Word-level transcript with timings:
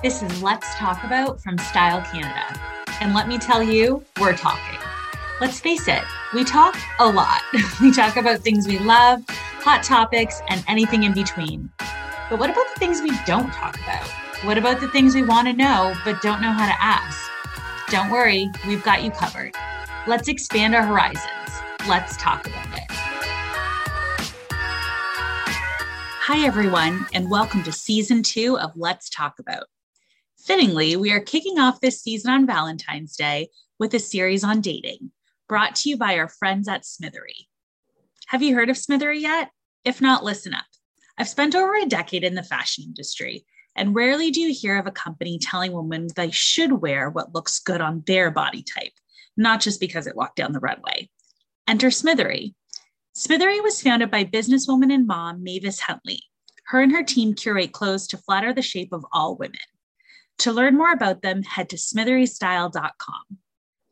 This 0.00 0.22
is 0.22 0.44
Let's 0.44 0.76
Talk 0.76 1.02
About 1.02 1.40
from 1.40 1.58
Style 1.58 2.00
Canada. 2.02 2.56
And 3.00 3.14
let 3.14 3.26
me 3.26 3.36
tell 3.36 3.60
you, 3.60 4.04
we're 4.20 4.36
talking. 4.36 4.78
Let's 5.40 5.58
face 5.58 5.88
it, 5.88 6.04
we 6.32 6.44
talk 6.44 6.76
a 7.00 7.08
lot. 7.08 7.40
we 7.80 7.90
talk 7.90 8.16
about 8.16 8.38
things 8.38 8.68
we 8.68 8.78
love, 8.78 9.24
hot 9.28 9.82
topics, 9.82 10.40
and 10.50 10.62
anything 10.68 11.02
in 11.02 11.14
between. 11.14 11.68
But 12.30 12.38
what 12.38 12.48
about 12.48 12.66
the 12.74 12.78
things 12.78 13.02
we 13.02 13.10
don't 13.26 13.52
talk 13.52 13.74
about? 13.74 14.08
What 14.44 14.56
about 14.56 14.80
the 14.80 14.86
things 14.90 15.16
we 15.16 15.24
want 15.24 15.48
to 15.48 15.52
know 15.52 15.92
but 16.04 16.22
don't 16.22 16.40
know 16.40 16.52
how 16.52 16.66
to 16.66 16.80
ask? 16.80 17.28
Don't 17.88 18.08
worry, 18.08 18.48
we've 18.68 18.84
got 18.84 19.02
you 19.02 19.10
covered. 19.10 19.56
Let's 20.06 20.28
expand 20.28 20.76
our 20.76 20.86
horizons. 20.86 21.26
Let's 21.88 22.16
talk 22.18 22.46
about 22.46 22.68
it. 22.68 22.84
Hi, 26.20 26.46
everyone, 26.46 27.04
and 27.14 27.28
welcome 27.28 27.64
to 27.64 27.72
season 27.72 28.22
two 28.22 28.56
of 28.60 28.70
Let's 28.76 29.10
Talk 29.10 29.40
About. 29.40 29.64
Fittingly, 30.48 30.96
we 30.96 31.12
are 31.12 31.20
kicking 31.20 31.58
off 31.58 31.82
this 31.82 32.00
season 32.00 32.30
on 32.30 32.46
Valentine's 32.46 33.14
Day 33.16 33.50
with 33.78 33.92
a 33.92 33.98
series 33.98 34.42
on 34.42 34.62
dating, 34.62 35.12
brought 35.46 35.76
to 35.76 35.90
you 35.90 35.98
by 35.98 36.16
our 36.16 36.30
friends 36.30 36.68
at 36.68 36.86
Smithery. 36.86 37.50
Have 38.28 38.42
you 38.42 38.54
heard 38.54 38.70
of 38.70 38.78
Smithery 38.78 39.20
yet? 39.20 39.50
If 39.84 40.00
not, 40.00 40.24
listen 40.24 40.54
up. 40.54 40.64
I've 41.18 41.28
spent 41.28 41.54
over 41.54 41.74
a 41.74 41.84
decade 41.84 42.24
in 42.24 42.34
the 42.34 42.42
fashion 42.42 42.84
industry, 42.86 43.44
and 43.76 43.94
rarely 43.94 44.30
do 44.30 44.40
you 44.40 44.54
hear 44.54 44.78
of 44.78 44.86
a 44.86 44.90
company 44.90 45.38
telling 45.38 45.72
women 45.72 46.08
they 46.16 46.30
should 46.30 46.72
wear 46.72 47.10
what 47.10 47.34
looks 47.34 47.58
good 47.58 47.82
on 47.82 48.02
their 48.06 48.30
body 48.30 48.62
type, 48.62 48.94
not 49.36 49.60
just 49.60 49.80
because 49.80 50.06
it 50.06 50.16
walked 50.16 50.36
down 50.36 50.52
the 50.52 50.60
runway. 50.60 51.10
Enter 51.66 51.90
Smithery, 51.90 52.54
Smithery 53.14 53.60
was 53.60 53.82
founded 53.82 54.10
by 54.10 54.24
businesswoman 54.24 54.94
and 54.94 55.06
mom 55.06 55.42
Mavis 55.42 55.80
Huntley. 55.80 56.22
Her 56.68 56.80
and 56.80 56.92
her 56.92 57.02
team 57.02 57.34
curate 57.34 57.72
clothes 57.72 58.06
to 58.06 58.16
flatter 58.16 58.54
the 58.54 58.62
shape 58.62 58.94
of 58.94 59.04
all 59.12 59.36
women. 59.36 59.60
To 60.38 60.52
learn 60.52 60.76
more 60.76 60.92
about 60.92 61.22
them, 61.22 61.42
head 61.42 61.70
to 61.70 61.76
smitherystyle.com. 61.76 63.38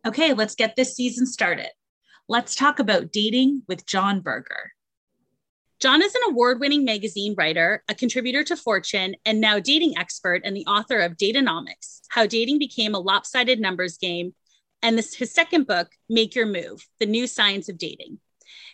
Okay, 0.06 0.33
let's 0.33 0.55
get 0.55 0.77
this 0.77 0.94
season 0.94 1.27
started. 1.27 1.70
Let's 2.28 2.55
talk 2.55 2.78
about 2.78 3.12
dating 3.12 3.62
with 3.66 3.86
Jon 3.86 4.20
Birger. 4.20 4.72
Jon 5.80 6.02
is 6.02 6.14
an 6.14 6.22
award 6.28 6.61
winning 6.61 6.84
magazine 6.84 7.34
writer, 7.36 7.83
a 7.89 7.94
contributor 7.94 8.42
to 8.44 8.56
Fortune, 8.56 9.17
and 9.24 9.41
now 9.41 9.58
dating 9.58 9.98
expert 9.98 10.42
and 10.44 10.56
the 10.56 10.64
author 10.67 11.00
of 11.00 11.17
Date-onomics 11.19 12.00
How 12.08 12.27
Dating 12.27 12.58
Became 12.58 12.94
a 12.94 12.98
Lopsided 12.98 13.61
Numbers 13.61 13.98
Game, 13.98 14.34
and 14.83 14.97
this, 14.97 15.14
his 15.14 15.34
second 15.34 15.67
book, 15.67 15.89
Make 16.08 16.34
Your 16.34 16.47
Move 16.47 16.86
The 16.98 17.06
New 17.06 17.27
Science 17.27 17.69
of 17.69 17.77
Dating. 17.77 18.20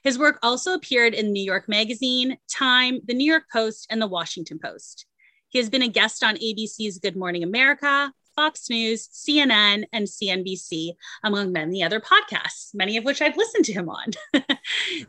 His 0.04 0.18
work 0.18 0.38
also 0.42 0.74
appeared 0.74 1.14
in 1.14 1.32
New 1.32 1.42
York 1.42 1.68
Magazine, 1.68 2.36
Time, 2.50 3.00
the 3.04 3.14
New 3.14 3.30
York 3.30 3.44
Post, 3.52 3.86
and 3.90 4.00
the 4.00 4.06
Washington 4.06 4.58
Post. 4.62 5.06
He 5.52 5.58
has 5.58 5.68
been 5.68 5.82
a 5.82 5.88
guest 5.88 6.24
on 6.24 6.36
ABC's 6.36 6.98
Good 6.98 7.14
Morning 7.14 7.42
America, 7.42 8.10
Fox 8.34 8.70
News, 8.70 9.08
CNN, 9.08 9.84
and 9.92 10.06
CNBC, 10.06 10.94
among 11.24 11.52
many 11.52 11.82
other 11.82 12.00
podcasts, 12.00 12.74
many 12.74 12.96
of 12.96 13.04
which 13.04 13.20
I've 13.20 13.36
listened 13.36 13.66
to 13.66 13.74
him 13.74 13.90
on. 13.90 14.12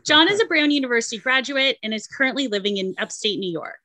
Jon 0.04 0.30
is 0.30 0.42
a 0.42 0.44
Brown 0.44 0.70
University 0.70 1.16
graduate 1.16 1.78
and 1.82 1.94
is 1.94 2.06
currently 2.06 2.48
living 2.48 2.76
in 2.76 2.94
upstate 2.98 3.38
New 3.38 3.50
York. 3.50 3.80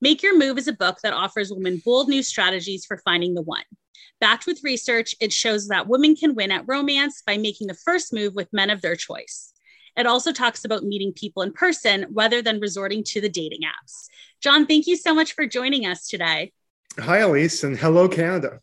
Make 0.00 0.22
Your 0.22 0.38
Move 0.38 0.56
is 0.56 0.68
a 0.68 0.72
book 0.72 0.98
that 1.02 1.14
offers 1.14 1.50
women 1.50 1.82
bold 1.84 2.08
new 2.08 2.22
strategies 2.22 2.86
for 2.86 2.98
finding 2.98 3.34
the 3.34 3.42
one. 3.42 3.64
Backed 4.20 4.46
with 4.46 4.62
research, 4.62 5.16
it 5.20 5.32
shows 5.32 5.66
that 5.66 5.88
women 5.88 6.14
can 6.14 6.36
win 6.36 6.52
at 6.52 6.68
romance 6.68 7.24
by 7.26 7.38
making 7.38 7.66
the 7.66 7.74
first 7.74 8.12
move 8.12 8.36
with 8.36 8.52
men 8.52 8.70
of 8.70 8.82
their 8.82 8.94
choice. 8.94 9.52
It 9.98 10.06
also 10.06 10.30
talks 10.30 10.64
about 10.64 10.84
meeting 10.84 11.12
people 11.12 11.42
in 11.42 11.52
person 11.52 12.06
rather 12.12 12.40
than 12.40 12.60
resorting 12.60 13.02
to 13.04 13.20
the 13.20 13.28
dating 13.28 13.62
apps. 13.62 14.08
Jon, 14.40 14.64
thank 14.64 14.86
you 14.86 14.96
so 14.96 15.12
much 15.12 15.32
for 15.32 15.44
joining 15.44 15.86
us 15.86 16.06
today. 16.06 16.52
Hi, 17.00 17.18
Elise, 17.18 17.64
and 17.64 17.76
hello, 17.76 18.08
Canada. 18.08 18.60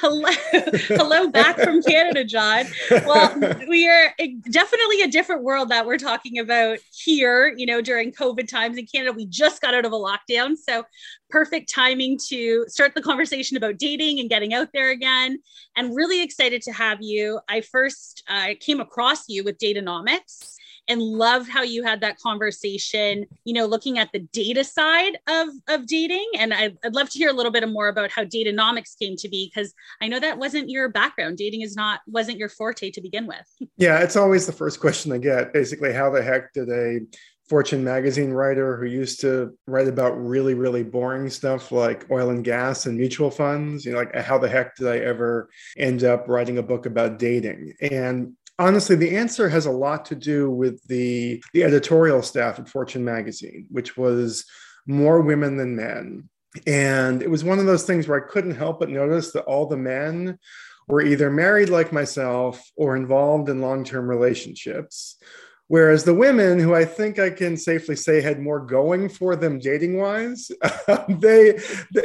Hello, 0.00 0.30
hello 0.52 1.28
back 1.28 1.58
from 1.58 1.82
Canada, 1.82 2.24
Jon. 2.24 2.66
Well, 2.90 3.36
we 3.68 3.88
are 3.88 4.14
definitely 4.48 5.02
a 5.02 5.08
different 5.08 5.42
world 5.42 5.70
that 5.70 5.86
we're 5.86 5.98
talking 5.98 6.38
about 6.38 6.78
here. 6.92 7.52
You 7.56 7.66
know, 7.66 7.80
during 7.80 8.12
COVID 8.12 8.46
times 8.46 8.78
in 8.78 8.86
Canada, 8.86 9.12
we 9.12 9.26
just 9.26 9.60
got 9.60 9.74
out 9.74 9.84
of 9.84 9.92
a 9.92 9.96
lockdown, 9.96 10.54
so 10.56 10.84
perfect 11.30 11.68
timing 11.68 12.16
to 12.28 12.64
start 12.68 12.94
the 12.94 13.02
conversation 13.02 13.56
about 13.56 13.78
dating 13.78 14.20
and 14.20 14.30
getting 14.30 14.54
out 14.54 14.68
there 14.72 14.90
again. 14.90 15.38
And 15.76 15.96
really 15.96 16.22
excited 16.22 16.62
to 16.62 16.72
have 16.72 16.98
you. 17.00 17.40
I 17.48 17.60
first 17.60 18.22
uh, 18.28 18.50
came 18.60 18.78
across 18.78 19.28
you 19.28 19.42
with 19.42 19.58
Date-onomics 19.58 20.56
and 20.88 21.00
love 21.00 21.48
how 21.48 21.62
you 21.62 21.82
had 21.82 22.00
that 22.00 22.18
conversation, 22.18 23.26
you 23.44 23.54
know, 23.54 23.66
looking 23.66 23.98
at 23.98 24.10
the 24.12 24.20
data 24.20 24.64
side 24.64 25.18
of, 25.28 25.48
of 25.68 25.86
dating. 25.86 26.28
And 26.38 26.54
I'd, 26.54 26.76
I'd 26.84 26.94
love 26.94 27.10
to 27.10 27.18
hear 27.18 27.30
a 27.30 27.32
little 27.32 27.52
bit 27.52 27.68
more 27.68 27.88
about 27.88 28.10
how 28.10 28.24
Date-onomics 28.24 28.98
came 28.98 29.16
to 29.16 29.28
be, 29.28 29.50
because 29.52 29.72
I 30.00 30.08
know 30.08 30.20
that 30.20 30.38
wasn't 30.38 30.70
your 30.70 30.88
background. 30.88 31.38
Dating 31.38 31.62
is 31.62 31.76
not, 31.76 32.00
wasn't 32.06 32.38
your 32.38 32.48
forte 32.48 32.90
to 32.90 33.00
begin 33.00 33.26
with. 33.26 33.36
Yeah, 33.78 33.98
it's 33.98 34.16
always 34.16 34.46
the 34.46 34.52
first 34.52 34.80
question 34.80 35.12
I 35.12 35.18
get. 35.18 35.52
Basically, 35.52 35.92
how 35.92 36.08
the 36.08 36.22
heck 36.22 36.54
did 36.54 36.70
a 36.70 37.00
Fortune 37.48 37.84
magazine 37.84 38.32
writer 38.32 38.76
who 38.76 38.86
used 38.86 39.20
to 39.20 39.56
write 39.66 39.86
about 39.86 40.12
really, 40.12 40.54
really 40.54 40.82
boring 40.82 41.30
stuff 41.30 41.70
like 41.70 42.10
oil 42.10 42.30
and 42.30 42.42
gas 42.42 42.86
and 42.86 42.98
mutual 42.98 43.30
funds. 43.30 43.84
You 43.84 43.92
know, 43.92 43.98
like 43.98 44.14
how 44.16 44.36
the 44.38 44.48
heck 44.48 44.74
did 44.76 44.88
I 44.88 44.98
ever 44.98 45.48
end 45.76 46.02
up 46.02 46.26
writing 46.26 46.58
a 46.58 46.62
book 46.62 46.86
about 46.86 47.20
dating? 47.20 47.74
And 47.80 48.32
honestly, 48.58 48.96
the 48.96 49.16
answer 49.16 49.48
has 49.48 49.66
a 49.66 49.70
lot 49.70 50.04
to 50.06 50.14
do 50.14 50.50
with 50.50 50.82
the, 50.86 51.42
the 51.52 51.64
editorial 51.64 52.22
staff 52.22 52.58
at 52.58 52.68
Fortune 52.68 53.04
magazine, 53.04 53.66
which 53.70 53.96
was 53.96 54.44
more 54.86 55.20
women 55.20 55.56
than 55.56 55.76
men. 55.76 56.28
And 56.66 57.22
it 57.22 57.30
was 57.30 57.44
one 57.44 57.58
of 57.58 57.66
those 57.66 57.84
things 57.84 58.08
where 58.08 58.22
I 58.22 58.28
couldn't 58.28 58.54
help 58.54 58.80
but 58.80 58.88
notice 58.88 59.32
that 59.32 59.44
all 59.44 59.66
the 59.66 59.76
men 59.76 60.38
were 60.88 61.02
either 61.02 61.30
married 61.30 61.68
like 61.68 61.92
myself 61.92 62.70
or 62.76 62.96
involved 62.96 63.48
in 63.48 63.60
long 63.60 63.84
term 63.84 64.08
relationships. 64.08 65.16
Whereas 65.68 66.04
the 66.04 66.14
women, 66.14 66.60
who 66.60 66.76
I 66.76 66.84
think 66.84 67.18
I 67.18 67.28
can 67.28 67.56
safely 67.56 67.96
say 67.96 68.20
had 68.20 68.38
more 68.38 68.60
going 68.60 69.08
for 69.08 69.34
them 69.34 69.58
dating 69.58 69.98
wise, 69.98 70.48
they 71.08 71.58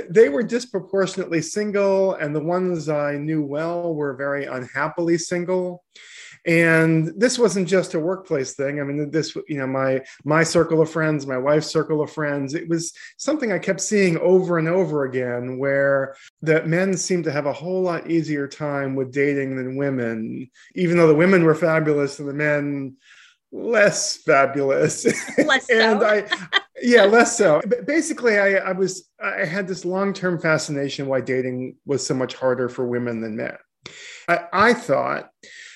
they 0.09 0.29
were 0.29 0.41
disproportionately 0.41 1.43
single, 1.43 2.15
and 2.15 2.35
the 2.35 2.43
ones 2.43 2.89
I 2.89 3.17
knew 3.17 3.43
well 3.43 3.93
were 3.93 4.15
very 4.15 4.45
unhappily 4.45 5.19
single 5.19 5.83
and 6.45 7.13
this 7.15 7.37
wasn't 7.37 7.67
just 7.67 7.93
a 7.93 7.99
workplace 7.99 8.53
thing. 8.53 8.79
I 8.79 8.83
mean 8.83 9.11
this 9.11 9.35
you 9.47 9.57
know 9.57 9.67
my 9.67 10.01
my 10.23 10.43
circle 10.43 10.81
of 10.81 10.89
friends 10.89 11.27
my 11.27 11.37
wife's 11.37 11.67
circle 11.67 12.01
of 12.01 12.11
friends 12.11 12.53
it 12.53 12.67
was 12.67 12.93
something 13.17 13.51
i 13.51 13.59
kept 13.59 13.81
seeing 13.81 14.17
over 14.17 14.57
and 14.57 14.67
over 14.67 15.03
again 15.03 15.57
where 15.57 16.15
that 16.41 16.67
men 16.67 16.95
seemed 16.97 17.23
to 17.25 17.31
have 17.31 17.45
a 17.45 17.53
whole 17.53 17.81
lot 17.81 18.09
easier 18.09 18.47
time 18.47 18.95
with 18.95 19.11
dating 19.11 19.55
than 19.55 19.75
women 19.75 20.49
even 20.75 20.97
though 20.97 21.07
the 21.07 21.15
women 21.15 21.43
were 21.43 21.55
fabulous 21.55 22.19
and 22.19 22.27
the 22.27 22.33
men 22.33 22.95
less 23.51 24.17
fabulous. 24.17 25.05
Less 25.37 25.69
and 25.69 25.99
so. 25.99 26.07
i 26.07 26.25
yeah 26.81 27.03
less 27.03 27.37
so. 27.37 27.61
But 27.67 27.85
basically 27.85 28.39
i 28.39 28.53
i 28.55 28.71
was 28.71 29.09
i 29.21 29.45
had 29.45 29.67
this 29.67 29.85
long-term 29.85 30.39
fascination 30.39 31.07
why 31.07 31.21
dating 31.21 31.75
was 31.85 32.05
so 32.05 32.13
much 32.13 32.35
harder 32.35 32.69
for 32.69 32.85
women 32.85 33.21
than 33.21 33.35
men. 33.35 33.57
I, 34.27 34.39
I 34.53 34.73
thought 34.73 35.29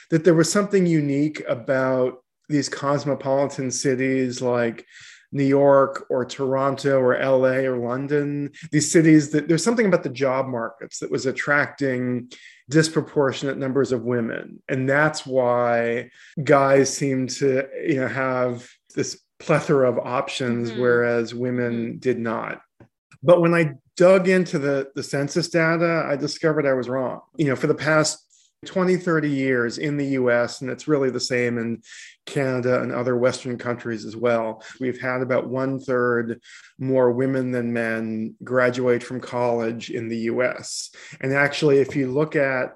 that 0.09 0.23
there 0.23 0.33
was 0.33 0.51
something 0.51 0.85
unique 0.85 1.41
about 1.47 2.23
these 2.49 2.69
cosmopolitan 2.69 3.71
cities 3.71 4.41
like 4.41 4.85
New 5.31 5.43
York 5.43 6.05
or 6.09 6.23
Toronto 6.23 6.99
or 6.99 7.19
LA 7.19 7.67
or 7.67 7.77
London, 7.77 8.51
these 8.71 8.91
cities 8.91 9.31
that 9.31 9.47
there's 9.47 9.63
something 9.63 9.85
about 9.85 10.03
the 10.03 10.09
job 10.09 10.47
markets 10.47 10.99
that 10.99 11.11
was 11.11 11.25
attracting 11.25 12.31
disproportionate 12.69 13.57
numbers 13.57 13.91
of 13.91 14.03
women. 14.03 14.61
And 14.69 14.89
that's 14.89 15.25
why 15.25 16.09
guys 16.43 16.95
seem 16.95 17.27
to, 17.27 17.67
you 17.85 17.99
know, 17.99 18.07
have 18.07 18.69
this 18.95 19.21
plethora 19.39 19.89
of 19.89 19.99
options, 19.99 20.71
mm-hmm. 20.71 20.81
whereas 20.81 21.35
women 21.35 21.73
mm-hmm. 21.73 21.99
did 21.99 22.17
not. 22.17 22.61
But 23.21 23.41
when 23.41 23.53
I 23.53 23.73
dug 23.97 24.27
into 24.27 24.59
the, 24.59 24.91
the 24.95 25.03
census 25.03 25.49
data, 25.49 26.05
I 26.07 26.15
discovered 26.15 26.65
I 26.65 26.73
was 26.73 26.87
wrong. 26.87 27.21
You 27.37 27.47
know, 27.47 27.55
for 27.55 27.67
the 27.67 27.75
past 27.75 28.24
20, 28.65 28.97
30 28.97 29.29
years 29.29 29.77
in 29.77 29.97
the 29.97 30.07
US, 30.07 30.61
and 30.61 30.69
it's 30.69 30.87
really 30.87 31.09
the 31.09 31.19
same 31.19 31.57
in 31.57 31.81
Canada 32.25 32.81
and 32.81 32.91
other 32.91 33.15
Western 33.15 33.57
countries 33.57 34.05
as 34.05 34.15
well. 34.15 34.63
We've 34.79 34.99
had 34.99 35.21
about 35.21 35.47
one 35.47 35.79
third 35.79 36.41
more 36.79 37.11
women 37.11 37.51
than 37.51 37.73
men 37.73 38.35
graduate 38.43 39.03
from 39.03 39.21
college 39.21 39.89
in 39.89 40.07
the 40.09 40.17
US. 40.17 40.91
And 41.21 41.33
actually, 41.33 41.79
if 41.79 41.95
you 41.95 42.11
look 42.11 42.35
at 42.35 42.73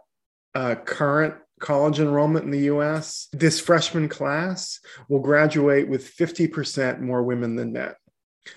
uh, 0.56 0.75
current 0.75 1.36
college 1.59 2.00
enrollment 2.00 2.45
in 2.45 2.51
the 2.51 2.71
US, 2.71 3.27
this 3.33 3.59
freshman 3.59 4.09
class 4.09 4.80
will 5.07 5.19
graduate 5.19 5.88
with 5.88 6.15
50% 6.15 7.01
more 7.01 7.24
women 7.24 7.56
than 7.56 7.74
men. 7.74 7.94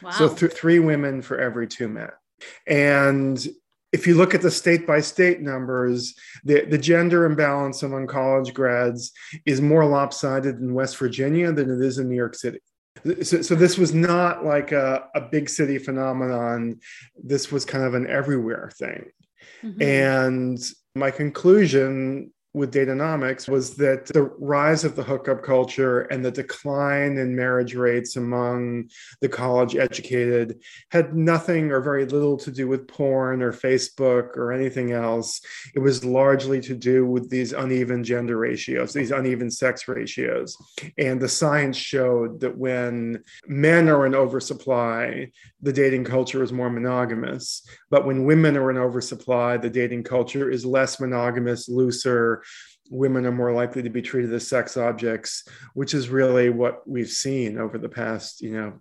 Wow. 0.03 0.11
So 0.11 0.29
th- 0.29 0.53
three 0.53 0.79
women 0.79 1.23
for 1.23 1.39
every 1.39 1.67
two 1.67 1.89
men. 1.89 2.11
And 2.67 3.45
if 3.93 4.07
you 4.07 4.15
look 4.15 4.35
at 4.35 4.43
the 4.43 4.51
state 4.51 4.87
by 4.87 5.01
state 5.01 5.41
numbers, 5.41 6.15
the, 6.45 6.65
the 6.65 6.79
gender 6.79 7.25
imbalance 7.25 7.83
among 7.83 8.07
college 8.07 8.55
grads 8.55 9.13
is 9.45 9.61
more 9.61 9.85
lopsided 9.85 10.59
in 10.59 10.75
West 10.75 10.97
Virginia 10.97 11.53
than 11.53 11.71
it 11.71 11.85
is 11.85 11.99
in 11.99 12.09
New 12.09 12.17
York 12.17 12.35
City. 12.35 12.59
So, 13.23 13.43
so 13.43 13.55
this 13.55 13.79
was 13.79 13.93
not 13.93 14.45
like 14.45 14.73
a, 14.73 15.09
a 15.15 15.21
big 15.21 15.49
city 15.49 15.79
phenomenon. 15.79 16.81
This 17.23 17.51
was 17.51 17.65
kind 17.65 17.85
of 17.85 17.95
an 17.95 18.07
everywhere 18.07 18.71
thing. 18.79 19.11
Mm-hmm. 19.63 19.83
And 19.83 20.59
my 20.95 21.11
conclusion 21.11 22.33
with 22.55 22.71
Date-onomics 22.71 23.49
was 23.49 23.77
that 23.77 24.07
the 24.07 24.25
rise 24.39 24.85
of 24.85 24.95
the 24.95 25.03
hookup 25.03 25.43
culture 25.43 26.03
and 26.03 26.23
the 26.23 26.31
decline 26.31 27.17
in 27.17 27.35
marriage 27.35 27.75
rates 27.75 28.17
among 28.17 28.91
the 29.23 29.29
college 29.29 29.75
educated 29.75 30.61
had 30.91 31.17
nothing 31.17 31.73
or 31.73 31.81
very 31.81 32.05
little 32.05 32.37
to 32.37 32.51
do 32.51 32.69
with 32.69 32.87
porn 32.87 33.43
or 33.43 33.53
Facebook 33.53 34.37
or 34.37 34.53
anything 34.53 34.93
else. 34.93 35.41
It 35.75 35.79
was 35.79 36.05
largely 36.05 36.61
to 36.63 36.75
do 36.75 37.07
with 37.07 37.31
these 37.31 37.53
uneven 37.53 38.05
gender 38.05 38.37
ratios, 38.37 38.93
these 38.93 39.13
uneven 39.13 39.51
sex 39.51 39.89
ratios. 39.89 40.55
And 40.99 41.21
the 41.21 41.29
science 41.29 41.79
showed 41.79 42.41
that 42.41 42.59
when 42.59 43.25
men 43.47 43.89
are 43.89 44.05
in 44.05 44.15
oversupply, 44.15 45.31
the 45.63 45.73
dating 45.73 46.05
culture 46.05 46.43
is 46.43 46.53
more 46.53 46.69
monogamous. 46.69 47.67
But 47.91 48.05
when 48.05 48.25
women 48.25 48.59
are 48.59 48.71
in 48.71 48.77
oversupply, 48.77 49.57
the 49.57 49.71
dating 49.71 50.03
culture 50.03 50.51
is 50.51 50.67
less 50.67 51.01
monogamous, 51.01 51.69
looser, 51.69 52.42
women 52.91 53.27
are 53.27 53.33
more 53.33 53.53
likely 53.53 53.83
to 53.83 53.91
be 53.91 54.03
treated 54.03 54.33
as 54.33 54.47
sex 54.47 54.77
objects, 54.77 55.47
which 55.75 55.95
is 55.95 56.09
really 56.09 56.51
what 56.51 56.87
we've 56.87 57.09
seen 57.09 57.59
over 57.59 57.79
the 57.79 57.89
past, 57.89 58.41
you 58.41 58.53
know, 58.53 58.81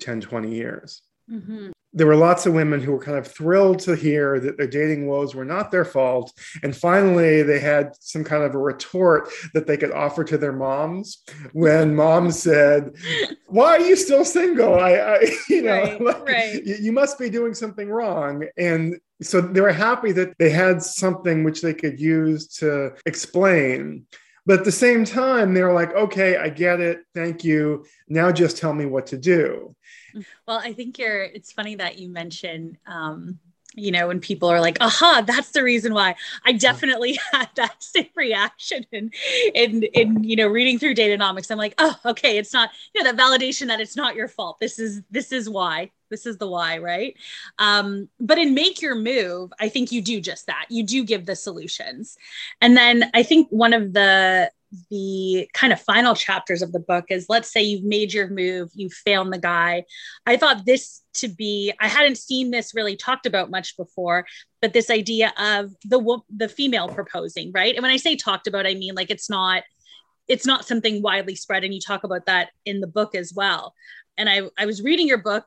10, 0.00 0.20
20 0.20 0.54
years. 0.54 1.02
Mm-hmm 1.30 1.70
there 1.94 2.08
were 2.08 2.16
lots 2.16 2.44
of 2.44 2.52
women 2.52 2.80
who 2.80 2.92
were 2.92 2.98
kind 2.98 3.16
of 3.16 3.26
thrilled 3.26 3.78
to 3.78 3.94
hear 3.94 4.40
that 4.40 4.58
their 4.58 4.66
dating 4.66 5.06
woes 5.06 5.34
were 5.34 5.44
not 5.44 5.70
their 5.70 5.84
fault. 5.84 6.32
And 6.64 6.76
finally, 6.76 7.42
they 7.42 7.60
had 7.60 7.92
some 8.00 8.24
kind 8.24 8.42
of 8.42 8.54
a 8.54 8.58
retort 8.58 9.30
that 9.54 9.68
they 9.68 9.76
could 9.76 9.92
offer 9.92 10.24
to 10.24 10.36
their 10.36 10.52
moms 10.52 11.22
when 11.52 11.94
mom 11.94 12.32
said, 12.32 12.94
Why 13.46 13.76
are 13.76 13.80
you 13.80 13.94
still 13.94 14.24
single? 14.24 14.74
I, 14.74 14.92
I 14.94 15.36
you 15.48 15.62
know, 15.62 15.70
right, 15.70 16.00
like, 16.00 16.28
right. 16.28 16.64
You, 16.64 16.76
you 16.80 16.92
must 16.92 17.18
be 17.18 17.30
doing 17.30 17.54
something 17.54 17.88
wrong. 17.88 18.44
And 18.58 18.96
so 19.22 19.40
they 19.40 19.60
were 19.60 19.72
happy 19.72 20.10
that 20.12 20.36
they 20.38 20.50
had 20.50 20.82
something 20.82 21.44
which 21.44 21.62
they 21.62 21.74
could 21.74 22.00
use 22.00 22.48
to 22.58 22.92
explain. 23.06 24.06
But 24.46 24.58
at 24.58 24.64
the 24.64 24.72
same 24.72 25.04
time, 25.04 25.54
they 25.54 25.62
were 25.62 25.72
like, 25.72 25.94
okay, 25.94 26.36
I 26.36 26.50
get 26.50 26.80
it. 26.80 26.98
Thank 27.14 27.44
you. 27.44 27.86
Now 28.08 28.30
just 28.30 28.58
tell 28.58 28.74
me 28.74 28.84
what 28.84 29.06
to 29.06 29.16
do. 29.16 29.74
Well, 30.46 30.58
I 30.58 30.72
think 30.72 30.98
you're, 30.98 31.22
it's 31.22 31.52
funny 31.52 31.76
that 31.76 31.98
you 31.98 32.08
mention, 32.08 32.78
um, 32.86 33.38
you 33.76 33.90
know, 33.90 34.06
when 34.06 34.20
people 34.20 34.48
are 34.48 34.60
like, 34.60 34.78
aha, 34.80 35.24
that's 35.26 35.50
the 35.50 35.62
reason 35.62 35.94
why. 35.94 36.14
I 36.44 36.52
definitely 36.52 37.18
had 37.32 37.48
that 37.56 37.82
same 37.82 38.08
reaction 38.14 38.86
in, 38.92 39.10
in, 39.54 39.82
in, 39.82 40.24
you 40.24 40.36
know, 40.36 40.46
reading 40.46 40.78
through 40.78 40.94
Date-onomics. 40.94 41.50
I'm 41.50 41.58
like, 41.58 41.74
oh, 41.78 41.96
okay, 42.06 42.38
it's 42.38 42.52
not, 42.52 42.70
you 42.94 43.02
know, 43.02 43.10
that 43.10 43.20
validation 43.20 43.66
that 43.68 43.80
it's 43.80 43.96
not 43.96 44.14
your 44.14 44.28
fault. 44.28 44.60
This 44.60 44.78
is, 44.78 45.02
this 45.10 45.32
is 45.32 45.48
why. 45.48 45.90
This 46.10 46.26
is 46.26 46.38
the 46.38 46.46
why, 46.46 46.78
right? 46.78 47.16
Um, 47.58 48.08
but 48.20 48.38
in 48.38 48.54
Make 48.54 48.80
Your 48.80 48.94
Move, 48.94 49.52
I 49.58 49.68
think 49.68 49.90
you 49.90 50.00
do 50.00 50.20
just 50.20 50.46
that. 50.46 50.66
You 50.68 50.84
do 50.84 51.02
give 51.02 51.26
the 51.26 51.34
solutions. 51.34 52.16
And 52.60 52.76
then 52.76 53.10
I 53.14 53.24
think 53.24 53.48
one 53.50 53.72
of 53.72 53.92
the 53.92 54.52
the 54.90 55.48
kind 55.54 55.72
of 55.72 55.80
final 55.80 56.14
chapters 56.14 56.62
of 56.62 56.72
the 56.72 56.80
book 56.80 57.06
is 57.10 57.26
let's 57.28 57.52
say 57.52 57.62
you've 57.62 57.84
made 57.84 58.12
your 58.12 58.28
move, 58.28 58.70
you 58.74 58.88
found 58.88 59.32
the 59.32 59.38
guy. 59.38 59.84
I 60.26 60.36
thought 60.36 60.66
this 60.66 61.02
to 61.14 61.28
be, 61.28 61.72
I 61.80 61.88
hadn't 61.88 62.18
seen 62.18 62.50
this 62.50 62.74
really 62.74 62.96
talked 62.96 63.26
about 63.26 63.50
much 63.50 63.76
before, 63.76 64.26
but 64.60 64.72
this 64.72 64.90
idea 64.90 65.32
of 65.38 65.72
the 65.84 66.20
the 66.34 66.48
female 66.48 66.88
proposing, 66.88 67.52
right? 67.52 67.74
And 67.74 67.82
when 67.82 67.92
I 67.92 67.96
say 67.96 68.16
talked 68.16 68.46
about, 68.46 68.66
I 68.66 68.74
mean 68.74 68.94
like 68.94 69.10
it's 69.10 69.30
not 69.30 69.62
it's 70.26 70.46
not 70.46 70.64
something 70.64 71.02
widely 71.02 71.34
spread 71.34 71.64
and 71.64 71.74
you 71.74 71.80
talk 71.80 72.02
about 72.02 72.26
that 72.26 72.48
in 72.64 72.80
the 72.80 72.86
book 72.86 73.14
as 73.14 73.34
well 73.34 73.74
and 74.16 74.28
I, 74.28 74.42
I 74.58 74.66
was 74.66 74.82
reading 74.82 75.06
your 75.08 75.18
book 75.18 75.46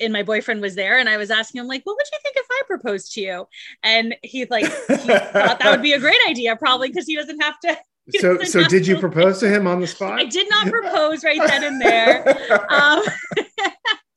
and 0.00 0.12
my 0.12 0.22
boyfriend 0.22 0.60
was 0.60 0.74
there 0.74 0.98
and 0.98 1.08
I 1.08 1.16
was 1.16 1.30
asking 1.30 1.60
him 1.60 1.66
like, 1.66 1.82
what 1.84 1.96
would 1.96 2.06
you 2.12 2.18
think 2.22 2.36
if 2.36 2.46
I 2.50 2.62
proposed 2.66 3.12
to 3.14 3.20
you? 3.20 3.48
And 3.82 4.14
he's 4.22 4.50
like, 4.50 4.64
he 4.64 4.96
thought 4.96 5.58
that 5.58 5.70
would 5.70 5.82
be 5.82 5.92
a 5.92 6.00
great 6.00 6.18
idea, 6.28 6.56
probably 6.56 6.88
because 6.88 7.06
he 7.06 7.16
doesn't 7.16 7.40
have 7.40 7.58
to. 7.60 7.76
So, 8.20 8.42
so 8.42 8.64
did 8.64 8.86
you 8.86 8.98
propose 8.98 9.38
to 9.40 9.48
him 9.48 9.66
on 9.66 9.80
the 9.80 9.86
spot? 9.86 10.18
I 10.18 10.24
did 10.24 10.48
not 10.48 10.66
propose 10.70 11.24
right 11.24 11.40
then 11.46 11.64
and 11.64 11.80
there. 11.80 12.28
Um, 12.70 13.02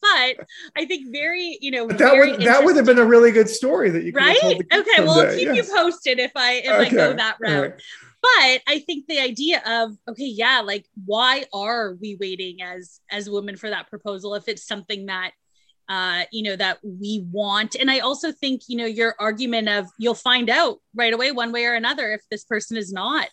but 0.01 0.47
I 0.75 0.85
think 0.85 1.11
very, 1.11 1.57
you 1.61 1.71
know, 1.71 1.87
that 1.87 2.15
would 2.15 2.41
that 2.41 2.63
would 2.63 2.75
have 2.75 2.85
been 2.85 2.99
a 2.99 3.05
really 3.05 3.31
good 3.31 3.49
story 3.49 3.89
that 3.89 4.03
you 4.03 4.11
right. 4.13 4.37
okay, 4.43 5.03
well, 5.03 5.19
I'll 5.19 5.35
keep 5.35 5.47
yes. 5.47 5.67
you 5.67 5.75
posted 5.75 6.19
if 6.19 6.31
I 6.35 6.53
if 6.53 6.71
okay. 6.71 6.87
I 6.87 6.89
go 6.89 7.13
that 7.13 7.37
route. 7.39 7.71
Right. 7.71 7.81
But 8.21 8.61
I 8.67 8.79
think 8.85 9.07
the 9.07 9.19
idea 9.19 9.61
of 9.65 9.97
okay, 10.09 10.25
yeah, 10.27 10.61
like 10.61 10.85
why 11.05 11.45
are 11.53 11.95
we 11.95 12.17
waiting 12.19 12.61
as 12.61 12.99
as 13.09 13.29
women 13.29 13.57
for 13.57 13.69
that 13.69 13.89
proposal 13.89 14.35
if 14.35 14.47
it's 14.47 14.65
something 14.65 15.07
that 15.07 15.31
uh, 15.89 16.23
you 16.31 16.43
know 16.43 16.55
that 16.55 16.77
we 16.83 17.25
want 17.31 17.75
and 17.75 17.91
i 17.91 17.99
also 17.99 18.31
think 18.31 18.61
you 18.67 18.77
know 18.77 18.85
your 18.85 19.13
argument 19.19 19.67
of 19.67 19.87
you'll 19.97 20.13
find 20.13 20.49
out 20.49 20.77
right 20.95 21.13
away 21.13 21.33
one 21.33 21.51
way 21.51 21.65
or 21.65 21.73
another 21.73 22.13
if 22.13 22.21
this 22.31 22.45
person 22.45 22.77
is 22.77 22.93
not 22.93 23.27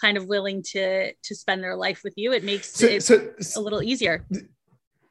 kind 0.00 0.16
of 0.16 0.26
willing 0.26 0.62
to 0.62 1.12
to 1.12 1.34
spend 1.34 1.62
their 1.62 1.76
life 1.76 2.00
with 2.04 2.14
you 2.16 2.32
it 2.32 2.44
makes 2.44 2.72
so, 2.72 2.86
it 2.86 3.02
so, 3.02 3.32
a 3.56 3.60
little 3.60 3.82
easier 3.82 4.24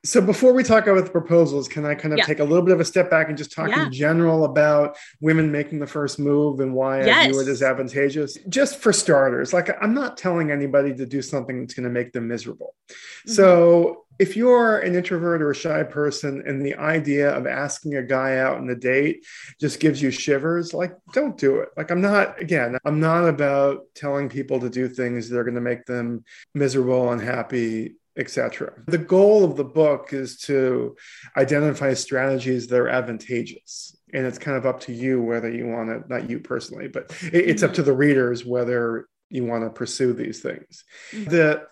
so 0.06 0.20
before 0.20 0.52
we 0.52 0.64
talk 0.64 0.88
about 0.88 1.06
the 1.06 1.12
proposals 1.12 1.68
can 1.68 1.86
i 1.86 1.96
kind 1.96 2.14
of 2.14 2.18
yeah. 2.18 2.26
take 2.26 2.40
a 2.40 2.44
little 2.44 2.66
bit 2.66 2.74
of 2.74 2.80
a 2.80 2.86
step 2.86 3.10
back 3.10 3.30
and 3.30 3.38
just 3.38 3.52
talk 3.52 3.70
yeah. 3.70 3.86
in 3.86 3.92
general 3.92 4.46
about 4.46 4.98
women 5.22 5.52
making 5.52 5.80
the 5.80 5.88
first 5.88 6.20
move 6.20 6.60
and 6.60 6.74
why 6.74 7.04
yes. 7.04 7.28
i 7.28 7.32
view 7.32 7.40
it 7.40 7.48
as 7.48 7.62
advantageous 7.62 8.38
just 8.50 8.80
for 8.80 8.92
starters 8.92 9.54
like 9.54 9.70
i'm 9.82 9.94
not 9.94 10.18
telling 10.18 10.52
anybody 10.52 10.94
to 10.94 11.06
do 11.06 11.22
something 11.22 11.62
that's 11.62 11.74
going 11.74 11.86
to 11.86 11.90
make 11.90 12.12
them 12.12 12.28
miserable 12.28 12.76
mm-hmm. 12.90 13.32
so 13.32 14.03
if 14.19 14.36
you're 14.38 14.80
an 14.80 14.95
introvert 14.95 15.42
or 15.42 15.51
a 15.51 15.56
shy 15.56 15.83
person 15.83 16.44
and 16.45 16.65
the 16.65 16.75
idea 16.75 17.30
of 17.36 17.48
asking 17.48 17.95
a 17.95 18.04
guy 18.04 18.38
out 18.38 18.57
on 18.57 18.69
a 18.69 18.75
date 18.75 19.25
just 19.60 19.80
gives 19.80 20.01
you 20.01 20.12
shivers 20.12 20.74
like 20.74 20.95
don't 21.13 21.38
do 21.38 21.60
it 21.60 21.69
like 21.77 21.92
i'm 21.92 22.01
not 22.01 22.39
again 22.39 22.77
i'm 22.86 23.00
not 23.00 23.27
about 23.27 23.81
telling 23.95 24.30
people 24.30 24.60
to 24.60 24.69
do 24.69 24.88
things 24.88 25.30
that 25.30 25.38
are 25.38 25.44
going 25.44 25.56
to 25.56 25.62
make 25.62 25.86
them 25.86 26.24
miserable 26.54 27.12
unhappy 27.12 27.95
etc. 28.18 28.74
The 28.86 28.98
goal 28.98 29.44
of 29.44 29.57
the 29.57 29.63
book 29.63 30.13
is 30.13 30.38
to 30.42 30.95
identify 31.36 31.94
strategies 31.94 32.68
that 32.68 32.80
are 32.80 32.89
advantageous. 32.89 33.98
And 34.13 34.25
it's 34.27 34.38
kind 34.38 34.56
of 34.56 34.65
up 34.65 34.81
to 34.81 34.94
you 34.94 35.21
whether 35.21 35.50
you 35.50 35.68
want 35.68 35.89
to, 35.89 36.07
not 36.07 36.30
you 36.30 36.39
personally, 36.39 36.88
but 36.88 37.12
it's 37.24 37.63
up 37.63 37.74
to 37.74 37.83
the 37.83 37.94
readers 37.94 38.45
whether 38.45 39.07
you 39.30 39.45
want 39.45 39.63
to 39.63 39.71
pursue 39.71 40.13
these 40.13 40.42
things. 40.42 40.83
Mm-hmm. 41.12 41.31
The 41.31 41.68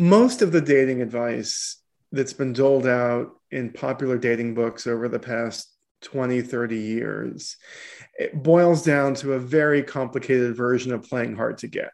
most 0.00 0.42
of 0.42 0.52
the 0.52 0.60
dating 0.60 1.02
advice 1.02 1.76
that's 2.10 2.32
been 2.32 2.52
doled 2.52 2.86
out 2.86 3.30
in 3.50 3.70
popular 3.72 4.18
dating 4.18 4.54
books 4.54 4.86
over 4.86 5.08
the 5.08 5.18
past 5.18 5.68
20, 6.02 6.40
30 6.42 6.76
years, 6.76 7.56
it 8.18 8.42
boils 8.42 8.82
down 8.82 9.14
to 9.14 9.34
a 9.34 9.38
very 9.38 9.82
complicated 9.82 10.56
version 10.56 10.92
of 10.92 11.08
playing 11.08 11.36
hard 11.36 11.58
to 11.58 11.68
get 11.68 11.90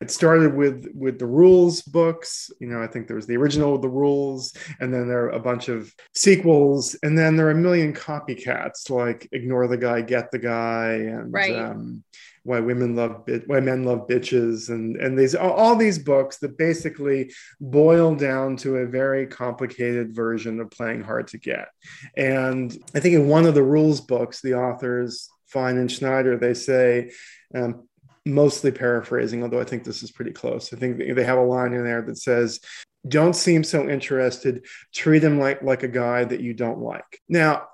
it 0.00 0.10
started 0.10 0.54
with 0.54 0.86
with 0.94 1.18
the 1.18 1.26
rules 1.26 1.82
books 1.82 2.50
you 2.60 2.66
know 2.66 2.82
i 2.82 2.86
think 2.86 3.06
there 3.06 3.16
was 3.16 3.26
the 3.26 3.36
original 3.36 3.78
the 3.78 3.88
rules 3.88 4.52
and 4.80 4.92
then 4.92 5.08
there 5.08 5.24
are 5.24 5.30
a 5.30 5.40
bunch 5.40 5.68
of 5.68 5.92
sequels 6.14 6.96
and 7.02 7.16
then 7.16 7.36
there 7.36 7.46
are 7.46 7.52
a 7.52 7.54
million 7.54 7.92
copycats 7.92 8.90
like 8.90 9.28
ignore 9.32 9.66
the 9.66 9.76
guy 9.76 10.00
get 10.00 10.30
the 10.30 10.38
guy 10.38 10.92
and 10.92 11.32
right. 11.32 11.56
um, 11.56 12.02
why 12.44 12.60
women 12.60 12.94
love 12.94 13.26
why 13.46 13.58
men 13.58 13.84
love 13.84 14.06
bitches 14.06 14.68
and 14.68 14.96
and 14.96 15.18
these 15.18 15.34
all 15.34 15.74
these 15.74 15.98
books 15.98 16.38
that 16.38 16.56
basically 16.56 17.32
boil 17.60 18.14
down 18.14 18.56
to 18.56 18.76
a 18.76 18.86
very 18.86 19.26
complicated 19.26 20.14
version 20.14 20.60
of 20.60 20.70
playing 20.70 21.02
hard 21.02 21.26
to 21.26 21.38
get 21.38 21.68
and 22.16 22.78
i 22.94 23.00
think 23.00 23.14
in 23.14 23.28
one 23.28 23.46
of 23.46 23.54
the 23.54 23.62
rules 23.62 24.00
books 24.00 24.40
the 24.40 24.54
authors 24.54 25.30
Fein 25.54 25.78
and 25.78 25.90
Schneider, 25.90 26.36
they 26.36 26.52
say 26.52 27.12
um, 27.54 27.88
mostly 28.26 28.72
paraphrasing, 28.72 29.42
although 29.42 29.60
I 29.60 29.64
think 29.64 29.84
this 29.84 30.02
is 30.02 30.10
pretty 30.10 30.32
close. 30.32 30.72
I 30.72 30.76
think 30.76 30.98
they 30.98 31.24
have 31.24 31.38
a 31.38 31.42
line 31.42 31.72
in 31.72 31.84
there 31.84 32.02
that 32.02 32.18
says, 32.18 32.60
don't 33.06 33.36
seem 33.36 33.62
so 33.62 33.88
interested, 33.88 34.66
treat 34.92 35.22
him 35.22 35.38
like, 35.38 35.62
like 35.62 35.82
a 35.84 35.88
guy 35.88 36.24
that 36.24 36.40
you 36.40 36.54
don't 36.54 36.80
like. 36.80 37.20
Now, 37.28 37.68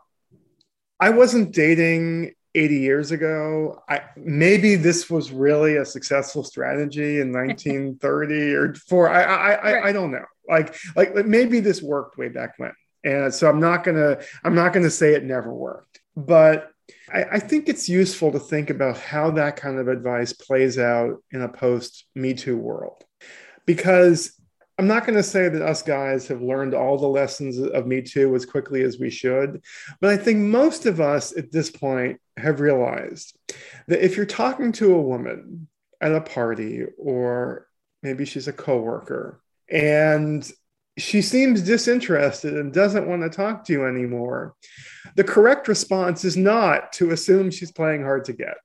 I 1.01 1.11
wasn't 1.11 1.55
dating 1.55 2.35
80 2.55 2.77
years 2.77 3.11
ago. 3.11 3.83
I, 3.89 4.03
maybe 4.17 4.77
this 4.77 5.09
was 5.09 5.31
really 5.31 5.77
a 5.77 5.85
successful 5.85 6.45
strategy 6.45 7.21
in 7.21 7.33
1930 7.33 8.55
or 8.55 8.75
four. 8.75 9.09
I, 9.09 9.23
I, 9.23 9.53
I, 9.53 9.73
right. 9.73 9.85
I 9.87 9.93
don't 9.93 10.11
know. 10.11 10.25
Like, 10.49 10.75
like 10.97 11.15
maybe 11.27 11.61
this 11.61 11.83
worked 11.83 12.19
way 12.19 12.29
back 12.29 12.55
when. 12.59 12.73
And 13.05 13.33
so 13.33 13.49
I'm 13.49 13.61
not 13.61 13.85
gonna, 13.85 14.19
I'm 14.45 14.55
not 14.55 14.73
gonna 14.73 14.91
say 14.91 15.15
it 15.15 15.25
never 15.25 15.53
worked, 15.53 16.01
but 16.17 16.71
I, 17.13 17.25
I, 17.25 17.39
think 17.39 17.69
it's 17.69 17.89
useful 17.89 18.33
to 18.33 18.39
think 18.39 18.69
about 18.69 18.99
how 18.99 19.31
that 19.33 19.57
kind 19.57 19.79
of 19.79 19.89
advice 19.89 20.33
plays 20.33 20.79
out 20.79 21.23
in 21.31 21.41
a 21.41 21.49
post 21.49 22.05
Me 22.15 22.35
Too 22.35 22.57
world. 22.57 23.05
Because 23.65 24.40
I'm 24.81 24.87
not 24.87 25.05
going 25.05 25.17
to 25.17 25.23
say 25.23 25.51
that 25.51 25.61
us 25.61 25.83
guys 25.83 26.27
have 26.29 26.41
learned 26.41 26.73
all 26.73 26.97
the 26.97 27.07
lessons 27.07 27.59
of 27.59 27.87
Me 27.87 28.01
Too 28.01 28.35
as 28.35 28.47
quickly 28.47 28.83
as 28.83 28.99
we 28.99 29.11
should, 29.11 29.63
but 30.01 30.09
I 30.09 30.17
think 30.17 30.39
most 30.39 30.87
of 30.87 31.03
us 31.03 31.37
at 31.37 31.53
this 31.53 31.71
point 31.71 32.19
have 32.39 32.61
realized 32.61 33.37
that 33.89 34.03
if 34.03 34.17
you're 34.17 34.25
talking 34.25 34.73
to 34.73 34.95
a 34.95 35.03
woman 35.03 35.69
at 36.01 36.15
a 36.15 36.23
party 36.23 36.85
or 36.97 37.67
maybe 38.03 38.25
she's 38.25 38.49
a 38.49 38.55
coworker 38.55 39.43
and 39.71 40.51
she 40.97 41.21
seems 41.21 41.61
disinterested 41.61 42.57
and 42.57 42.73
doesn't 42.73 43.07
want 43.07 43.21
to 43.21 43.29
talk 43.29 43.67
to 43.67 43.75
you 43.75 43.85
anymore. 43.85 44.55
The 45.15 45.25
correct 45.25 45.69
response 45.69 46.25
is 46.25 46.39
not 46.39 46.95
to 46.95 47.11
assume 47.11 47.51
she's 47.51 47.71
playing 47.71 48.01
hard 48.01 48.25
to 48.25 48.33
get. 48.33 48.57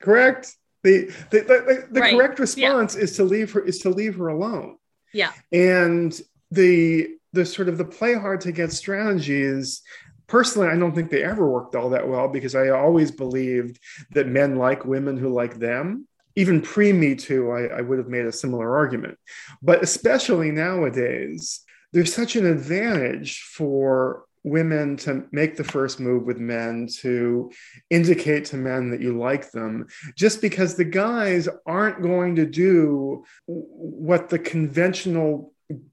Correct? 0.00 0.56
The 0.82 1.12
the, 1.30 1.40
the, 1.40 1.86
the 1.90 2.00
right. 2.00 2.14
correct 2.14 2.38
response 2.38 2.96
yeah. 2.96 3.02
is 3.02 3.16
to 3.16 3.24
leave 3.24 3.52
her 3.52 3.60
is 3.60 3.80
to 3.80 3.90
leave 3.90 4.16
her 4.16 4.28
alone. 4.28 4.78
Yeah. 5.12 5.32
And 5.52 6.18
the 6.50 7.08
the 7.32 7.46
sort 7.46 7.68
of 7.68 7.78
the 7.78 7.84
play 7.84 8.14
hard 8.14 8.40
to 8.42 8.52
get 8.52 8.72
strategies 8.72 9.82
personally 10.26 10.68
i 10.68 10.76
don't 10.76 10.94
think 10.94 11.10
they 11.10 11.24
ever 11.24 11.48
worked 11.48 11.74
all 11.74 11.90
that 11.90 12.06
well 12.06 12.28
because 12.28 12.54
i 12.54 12.68
always 12.68 13.10
believed 13.10 13.78
that 14.12 14.28
men 14.28 14.56
like 14.56 14.84
women 14.84 15.16
who 15.16 15.28
like 15.28 15.58
them 15.58 16.06
even 16.36 16.60
pre 16.60 16.92
me 16.92 17.14
too 17.14 17.50
I, 17.50 17.78
I 17.78 17.80
would 17.80 17.98
have 17.98 18.08
made 18.08 18.26
a 18.26 18.32
similar 18.32 18.76
argument 18.76 19.18
but 19.62 19.82
especially 19.82 20.50
nowadays 20.50 21.60
there's 21.92 22.14
such 22.14 22.36
an 22.36 22.46
advantage 22.46 23.40
for 23.42 24.24
women 24.44 24.96
to 24.96 25.24
make 25.30 25.56
the 25.56 25.64
first 25.64 26.00
move 26.00 26.24
with 26.24 26.38
men 26.38 26.88
to 27.00 27.50
indicate 27.90 28.44
to 28.46 28.56
men 28.56 28.90
that 28.90 29.00
you 29.00 29.16
like 29.16 29.50
them 29.52 29.86
just 30.16 30.40
because 30.40 30.74
the 30.74 30.84
guys 30.84 31.48
aren't 31.66 32.02
going 32.02 32.34
to 32.36 32.46
do 32.46 33.24
what 33.46 34.28
the 34.28 34.38
conventional 34.38 35.52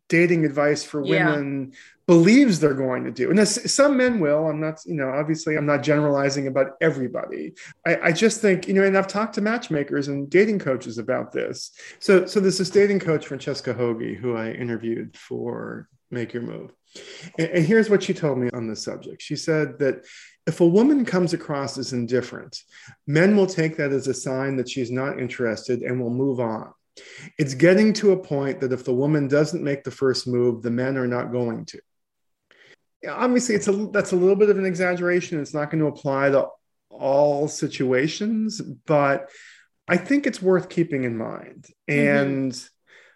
dating 0.09 0.43
advice 0.45 0.83
for 0.83 1.01
women 1.01 1.69
yeah. 1.71 1.77
believes 2.07 2.59
they're 2.59 2.73
going 2.73 3.03
to 3.03 3.11
do. 3.11 3.29
And 3.29 3.47
some 3.47 3.95
men 3.95 4.19
will 4.19 4.47
i'm 4.47 4.59
not 4.59 4.79
you 4.85 4.95
know 4.95 5.09
obviously 5.09 5.55
i'm 5.55 5.65
not 5.65 5.83
generalizing 5.83 6.47
about 6.47 6.71
everybody. 6.81 7.53
I, 7.85 7.99
I, 8.01 8.11
just 8.11 8.41
think 8.41 8.67
you 8.67 8.73
know 8.73 8.83
and 8.83 8.97
i've 8.97 9.07
talked 9.07 9.35
to 9.35 9.41
matchmakers 9.41 10.07
and 10.07 10.29
dating 10.29 10.59
coaches 10.59 10.97
about 10.97 11.31
this. 11.31 11.71
So 11.99 12.25
so 12.25 12.39
this 12.39 12.69
dating 12.69 12.99
coach 12.99 13.27
francesca 13.27 13.73
hogi 13.73 14.15
who 14.15 14.35
i 14.35 14.51
interviewed 14.51 15.15
for 15.15 15.87
make 16.11 16.33
your 16.33 16.43
move 16.43 16.73
and, 17.37 17.49
and 17.49 17.65
here's 17.65 17.89
what 17.89 18.03
she 18.03 18.13
told 18.13 18.37
me 18.37 18.49
on 18.53 18.67
this 18.67 18.83
subject. 18.83 19.21
She 19.21 19.35
said 19.35 19.79
that 19.79 20.05
if 20.47 20.61
a 20.61 20.67
woman 20.67 21.05
comes 21.05 21.33
across 21.33 21.77
as 21.77 21.93
indifferent, 21.93 22.57
men 23.05 23.35
will 23.35 23.47
take 23.47 23.77
that 23.77 23.91
as 23.91 24.07
a 24.07 24.13
sign 24.13 24.55
that 24.57 24.69
she's 24.69 24.91
not 24.91 25.19
interested 25.19 25.81
and 25.81 26.01
will 26.01 26.09
move 26.09 26.39
on. 26.39 26.73
It's 27.37 27.53
getting 27.53 27.93
to 27.93 28.11
a 28.11 28.17
point 28.17 28.59
that 28.61 28.73
if 28.73 28.83
the 28.83 28.93
woman 28.93 29.27
doesn't 29.27 29.63
make 29.63 29.83
the 29.83 29.91
first 29.91 30.27
move, 30.27 30.61
the 30.61 30.71
men 30.71 30.97
are 30.97 31.07
not 31.07 31.31
going 31.31 31.65
to. 31.65 31.79
Obviously, 33.07 33.55
it's 33.55 33.67
a 33.67 33.71
that's 33.93 34.11
a 34.11 34.17
little 34.17 34.35
bit 34.35 34.49
of 34.49 34.57
an 34.57 34.65
exaggeration. 34.65 35.39
It's 35.39 35.53
not 35.53 35.71
going 35.71 35.79
to 35.79 35.87
apply 35.87 36.31
to 36.31 36.47
all 36.89 37.47
situations, 37.47 38.59
but 38.59 39.29
I 39.87 39.97
think 39.97 40.27
it's 40.27 40.41
worth 40.41 40.67
keeping 40.67 41.05
in 41.05 41.17
mind. 41.17 41.67
Mm-hmm. 41.89 42.17
And 42.17 42.69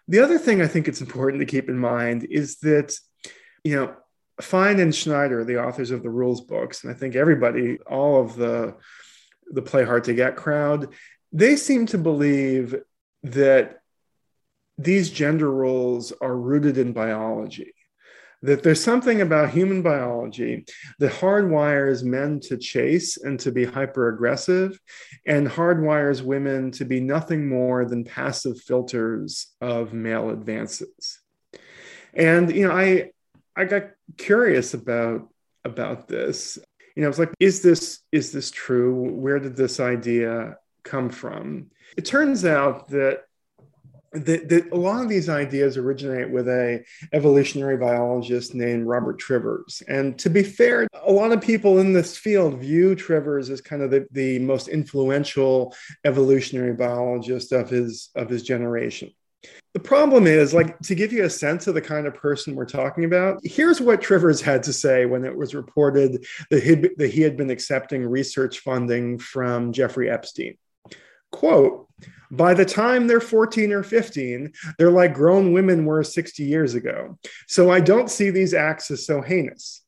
the 0.08 0.20
other 0.20 0.38
thing 0.38 0.62
I 0.62 0.66
think 0.66 0.88
it's 0.88 1.00
important 1.00 1.40
to 1.40 1.46
keep 1.46 1.68
in 1.68 1.78
mind 1.78 2.26
is 2.30 2.56
that 2.58 2.96
you 3.64 3.76
know, 3.76 3.96
Fein 4.40 4.78
and 4.78 4.94
Schneider, 4.94 5.44
the 5.44 5.64
authors 5.64 5.90
of 5.90 6.02
the 6.02 6.10
rules 6.10 6.42
books, 6.42 6.84
and 6.84 6.92
I 6.92 6.96
think 6.96 7.16
everybody, 7.16 7.78
all 7.86 8.20
of 8.20 8.36
the 8.36 8.76
the 9.50 9.62
play 9.62 9.84
hard 9.84 10.04
to 10.04 10.14
get 10.14 10.36
crowd, 10.36 10.88
they 11.32 11.56
seem 11.56 11.86
to 11.86 11.98
believe 11.98 12.74
that 13.22 13.80
these 14.78 15.10
gender 15.10 15.50
roles 15.50 16.12
are 16.12 16.36
rooted 16.36 16.78
in 16.78 16.92
biology. 16.92 17.74
That 18.42 18.62
there's 18.62 18.82
something 18.82 19.20
about 19.20 19.50
human 19.50 19.82
biology 19.82 20.66
that 20.98 21.12
hardwires 21.12 22.02
men 22.02 22.40
to 22.40 22.58
chase 22.58 23.16
and 23.16 23.40
to 23.40 23.52
be 23.52 23.64
hyper 23.64 24.08
aggressive, 24.08 24.78
and 25.26 25.48
hardwires 25.48 26.22
women 26.22 26.70
to 26.72 26.84
be 26.84 27.00
nothing 27.00 27.48
more 27.48 27.84
than 27.84 28.04
passive 28.04 28.60
filters 28.60 29.54
of 29.60 29.94
male 29.94 30.30
advances. 30.30 31.20
And 32.12 32.54
you 32.54 32.68
know, 32.68 32.74
I 32.74 33.12
I 33.56 33.64
got 33.64 33.90
curious 34.16 34.74
about 34.74 35.28
about 35.64 36.08
this. 36.08 36.58
You 36.96 37.02
know, 37.02 37.08
I 37.08 37.08
was 37.08 37.18
like, 37.18 37.32
is 37.40 37.62
this 37.62 38.00
is 38.12 38.32
this 38.32 38.50
true? 38.50 39.10
Where 39.12 39.38
did 39.38 39.56
this 39.56 39.80
idea 39.80 40.58
come 40.82 41.10
from? 41.10 41.70
It 41.96 42.04
turns 42.04 42.44
out 42.44 42.88
that 42.88 43.24
that, 44.14 44.48
that 44.48 44.72
a 44.72 44.76
lot 44.76 45.02
of 45.02 45.08
these 45.08 45.28
ideas 45.28 45.76
originate 45.76 46.30
with 46.30 46.48
a 46.48 46.84
evolutionary 47.12 47.76
biologist 47.76 48.54
named 48.54 48.86
Robert 48.86 49.18
Trivers. 49.18 49.82
And 49.88 50.16
to 50.20 50.30
be 50.30 50.44
fair, 50.44 50.86
a 51.02 51.10
lot 51.10 51.32
of 51.32 51.40
people 51.40 51.80
in 51.80 51.92
this 51.92 52.16
field 52.16 52.60
view 52.60 52.94
Trivers 52.94 53.50
as 53.50 53.60
kind 53.60 53.82
of 53.82 53.90
the, 53.90 54.06
the 54.12 54.38
most 54.38 54.68
influential 54.68 55.74
evolutionary 56.04 56.74
biologist 56.74 57.52
of 57.52 57.68
his 57.68 58.10
of 58.14 58.28
his 58.28 58.42
generation. 58.44 59.10
The 59.72 59.80
problem 59.80 60.26
is, 60.26 60.54
like, 60.54 60.78
to 60.80 60.94
give 60.94 61.12
you 61.12 61.24
a 61.24 61.30
sense 61.30 61.66
of 61.66 61.74
the 61.74 61.80
kind 61.80 62.06
of 62.06 62.14
person 62.14 62.54
we're 62.54 62.64
talking 62.64 63.04
about, 63.04 63.40
here's 63.42 63.80
what 63.80 64.00
Trivers 64.00 64.40
had 64.40 64.62
to 64.64 64.72
say 64.72 65.04
when 65.04 65.24
it 65.24 65.36
was 65.36 65.54
reported 65.54 66.24
that, 66.50 66.62
he'd, 66.62 66.90
that 66.96 67.10
he 67.10 67.22
had 67.22 67.36
been 67.36 67.50
accepting 67.50 68.06
research 68.06 68.60
funding 68.60 69.18
from 69.18 69.72
Jeffrey 69.72 70.08
Epstein. 70.08 70.56
Quote, 71.32 71.88
by 72.30 72.54
the 72.54 72.64
time 72.64 73.06
they're 73.06 73.20
14 73.20 73.72
or 73.72 73.82
15, 73.82 74.52
they're 74.78 74.90
like 74.90 75.14
grown 75.14 75.52
women 75.52 75.84
were 75.84 76.04
60 76.04 76.44
years 76.44 76.74
ago. 76.74 77.18
So 77.48 77.70
I 77.70 77.80
don't 77.80 78.10
see 78.10 78.30
these 78.30 78.54
acts 78.54 78.90
as 78.90 79.06
so 79.06 79.20
heinous. 79.20 79.82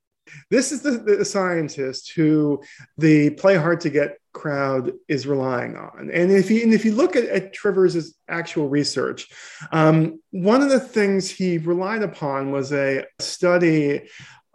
This 0.50 0.72
is 0.72 0.82
the, 0.82 0.92
the 0.92 1.24
scientist 1.24 2.12
who 2.14 2.62
the 2.98 3.30
play 3.30 3.56
hard 3.56 3.80
to 3.82 3.90
get 3.90 4.18
crowd 4.36 4.92
is 5.08 5.26
relying 5.26 5.76
on. 5.76 6.10
And 6.12 6.30
if 6.30 6.50
you 6.50 6.62
and 6.62 6.74
if 6.74 6.84
you 6.84 6.94
look 6.94 7.16
at, 7.16 7.24
at 7.24 7.54
Trivers' 7.54 8.14
actual 8.28 8.68
research, 8.68 9.28
um, 9.72 10.20
one 10.30 10.60
of 10.60 10.68
the 10.68 10.78
things 10.78 11.30
he 11.30 11.56
relied 11.56 12.02
upon 12.02 12.52
was 12.52 12.70
a 12.72 13.04
study 13.18 14.08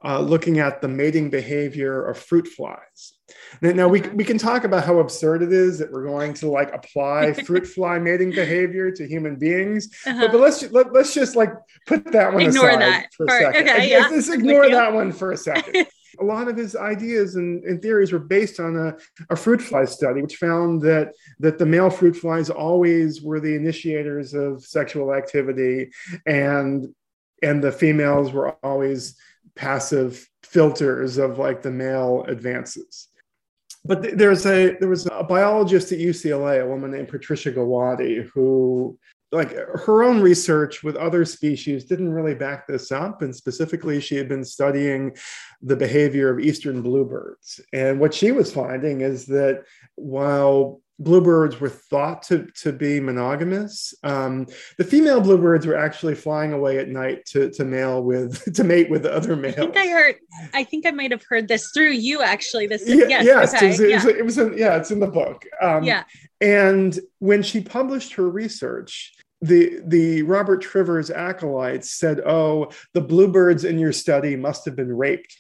uh, 0.04 0.20
looking 0.20 0.60
at 0.60 0.82
the 0.82 0.88
mating 0.88 1.30
behavior 1.30 2.06
of 2.06 2.18
fruit 2.18 2.48
flies. 2.48 3.14
Now, 3.62 3.72
now 3.72 3.88
we, 3.88 4.02
we 4.02 4.24
can 4.24 4.38
talk 4.38 4.64
about 4.64 4.86
how 4.86 5.00
absurd 5.00 5.42
it 5.42 5.52
is 5.52 5.80
that 5.80 5.92
we're 5.92 6.06
going 6.06 6.34
to 6.36 6.48
like 6.50 6.74
apply 6.74 7.34
fruit 7.46 7.66
fly 7.66 7.98
mating 7.98 8.32
behavior 8.32 8.92
to 8.92 9.08
human 9.08 9.36
beings, 9.36 9.90
uh-huh. 10.06 10.20
but, 10.22 10.32
but, 10.32 10.42
let's 10.42 10.72
let, 10.72 10.94
let's 10.94 11.14
just 11.14 11.36
like 11.36 11.54
put 11.88 12.12
that 12.12 12.34
one 12.34 12.44
ignore 12.44 12.70
aside 12.70 12.82
that 12.82 13.14
for 13.16 13.26
a 13.26 13.30
second. 13.30 13.70
Okay, 13.70 13.90
yeah. 13.90 14.08
Let's 14.12 14.30
ignore 14.30 14.70
that 14.70 14.94
one 14.94 15.12
for 15.12 15.32
a 15.32 15.38
second. 15.38 15.88
a 16.20 16.24
lot 16.24 16.48
of 16.48 16.58
his 16.58 16.76
ideas 16.76 17.36
and, 17.36 17.64
and, 17.64 17.82
theories 17.82 18.12
were 18.12 18.20
based 18.20 18.60
on 18.60 18.76
a, 18.76 18.96
a, 19.30 19.36
fruit 19.36 19.62
fly 19.62 19.86
study, 19.86 20.22
which 20.22 20.36
found 20.36 20.82
that 20.82 21.14
that 21.40 21.58
the 21.58 21.66
male 21.66 21.90
fruit 21.90 22.16
flies 22.16 22.50
always 22.50 23.22
were 23.22 23.40
the 23.40 23.56
initiators 23.56 24.34
of 24.34 24.64
sexual 24.64 25.14
activity, 25.14 25.92
and 26.26 26.94
and 27.42 27.64
the 27.64 27.72
females 27.72 28.32
were 28.32 28.52
always 28.64 29.16
passive 29.56 30.28
filters 30.44 31.18
of 31.18 31.40
like 31.40 31.62
the 31.62 31.72
male 31.72 32.24
advances. 32.28 33.08
But 33.84 34.18
there's 34.18 34.46
a 34.46 34.78
there 34.78 34.90
was 34.90 35.08
a 35.08 35.24
biologist 35.24 35.92
at 35.92 36.00
UCLA, 36.00 36.62
a 36.62 36.68
woman 36.68 36.92
named 36.92 37.08
Patricia 37.08 37.52
Gowaty, 37.52 38.30
who 38.34 39.00
like 39.32 39.52
her 39.52 40.04
own 40.04 40.22
research 40.22 40.84
with 40.84 40.96
other 40.98 41.24
species 41.24 41.86
didn't 41.86 42.12
really 42.12 42.36
back 42.36 42.68
this 42.68 42.92
up 42.92 43.22
and 43.22 43.34
specifically 43.34 44.02
she 44.02 44.16
had 44.16 44.28
been 44.28 44.44
studying 44.44 45.16
the 45.62 45.76
behavior 45.76 46.30
of 46.30 46.40
eastern 46.40 46.82
bluebirds. 46.82 47.62
And 47.72 48.00
what 48.00 48.14
she 48.14 48.32
was 48.32 48.52
finding 48.52 49.02
is 49.02 49.26
that 49.28 49.64
while 49.96 50.81
bluebirds 51.04 51.60
were 51.60 51.70
thought 51.70 52.24
to, 52.24 52.48
to 52.62 52.72
be 52.72 53.00
monogamous. 53.00 53.94
Um, 54.04 54.48
the 54.78 54.84
female 54.84 55.22
bluebirds 55.22 55.66
were 55.66 55.78
actually 55.78 56.16
flying 56.16 56.54
away 56.54 56.78
at 56.78 56.90
night 56.90 57.26
to, 57.28 57.50
to 57.52 57.66
male 57.66 58.04
with 58.04 58.54
to 58.56 58.64
mate 58.64 58.90
with 58.90 59.06
other 59.06 59.36
males. 59.36 59.56
I 59.58 59.60
think 59.60 59.78
I 59.78 59.88
heard. 59.88 60.16
I 60.54 60.64
think 60.64 60.86
I 60.86 60.92
might 60.92 61.12
have 61.12 61.24
heard 61.28 61.48
this 61.48 61.72
through 61.74 61.92
you 61.92 62.22
actually. 62.22 62.68
This 62.68 62.84
yeah, 62.86 63.06
yes, 63.08 63.26
yes 63.26 63.54
okay. 63.56 63.66
it, 63.66 63.70
was, 63.70 63.80
it, 63.80 63.90
yeah. 63.90 63.96
Was, 63.96 64.06
it 64.06 64.26
was 64.26 64.38
in, 64.38 64.58
yeah, 64.58 64.76
it's 64.78 64.92
in 64.92 65.00
the 65.00 65.08
book. 65.08 65.46
Um, 65.62 65.84
yeah. 65.84 66.04
And 66.40 66.98
when 67.20 67.44
she 67.44 67.62
published 67.62 68.14
her 68.14 68.30
research, 68.30 69.14
the 69.42 69.82
the 69.86 70.22
Robert 70.24 70.62
Trivers 70.62 71.10
acolytes 71.10 71.90
said, 71.92 72.20
"Oh, 72.22 72.72
the 72.94 73.02
bluebirds 73.02 73.66
in 73.66 73.80
your 73.80 73.92
study 73.92 74.36
must 74.36 74.66
have 74.66 74.76
been 74.76 74.96
raped." 74.96 75.36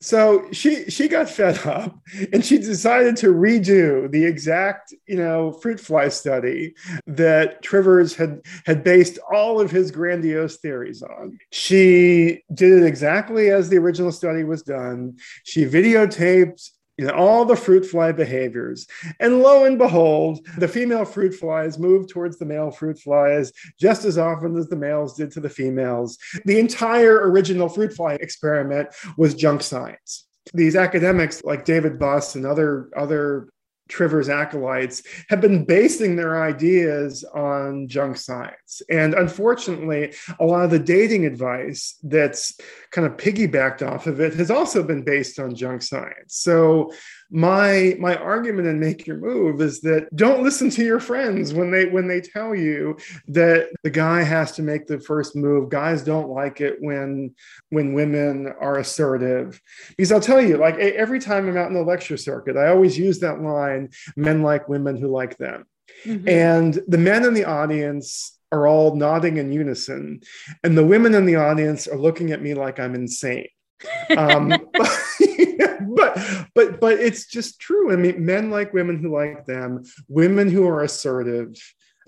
So 0.00 0.48
she 0.50 0.88
she 0.90 1.08
got 1.08 1.28
fed 1.28 1.58
up 1.66 1.98
and 2.32 2.44
she 2.44 2.58
decided 2.58 3.16
to 3.16 3.28
redo 3.28 4.10
the 4.10 4.24
exact 4.24 4.94
you 5.06 5.16
know 5.16 5.52
fruit 5.52 5.78
fly 5.78 6.08
study 6.08 6.74
that 7.06 7.62
Trivers 7.62 8.14
had 8.14 8.40
had 8.64 8.82
based 8.82 9.18
all 9.32 9.60
of 9.60 9.70
his 9.70 9.90
grandiose 9.90 10.56
theories 10.56 11.02
on. 11.02 11.38
She 11.50 12.42
did 12.54 12.82
it 12.82 12.86
exactly 12.86 13.50
as 13.50 13.68
the 13.68 13.76
original 13.76 14.12
study 14.12 14.42
was 14.42 14.62
done. 14.62 15.16
She 15.44 15.66
videotaped 15.66 16.70
you 17.00 17.06
know, 17.06 17.14
all 17.14 17.46
the 17.46 17.56
fruit 17.56 17.86
fly 17.86 18.12
behaviors. 18.12 18.86
And 19.20 19.40
lo 19.40 19.64
and 19.64 19.78
behold, 19.78 20.46
the 20.58 20.68
female 20.68 21.06
fruit 21.06 21.32
flies 21.32 21.78
move 21.78 22.08
towards 22.08 22.38
the 22.38 22.44
male 22.44 22.70
fruit 22.70 22.98
flies 22.98 23.54
just 23.80 24.04
as 24.04 24.18
often 24.18 24.54
as 24.58 24.68
the 24.68 24.76
males 24.76 25.16
did 25.16 25.30
to 25.32 25.40
the 25.40 25.48
females. 25.48 26.18
The 26.44 26.58
entire 26.58 27.30
original 27.30 27.70
fruit 27.70 27.94
fly 27.94 28.16
experiment 28.16 28.88
was 29.16 29.34
junk 29.34 29.62
science. 29.62 30.26
These 30.52 30.76
academics 30.76 31.42
like 31.42 31.64
David 31.64 31.98
Buss 31.98 32.34
and 32.34 32.44
other, 32.44 32.90
other 32.94 33.48
Trivers 33.90 34.28
acolytes 34.28 35.02
have 35.28 35.40
been 35.40 35.64
basing 35.64 36.16
their 36.16 36.42
ideas 36.42 37.24
on 37.34 37.88
junk 37.88 38.16
science. 38.16 38.80
And 38.88 39.14
unfortunately, 39.14 40.14
a 40.38 40.44
lot 40.44 40.64
of 40.64 40.70
the 40.70 40.78
dating 40.78 41.26
advice 41.26 41.96
that's 42.02 42.58
kind 42.90 43.06
of 43.06 43.16
piggybacked 43.16 43.86
off 43.86 44.06
of 44.06 44.20
it 44.20 44.34
has 44.34 44.50
also 44.50 44.82
been 44.82 45.02
based 45.02 45.38
on 45.38 45.54
junk 45.54 45.82
science. 45.82 46.36
So 46.36 46.92
my 47.30 47.96
my 48.00 48.16
argument 48.16 48.66
in 48.66 48.80
make 48.80 49.06
your 49.06 49.16
move 49.16 49.60
is 49.60 49.80
that 49.82 50.08
don't 50.16 50.42
listen 50.42 50.68
to 50.70 50.84
your 50.84 50.98
friends 50.98 51.54
when 51.54 51.70
they 51.70 51.86
when 51.86 52.08
they 52.08 52.20
tell 52.20 52.54
you 52.54 52.96
that 53.28 53.68
the 53.84 53.90
guy 53.90 54.22
has 54.22 54.52
to 54.52 54.62
make 54.62 54.86
the 54.86 54.98
first 54.98 55.36
move. 55.36 55.68
Guys 55.68 56.02
don't 56.02 56.28
like 56.28 56.60
it 56.60 56.76
when 56.80 57.34
when 57.68 57.92
women 57.92 58.52
are 58.60 58.78
assertive. 58.78 59.60
Because 59.90 60.10
i'll 60.10 60.20
tell 60.20 60.40
you 60.40 60.56
like 60.56 60.76
every 60.76 61.20
time 61.20 61.48
i'm 61.48 61.56
out 61.56 61.68
in 61.68 61.74
the 61.74 61.82
lecture 61.82 62.16
circuit 62.16 62.56
i 62.56 62.68
always 62.68 62.98
use 62.98 63.20
that 63.20 63.40
line 63.40 63.90
men 64.16 64.42
like 64.42 64.68
women 64.68 64.96
who 64.96 65.08
like 65.08 65.36
them. 65.38 65.64
Mm-hmm. 66.04 66.28
and 66.28 66.80
the 66.86 66.98
men 66.98 67.24
in 67.24 67.34
the 67.34 67.44
audience 67.44 68.38
are 68.52 68.66
all 68.66 68.94
nodding 68.94 69.36
in 69.36 69.52
unison 69.52 70.20
and 70.62 70.78
the 70.78 70.86
women 70.86 71.14
in 71.14 71.26
the 71.26 71.36
audience 71.36 71.86
are 71.86 71.98
looking 71.98 72.32
at 72.32 72.42
me 72.42 72.54
like 72.54 72.80
i'm 72.80 72.94
insane. 72.94 73.48
Um, 74.16 74.52
but 75.96 76.18
but 76.54 76.80
but 76.80 76.98
it's 76.98 77.26
just 77.26 77.60
true. 77.60 77.92
I 77.92 77.96
mean, 77.96 78.24
men 78.24 78.50
like 78.50 78.72
women 78.72 78.98
who 78.98 79.14
like 79.14 79.46
them, 79.46 79.84
women 80.08 80.48
who 80.48 80.66
are 80.66 80.82
assertive, 80.82 81.54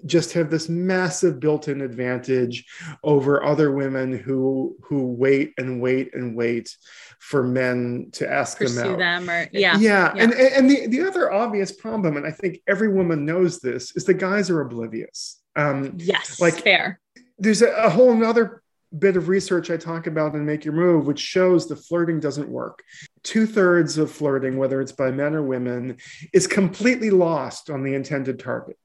just 0.07 0.33
have 0.33 0.51
this 0.51 0.69
massive 0.69 1.41
built-in 1.41 1.81
advantage 1.81 2.65
over 3.05 3.45
other 3.45 3.73
women 3.73 4.13
who 4.13 4.77
who 4.83 5.07
wait 5.07 5.53
and 5.59 5.81
wait 5.81 6.15
and 6.15 6.37
wait 6.37 6.77
for 7.21 7.43
men 7.43 8.09
to 8.13 8.31
ask 8.31 8.59
Pursue 8.59 8.75
them 8.75 8.93
out. 8.93 8.99
them 8.99 9.31
or 9.31 9.49
yeah. 9.53 9.79
yeah. 9.79 10.13
Yeah. 10.15 10.23
And 10.23 10.33
and 10.33 10.71
the, 10.71 10.87
the 10.89 11.07
other 11.07 11.31
obvious 11.33 11.73
problem, 11.73 12.17
and 12.17 12.27
I 12.27 12.31
think 12.31 12.61
every 12.67 12.89
woman 12.89 13.25
knows 13.25 13.61
this, 13.61 13.95
is 13.97 14.05
the 14.05 14.15
guys 14.15 14.51
are 14.51 14.61
oblivious. 14.61 15.41
Um 15.57 15.95
yes, 15.99 16.41
like 16.41 16.63
fair. 16.63 17.01
There's 17.39 17.63
a, 17.63 17.71
a 17.73 17.91
whole 17.91 18.15
nother 18.15 18.62
bit 18.99 19.17
of 19.17 19.29
research 19.29 19.71
I 19.71 19.77
talk 19.77 20.07
about 20.07 20.35
in 20.35 20.45
Make 20.45 20.65
Your 20.65 20.75
Move, 20.75 21.07
which 21.07 21.21
shows 21.21 21.67
the 21.67 21.77
flirting 21.77 22.21
doesn't 22.21 22.49
work. 22.49 22.83
Two 23.23 23.47
thirds 23.47 23.99
of 23.99 24.11
flirting, 24.11 24.57
whether 24.57 24.81
it's 24.81 24.93
by 24.93 25.11
men 25.11 25.35
or 25.35 25.43
women, 25.43 25.97
is 26.33 26.47
completely 26.47 27.11
lost 27.11 27.71
on 27.71 27.83
the 27.83 27.95
intended 27.95 28.39
target. 28.39 28.77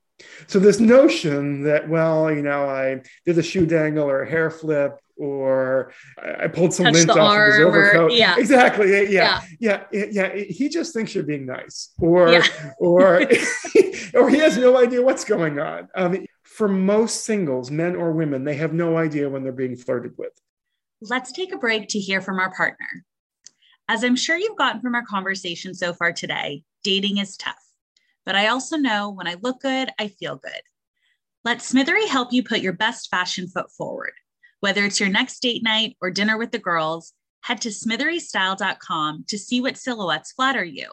So, 0.48 0.58
this 0.60 0.80
notion 0.80 1.64
that, 1.64 1.88
well, 1.88 2.32
you 2.32 2.42
know, 2.42 2.68
I 2.68 3.02
did 3.26 3.38
a 3.38 3.44
shoe 3.44 3.68
dangle 3.68 4.10
or 4.10 4.24
a 4.24 4.30
hair 4.30 4.50
flip 4.50 5.00
or 5.18 5.94
I 6.18 6.48
pulled 6.48 6.74
some 6.74 6.86
lint 6.88 7.10
off 7.10 7.18
of 7.18 7.46
his 7.46 7.60
overcoat. 7.60 8.12
Or, 8.12 8.14
yeah. 8.14 8.36
Exactly. 8.38 8.92
Yeah. 9.12 9.42
Yeah. 9.60 9.84
yeah. 9.92 10.06
Yeah. 10.12 10.36
He 10.36 10.70
just 10.70 10.94
thinks 10.94 11.14
you're 11.16 11.24
being 11.24 11.46
nice 11.46 11.94
or, 12.00 12.30
yeah. 12.30 12.46
or, 12.78 13.22
or 14.14 14.30
he 14.30 14.38
has 14.38 14.58
no 14.58 14.78
idea 14.78 15.02
what's 15.02 15.26
going 15.26 15.60
on. 15.60 15.88
Um, 15.96 16.26
for 16.58 16.68
most 16.68 17.24
singles, 17.24 17.70
men 17.70 17.96
or 17.96 18.12
women, 18.12 18.44
they 18.44 18.56
have 18.56 18.74
no 18.74 18.98
idea 18.98 19.30
when 19.30 19.44
they're 19.44 19.52
being 19.52 19.76
flirted 19.76 20.14
with. 20.18 20.32
Let's 21.02 21.32
take 21.32 21.54
a 21.54 21.58
break 21.58 21.88
to 21.90 22.00
hear 22.00 22.20
from 22.20 22.40
our 22.40 22.52
partner. 22.52 23.06
As 23.88 24.04
I'm 24.04 24.16
sure 24.16 24.36
you've 24.36 24.58
gotten 24.58 24.82
from 24.82 24.96
our 24.96 25.06
conversation 25.06 25.76
so 25.76 25.94
far 25.94 26.12
today, 26.12 26.64
dating 26.84 27.20
is 27.20 27.38
tough. 27.38 27.64
But 28.26 28.36
I 28.36 28.48
also 28.48 28.76
know 28.76 29.12
when 29.12 29.28
I 29.28 29.36
look 29.40 29.62
good, 29.62 29.92
I 30.00 30.08
feel 30.08 30.36
good. 30.36 30.62
Let 31.46 31.62
Smithery 31.62 32.08
help 32.08 32.34
you 32.34 32.42
put 32.42 32.62
your 32.62 32.74
best 32.74 33.12
fashion 33.12 33.48
foot 33.48 33.72
forward. 33.72 34.14
Whether 34.60 34.84
it's 34.84 35.00
your 35.00 35.10
next 35.10 35.40
date 35.42 35.62
night 35.62 35.96
or 36.02 36.10
dinner 36.10 36.40
with 36.40 36.52
the 36.52 36.58
girls, 36.58 37.14
head 37.42 37.62
to 37.62 37.70
smitherystyle.com 37.70 39.26
to 39.28 39.38
see 39.38 39.62
what 39.62 39.78
silhouettes 39.78 40.32
flatter 40.32 40.66
you. 40.66 40.90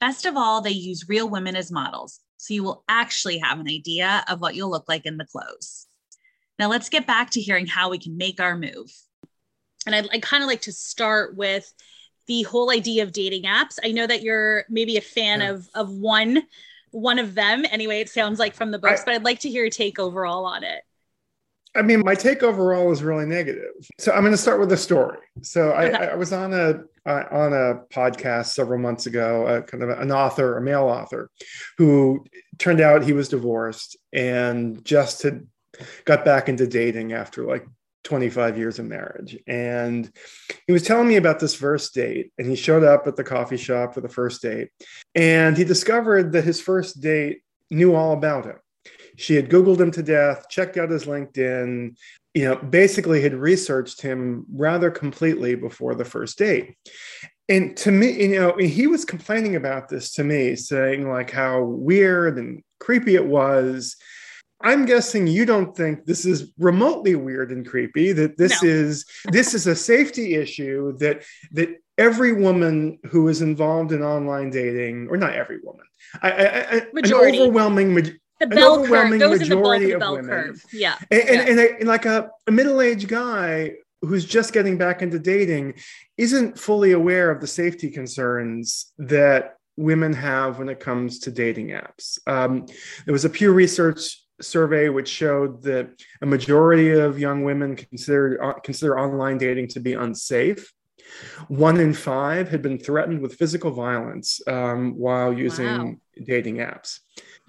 Best 0.00 0.24
of 0.24 0.38
all, 0.38 0.62
they 0.62 0.70
use 0.70 1.06
real 1.06 1.28
women 1.28 1.54
as 1.54 1.70
models, 1.70 2.20
so 2.40 2.54
you 2.54 2.64
will 2.64 2.82
actually 2.88 3.36
have 3.36 3.60
an 3.60 3.68
idea 3.68 4.24
of 4.26 4.40
what 4.40 4.54
you'll 4.54 4.70
look 4.70 4.88
like 4.88 5.04
in 5.04 5.18
the 5.18 5.26
clothes. 5.26 5.86
Now, 6.58 6.68
let's 6.70 6.88
get 6.88 7.06
back 7.06 7.30
to 7.30 7.40
hearing 7.40 7.66
how 7.66 7.90
we 7.90 7.98
can 7.98 8.16
make 8.16 8.40
our 8.40 8.56
move. 8.56 8.90
And 9.84 9.94
I'd, 9.94 10.08
I'd 10.10 10.22
kind 10.22 10.42
of 10.42 10.48
like 10.48 10.62
to 10.62 10.72
start 10.72 11.36
with 11.36 11.70
the 12.28 12.42
whole 12.44 12.70
idea 12.70 13.02
of 13.02 13.12
dating 13.12 13.42
apps. 13.42 13.78
I 13.84 13.92
know 13.92 14.06
that 14.06 14.22
you're 14.22 14.64
maybe 14.70 14.96
a 14.96 15.02
fan 15.02 15.40
yeah. 15.40 15.50
of, 15.50 15.68
of 15.74 15.90
one 15.90 16.42
one 16.92 17.20
of 17.20 17.36
them 17.36 17.64
anyway 17.70 18.00
it 18.00 18.08
sounds 18.08 18.40
like 18.40 18.52
from 18.52 18.72
the 18.72 18.78
books 18.78 19.02
I, 19.02 19.04
but 19.04 19.14
i'd 19.14 19.22
like 19.22 19.38
to 19.40 19.48
hear 19.48 19.62
your 19.62 19.70
take 19.70 20.00
overall 20.00 20.44
on 20.44 20.64
it 20.64 20.82
I 21.76 21.82
mean, 21.82 22.00
my 22.04 22.16
take 22.16 22.42
overall 22.42 22.90
is 22.90 23.04
really 23.04 23.26
negative. 23.26 23.88
So 23.96 24.10
I'm 24.10 24.22
going 24.22 24.32
to 24.32 24.36
start 24.36 24.58
with 24.58 24.72
a 24.72 24.76
story. 24.76 25.18
So 25.42 25.70
I, 25.70 25.84
okay. 25.86 26.08
I 26.08 26.14
was 26.16 26.32
on 26.32 26.52
a 26.52 26.82
uh, 27.06 27.24
on 27.30 27.52
a 27.52 27.80
podcast 27.92 28.46
several 28.46 28.78
months 28.78 29.06
ago, 29.06 29.46
uh, 29.46 29.60
kind 29.62 29.82
of 29.82 29.90
an 29.90 30.12
author, 30.12 30.56
a 30.56 30.62
male 30.62 30.84
author, 30.84 31.30
who 31.78 32.24
turned 32.58 32.80
out 32.80 33.04
he 33.04 33.12
was 33.12 33.28
divorced 33.28 33.96
and 34.12 34.84
just 34.84 35.22
had 35.22 35.46
got 36.04 36.24
back 36.24 36.48
into 36.48 36.66
dating 36.66 37.12
after 37.12 37.44
like 37.44 37.66
25 38.04 38.58
years 38.58 38.78
of 38.78 38.86
marriage. 38.86 39.38
And 39.46 40.10
he 40.66 40.72
was 40.72 40.82
telling 40.82 41.08
me 41.08 41.16
about 41.16 41.40
this 41.40 41.54
first 41.54 41.94
date, 41.94 42.32
and 42.38 42.46
he 42.46 42.56
showed 42.56 42.84
up 42.84 43.06
at 43.06 43.16
the 43.16 43.24
coffee 43.24 43.56
shop 43.56 43.94
for 43.94 44.00
the 44.00 44.08
first 44.08 44.42
date, 44.42 44.68
and 45.14 45.56
he 45.56 45.64
discovered 45.64 46.32
that 46.32 46.44
his 46.44 46.60
first 46.60 47.00
date 47.00 47.42
knew 47.70 47.94
all 47.94 48.12
about 48.12 48.44
him 48.44 48.58
she 49.20 49.34
had 49.34 49.50
Googled 49.50 49.80
him 49.80 49.90
to 49.92 50.02
death, 50.02 50.48
checked 50.48 50.78
out 50.78 50.90
his 50.90 51.04
LinkedIn, 51.04 51.94
you 52.34 52.44
know, 52.44 52.56
basically 52.56 53.20
had 53.22 53.34
researched 53.34 54.00
him 54.00 54.46
rather 54.52 54.90
completely 54.90 55.54
before 55.54 55.94
the 55.94 56.04
first 56.04 56.38
date. 56.38 56.76
And 57.48 57.76
to 57.78 57.90
me, 57.90 58.22
you 58.22 58.40
know, 58.40 58.56
he 58.56 58.86
was 58.86 59.04
complaining 59.04 59.56
about 59.56 59.88
this 59.88 60.12
to 60.12 60.24
me, 60.24 60.54
saying 60.54 61.08
like 61.08 61.32
how 61.32 61.62
weird 61.62 62.38
and 62.38 62.62
creepy 62.78 63.16
it 63.16 63.26
was. 63.26 63.96
I'm 64.62 64.84
guessing 64.84 65.26
you 65.26 65.46
don't 65.46 65.74
think 65.76 66.04
this 66.04 66.24
is 66.24 66.52
remotely 66.58 67.16
weird 67.16 67.50
and 67.50 67.66
creepy, 67.66 68.12
that 68.12 68.36
this 68.36 68.62
no. 68.62 68.68
is 68.68 69.04
this 69.32 69.54
is 69.54 69.66
a 69.66 69.74
safety 69.74 70.34
issue 70.34 70.96
that 70.98 71.24
that 71.52 71.70
every 71.98 72.32
woman 72.32 72.98
who 73.06 73.26
is 73.28 73.42
involved 73.42 73.90
in 73.90 74.02
online 74.02 74.50
dating, 74.50 75.08
or 75.10 75.16
not 75.16 75.32
every 75.32 75.58
woman, 75.64 75.86
I, 76.22 76.30
I, 76.30 76.44
I, 76.44 76.86
an 76.94 77.14
overwhelming 77.14 77.94
the 78.40 78.46
bell 78.46 78.84
curve 78.84 79.12
in 79.12 79.18
the 79.18 79.28
bulk 79.56 79.76
of 79.76 79.88
the 79.88 79.98
bell 79.98 80.16
women. 80.16 80.28
curve. 80.28 80.64
Yeah. 80.72 80.96
And, 81.10 81.20
and, 81.20 81.34
yeah. 81.34 81.64
and, 81.64 81.78
and 81.80 81.88
like 81.88 82.06
a, 82.06 82.30
a 82.46 82.50
middle 82.50 82.80
aged 82.80 83.08
guy 83.08 83.72
who's 84.02 84.24
just 84.24 84.52
getting 84.52 84.78
back 84.78 85.02
into 85.02 85.18
dating 85.18 85.74
isn't 86.16 86.58
fully 86.58 86.92
aware 86.92 87.30
of 87.30 87.40
the 87.40 87.46
safety 87.46 87.90
concerns 87.90 88.92
that 88.98 89.56
women 89.76 90.12
have 90.12 90.58
when 90.58 90.68
it 90.68 90.80
comes 90.80 91.18
to 91.20 91.30
dating 91.30 91.68
apps. 91.68 92.18
Um, 92.26 92.66
there 93.04 93.12
was 93.12 93.24
a 93.24 93.30
Pew 93.30 93.52
Research 93.52 94.24
survey 94.40 94.88
which 94.88 95.08
showed 95.08 95.62
that 95.62 95.90
a 96.22 96.26
majority 96.26 96.90
of 96.92 97.18
young 97.18 97.44
women 97.44 97.76
consider, 97.76 98.42
uh, 98.42 98.54
consider 98.60 98.98
online 98.98 99.38
dating 99.38 99.68
to 99.68 99.80
be 99.80 99.94
unsafe. 99.94 100.72
One 101.48 101.80
in 101.80 101.92
five 101.92 102.48
had 102.48 102.62
been 102.62 102.78
threatened 102.78 103.20
with 103.20 103.34
physical 103.34 103.70
violence 103.70 104.40
um, 104.46 104.96
while 104.96 105.32
using 105.32 105.66
wow. 105.66 105.94
dating 106.24 106.56
apps. 106.56 107.00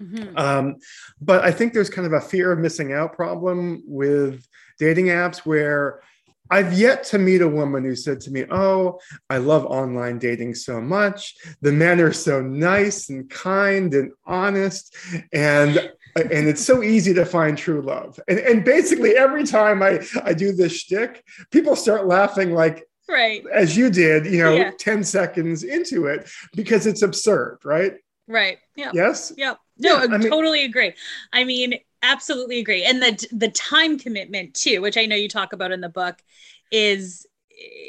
Mm-hmm. 0.02 0.36
Um, 0.36 0.76
but 1.20 1.44
I 1.44 1.52
think 1.52 1.72
there's 1.72 1.90
kind 1.90 2.06
of 2.06 2.12
a 2.12 2.20
fear 2.20 2.52
of 2.52 2.58
missing 2.58 2.92
out 2.92 3.14
problem 3.14 3.82
with 3.86 4.46
dating 4.78 5.06
apps 5.06 5.38
where 5.38 6.02
I've 6.50 6.78
yet 6.78 7.04
to 7.04 7.18
meet 7.18 7.40
a 7.40 7.48
woman 7.48 7.82
who 7.82 7.96
said 7.96 8.20
to 8.22 8.30
me, 8.30 8.44
Oh, 8.50 9.00
I 9.30 9.38
love 9.38 9.64
online 9.64 10.18
dating 10.18 10.54
so 10.54 10.80
much. 10.82 11.34
The 11.62 11.72
men 11.72 11.98
are 12.00 12.12
so 12.12 12.42
nice 12.42 13.08
and 13.08 13.28
kind 13.30 13.94
and 13.94 14.12
honest. 14.26 14.94
And 15.32 15.90
and 16.14 16.46
it's 16.46 16.62
so 16.62 16.82
easy 16.82 17.14
to 17.14 17.24
find 17.24 17.56
true 17.56 17.80
love. 17.80 18.20
And, 18.28 18.38
and 18.38 18.64
basically, 18.64 19.16
every 19.16 19.44
time 19.44 19.82
I, 19.82 20.06
I 20.22 20.34
do 20.34 20.52
this 20.52 20.74
shtick, 20.74 21.24
people 21.50 21.74
start 21.74 22.06
laughing 22.06 22.52
like, 22.52 22.86
right 23.08 23.42
as 23.52 23.76
you 23.76 23.88
did, 23.88 24.26
you 24.26 24.42
know, 24.42 24.52
yeah. 24.52 24.70
10 24.78 25.04
seconds 25.04 25.64
into 25.64 26.06
it 26.06 26.30
because 26.54 26.86
it's 26.86 27.02
absurd, 27.02 27.60
right? 27.64 27.94
Right. 28.28 28.58
Yeah. 28.76 28.90
Yes. 28.94 29.32
Yep. 29.36 29.58
No, 29.82 29.98
yeah, 29.98 30.04
I 30.04 30.18
mean, 30.18 30.30
totally 30.30 30.64
agree. 30.64 30.94
I 31.32 31.44
mean, 31.44 31.78
absolutely 32.02 32.58
agree. 32.58 32.84
And 32.84 33.02
the 33.02 33.26
the 33.32 33.48
time 33.48 33.98
commitment 33.98 34.54
too, 34.54 34.80
which 34.80 34.96
I 34.96 35.06
know 35.06 35.16
you 35.16 35.28
talk 35.28 35.52
about 35.52 35.72
in 35.72 35.80
the 35.80 35.88
book, 35.88 36.22
is 36.70 37.26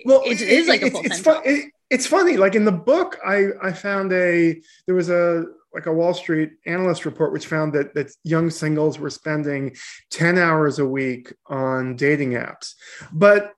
well, 0.05 0.21
it, 0.25 0.41
it 0.41 0.49
is 0.49 0.67
like 0.67 0.81
a 0.81 0.91
full 0.91 1.03
time. 1.03 1.41
It, 1.45 1.71
it's 1.89 2.07
funny. 2.07 2.37
Like 2.37 2.55
in 2.55 2.65
the 2.65 2.71
book, 2.71 3.19
I 3.25 3.49
I 3.61 3.71
found 3.71 4.11
a 4.11 4.59
there 4.87 4.95
was 4.95 5.09
a 5.09 5.45
like 5.73 5.85
a 5.85 5.93
Wall 5.93 6.13
Street 6.13 6.51
analyst 6.65 7.05
report 7.05 7.31
which 7.31 7.47
found 7.47 7.73
that 7.73 7.93
that 7.93 8.11
young 8.23 8.49
singles 8.49 8.99
were 8.99 9.09
spending 9.09 9.75
10 10.11 10.37
hours 10.37 10.79
a 10.79 10.85
week 10.85 11.33
on 11.47 11.95
dating 11.95 12.31
apps. 12.31 12.73
But 13.11 13.53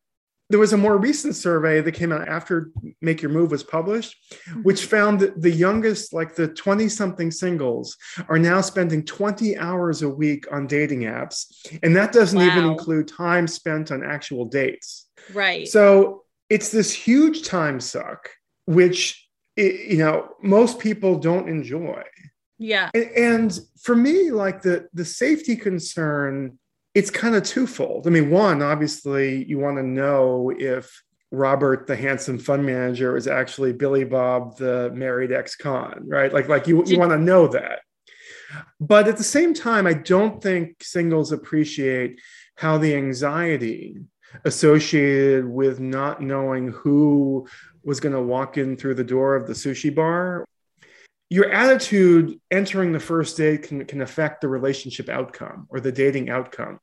there 0.49 0.59
was 0.59 0.73
a 0.73 0.77
more 0.77 0.97
recent 0.97 1.35
survey 1.35 1.81
that 1.81 1.93
came 1.93 2.11
out 2.11 2.27
after 2.27 2.69
Make 3.01 3.21
Your 3.21 3.31
Move 3.31 3.51
was 3.51 3.63
published, 3.63 4.15
mm-hmm. 4.49 4.61
which 4.61 4.85
found 4.85 5.19
that 5.21 5.41
the 5.41 5.51
youngest, 5.51 6.13
like 6.13 6.35
the 6.35 6.47
20 6.49 6.87
something 6.87 7.31
singles, 7.31 7.97
are 8.29 8.37
now 8.37 8.61
spending 8.61 9.03
20 9.03 9.57
hours 9.57 10.03
a 10.03 10.09
week 10.09 10.45
on 10.51 10.67
dating 10.67 11.01
apps. 11.01 11.45
And 11.81 11.95
that 11.95 12.11
doesn't 12.11 12.37
wow. 12.37 12.45
even 12.45 12.65
include 12.65 13.07
time 13.07 13.47
spent 13.47 13.91
on 13.91 14.03
actual 14.03 14.45
dates. 14.45 15.07
Right. 15.33 15.67
So 15.67 16.23
it's 16.49 16.69
this 16.69 16.93
huge 16.93 17.43
time 17.43 17.79
suck, 17.79 18.29
which 18.65 19.27
it, 19.55 19.89
you 19.89 19.97
know, 19.97 20.29
most 20.43 20.79
people 20.79 21.17
don't 21.17 21.49
enjoy. 21.49 22.03
Yeah. 22.57 22.89
And, 22.93 23.09
and 23.11 23.59
for 23.81 23.95
me, 23.95 24.31
like 24.31 24.61
the 24.61 24.87
the 24.93 25.05
safety 25.05 25.55
concern, 25.55 26.57
it's 26.95 27.11
kind 27.11 27.35
of 27.35 27.43
twofold. 27.43 28.07
I 28.07 28.09
mean, 28.09 28.31
one, 28.31 28.61
obviously, 28.63 29.43
you 29.43 29.59
want 29.59 29.77
to 29.77 29.83
know 29.83 30.51
if 30.57 31.03
Robert, 31.29 31.87
the 31.87 31.95
handsome 31.95 32.39
fund 32.39 32.65
manager, 32.65 33.17
is 33.17 33.27
actually 33.27 33.73
Billy 33.73 34.05
Bob, 34.05 34.57
the 34.57 34.89
married 34.93 35.33
ex-con, 35.33 36.05
right? 36.07 36.33
Like, 36.33 36.47
like 36.47 36.67
you, 36.67 36.83
you 36.85 36.97
want 36.97 37.11
to 37.11 37.17
know 37.17 37.47
that. 37.49 37.81
But 38.79 39.09
at 39.09 39.17
the 39.17 39.23
same 39.23 39.53
time, 39.53 39.85
I 39.85 39.93
don't 39.93 40.41
think 40.41 40.81
singles 40.81 41.33
appreciate 41.33 42.21
how 42.55 42.77
the 42.77 42.95
anxiety 42.95 43.97
associated 44.45 45.45
with 45.45 45.81
not 45.81 46.21
knowing 46.21 46.69
who 46.69 47.47
was 47.83 47.99
going 47.99 48.15
to 48.15 48.21
walk 48.21 48.57
in 48.57 48.77
through 48.77 48.95
the 48.95 49.03
door 49.03 49.35
of 49.35 49.47
the 49.47 49.53
sushi 49.53 49.93
bar. 49.93 50.45
Your 51.29 51.51
attitude 51.51 52.39
entering 52.51 52.93
the 52.93 52.99
first 52.99 53.35
date 53.35 53.63
can, 53.63 53.83
can 53.85 54.01
affect 54.01 54.39
the 54.39 54.47
relationship 54.47 55.09
outcome 55.09 55.67
or 55.69 55.81
the 55.81 55.91
dating 55.91 56.29
outcome. 56.29 56.79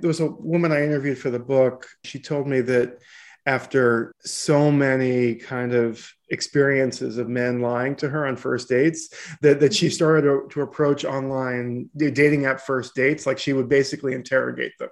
There 0.00 0.08
was 0.08 0.20
a 0.20 0.26
woman 0.26 0.72
I 0.72 0.84
interviewed 0.84 1.18
for 1.18 1.30
the 1.30 1.38
book. 1.38 1.88
She 2.04 2.18
told 2.18 2.46
me 2.46 2.60
that 2.62 2.98
after 3.46 4.14
so 4.20 4.70
many 4.70 5.34
kind 5.34 5.74
of 5.74 6.12
experiences 6.28 7.18
of 7.18 7.28
men 7.28 7.60
lying 7.60 7.96
to 7.96 8.08
her 8.08 8.26
on 8.26 8.36
first 8.36 8.68
dates 8.68 9.08
that, 9.40 9.60
that 9.60 9.74
she 9.74 9.88
started 9.88 10.22
to, 10.22 10.46
to 10.50 10.60
approach 10.60 11.04
online 11.04 11.88
dating 11.96 12.44
app 12.44 12.60
first 12.60 12.94
dates 12.94 13.26
like 13.26 13.38
she 13.38 13.52
would 13.52 13.68
basically 13.68 14.12
interrogate 14.14 14.72
them 14.78 14.90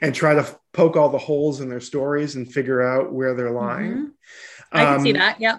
and 0.00 0.14
try 0.14 0.34
to 0.34 0.58
poke 0.72 0.96
all 0.96 1.10
the 1.10 1.18
holes 1.18 1.60
in 1.60 1.68
their 1.68 1.80
stories 1.80 2.36
and 2.36 2.50
figure 2.50 2.80
out 2.80 3.12
where 3.12 3.34
they're 3.34 3.50
lying 3.50 3.92
mm-hmm. 3.92 4.06
i 4.72 4.84
can 4.84 4.94
um, 4.94 5.02
see 5.02 5.12
that 5.12 5.38
yeah 5.40 5.58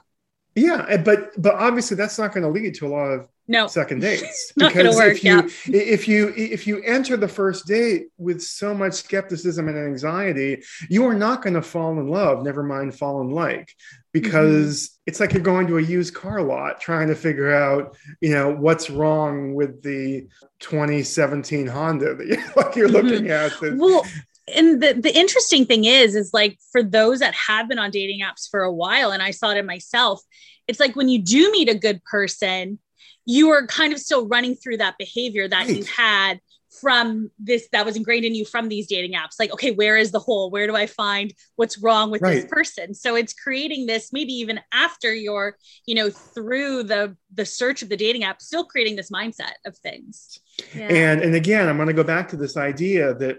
yeah 0.55 0.97
but 0.97 1.29
but 1.37 1.53
obviously 1.55 1.95
that's 1.95 2.17
not 2.17 2.33
going 2.33 2.43
to 2.43 2.49
lead 2.49 2.73
to 2.73 2.87
a 2.87 2.89
lot 2.89 3.07
of 3.11 3.27
no 3.51 3.67
second 3.67 3.99
dates 4.01 4.51
because 4.55 4.95
work, 4.95 5.11
if 5.11 5.23
you 5.23 5.35
yeah. 5.35 5.81
if 5.81 6.07
you 6.07 6.33
if 6.35 6.65
you 6.65 6.81
enter 6.83 7.15
the 7.17 7.27
first 7.27 7.67
date 7.67 8.07
with 8.17 8.41
so 8.41 8.73
much 8.73 8.93
skepticism 8.93 9.67
and 9.67 9.77
anxiety 9.77 10.63
you 10.89 11.05
are 11.05 11.13
not 11.13 11.41
going 11.41 11.53
to 11.53 11.61
fall 11.61 11.91
in 11.99 12.07
love 12.07 12.43
never 12.43 12.63
mind 12.63 12.95
fall 12.95 13.21
in 13.21 13.29
like 13.29 13.75
because 14.13 14.87
mm-hmm. 14.87 15.01
it's 15.07 15.19
like 15.19 15.33
you're 15.33 15.41
going 15.41 15.67
to 15.67 15.77
a 15.77 15.81
used 15.81 16.13
car 16.13 16.41
lot 16.41 16.79
trying 16.79 17.07
to 17.07 17.15
figure 17.15 17.53
out 17.53 17.95
you 18.21 18.31
know 18.31 18.51
what's 18.51 18.89
wrong 18.89 19.53
with 19.53 19.81
the 19.83 20.27
2017 20.59 21.67
honda 21.67 22.15
that 22.15 22.27
you're, 22.27 22.37
like 22.55 22.75
you're 22.75 22.87
mm-hmm. 22.87 23.07
looking 23.07 23.29
at 23.29 23.51
that, 23.59 23.77
well 23.77 24.05
and 24.53 24.81
the, 24.81 24.93
the 24.93 25.17
interesting 25.17 25.65
thing 25.65 25.85
is 25.85 26.15
is 26.15 26.33
like 26.33 26.57
for 26.71 26.81
those 26.81 27.19
that 27.19 27.33
have 27.33 27.67
been 27.67 27.79
on 27.79 27.91
dating 27.91 28.21
apps 28.21 28.49
for 28.49 28.61
a 28.61 28.71
while 28.71 29.11
and 29.11 29.21
i 29.21 29.31
saw 29.31 29.51
it 29.51 29.57
in 29.57 29.65
myself 29.65 30.21
it's 30.67 30.79
like 30.79 30.95
when 30.95 31.09
you 31.09 31.21
do 31.21 31.51
meet 31.51 31.69
a 31.69 31.75
good 31.75 32.03
person 32.03 32.79
you 33.25 33.49
are 33.49 33.65
kind 33.67 33.93
of 33.93 33.99
still 33.99 34.27
running 34.27 34.55
through 34.55 34.77
that 34.77 34.97
behavior 34.97 35.47
that 35.47 35.67
right. 35.67 35.77
you 35.77 35.83
had 35.83 36.39
from 36.79 37.29
this 37.37 37.67
that 37.73 37.85
was 37.85 37.97
ingrained 37.97 38.23
in 38.23 38.33
you 38.33 38.45
from 38.45 38.69
these 38.69 38.87
dating 38.87 39.11
apps 39.11 39.35
like 39.39 39.51
okay 39.51 39.71
where 39.71 39.97
is 39.97 40.11
the 40.11 40.19
hole 40.19 40.49
where 40.49 40.67
do 40.67 40.75
i 40.75 40.85
find 40.85 41.33
what's 41.57 41.77
wrong 41.79 42.09
with 42.09 42.21
right. 42.21 42.35
this 42.35 42.45
person 42.45 42.93
so 42.93 43.15
it's 43.15 43.33
creating 43.33 43.85
this 43.85 44.13
maybe 44.13 44.31
even 44.31 44.57
after 44.73 45.13
you're 45.13 45.57
you 45.85 45.93
know 45.93 46.09
through 46.09 46.81
the 46.81 47.15
the 47.33 47.45
search 47.45 47.81
of 47.81 47.89
the 47.89 47.97
dating 47.97 48.23
app 48.23 48.41
still 48.41 48.63
creating 48.63 48.95
this 48.95 49.11
mindset 49.11 49.51
of 49.65 49.77
things 49.79 50.39
yeah. 50.73 50.87
and 50.87 51.21
and 51.21 51.35
again 51.35 51.67
i'm 51.67 51.75
going 51.75 51.87
to 51.87 51.93
go 51.93 52.05
back 52.05 52.29
to 52.29 52.37
this 52.37 52.55
idea 52.55 53.13
that 53.15 53.37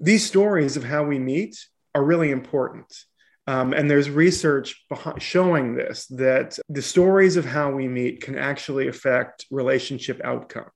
these 0.00 0.24
stories 0.24 0.76
of 0.76 0.84
how 0.84 1.02
we 1.02 1.18
meet 1.18 1.58
are 1.96 2.04
really 2.04 2.30
important 2.30 3.04
um, 3.46 3.72
and 3.72 3.90
there's 3.90 4.10
research 4.10 4.84
behind, 4.88 5.22
showing 5.22 5.74
this 5.74 6.06
that 6.08 6.58
the 6.68 6.82
stories 6.82 7.36
of 7.36 7.44
how 7.44 7.70
we 7.70 7.88
meet 7.88 8.20
can 8.20 8.36
actually 8.36 8.88
affect 8.88 9.46
relationship 9.50 10.20
outcomes. 10.22 10.70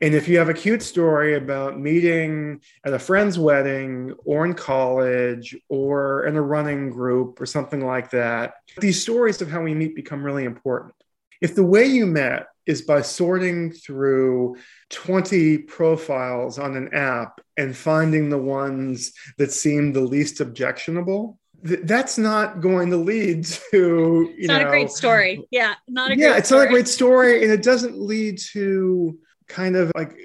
And 0.00 0.14
if 0.14 0.28
you 0.28 0.38
have 0.38 0.48
a 0.48 0.54
cute 0.54 0.82
story 0.82 1.36
about 1.36 1.78
meeting 1.78 2.60
at 2.84 2.92
a 2.92 2.98
friend's 2.98 3.38
wedding 3.38 4.14
or 4.24 4.44
in 4.44 4.54
college 4.54 5.56
or 5.68 6.24
in 6.26 6.36
a 6.36 6.42
running 6.42 6.90
group 6.90 7.40
or 7.40 7.46
something 7.46 7.84
like 7.84 8.10
that, 8.10 8.54
these 8.78 9.00
stories 9.00 9.40
of 9.40 9.50
how 9.50 9.62
we 9.62 9.74
meet 9.74 9.94
become 9.94 10.24
really 10.24 10.44
important. 10.44 10.94
If 11.40 11.54
the 11.54 11.64
way 11.64 11.86
you 11.86 12.06
met 12.06 12.46
is 12.66 12.82
by 12.82 13.02
sorting 13.02 13.72
through 13.72 14.56
20 14.90 15.58
profiles 15.58 16.58
on 16.58 16.76
an 16.76 16.94
app 16.94 17.40
and 17.56 17.76
finding 17.76 18.28
the 18.28 18.38
ones 18.38 19.12
that 19.38 19.52
seem 19.52 19.92
the 19.92 20.00
least 20.00 20.40
objectionable, 20.40 21.38
that's 21.62 22.18
not 22.18 22.60
going 22.60 22.90
to 22.90 22.96
lead 22.96 23.44
to 23.44 23.76
you 23.76 24.34
it's 24.36 24.48
not 24.48 24.62
know, 24.62 24.68
a 24.68 24.70
great 24.70 24.90
story. 24.90 25.46
Yeah 25.50 25.74
not 25.88 26.10
a 26.10 26.16
yeah 26.16 26.36
it's 26.36 26.48
story. 26.48 26.64
not 26.64 26.68
a 26.68 26.72
great 26.72 26.88
story 26.88 27.42
and 27.42 27.52
it 27.52 27.62
doesn't 27.62 27.98
lead 27.98 28.38
to 28.52 29.18
kind 29.48 29.76
of 29.76 29.92
like 29.94 30.16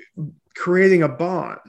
creating 0.56 1.04
a 1.04 1.10
bond. 1.10 1.60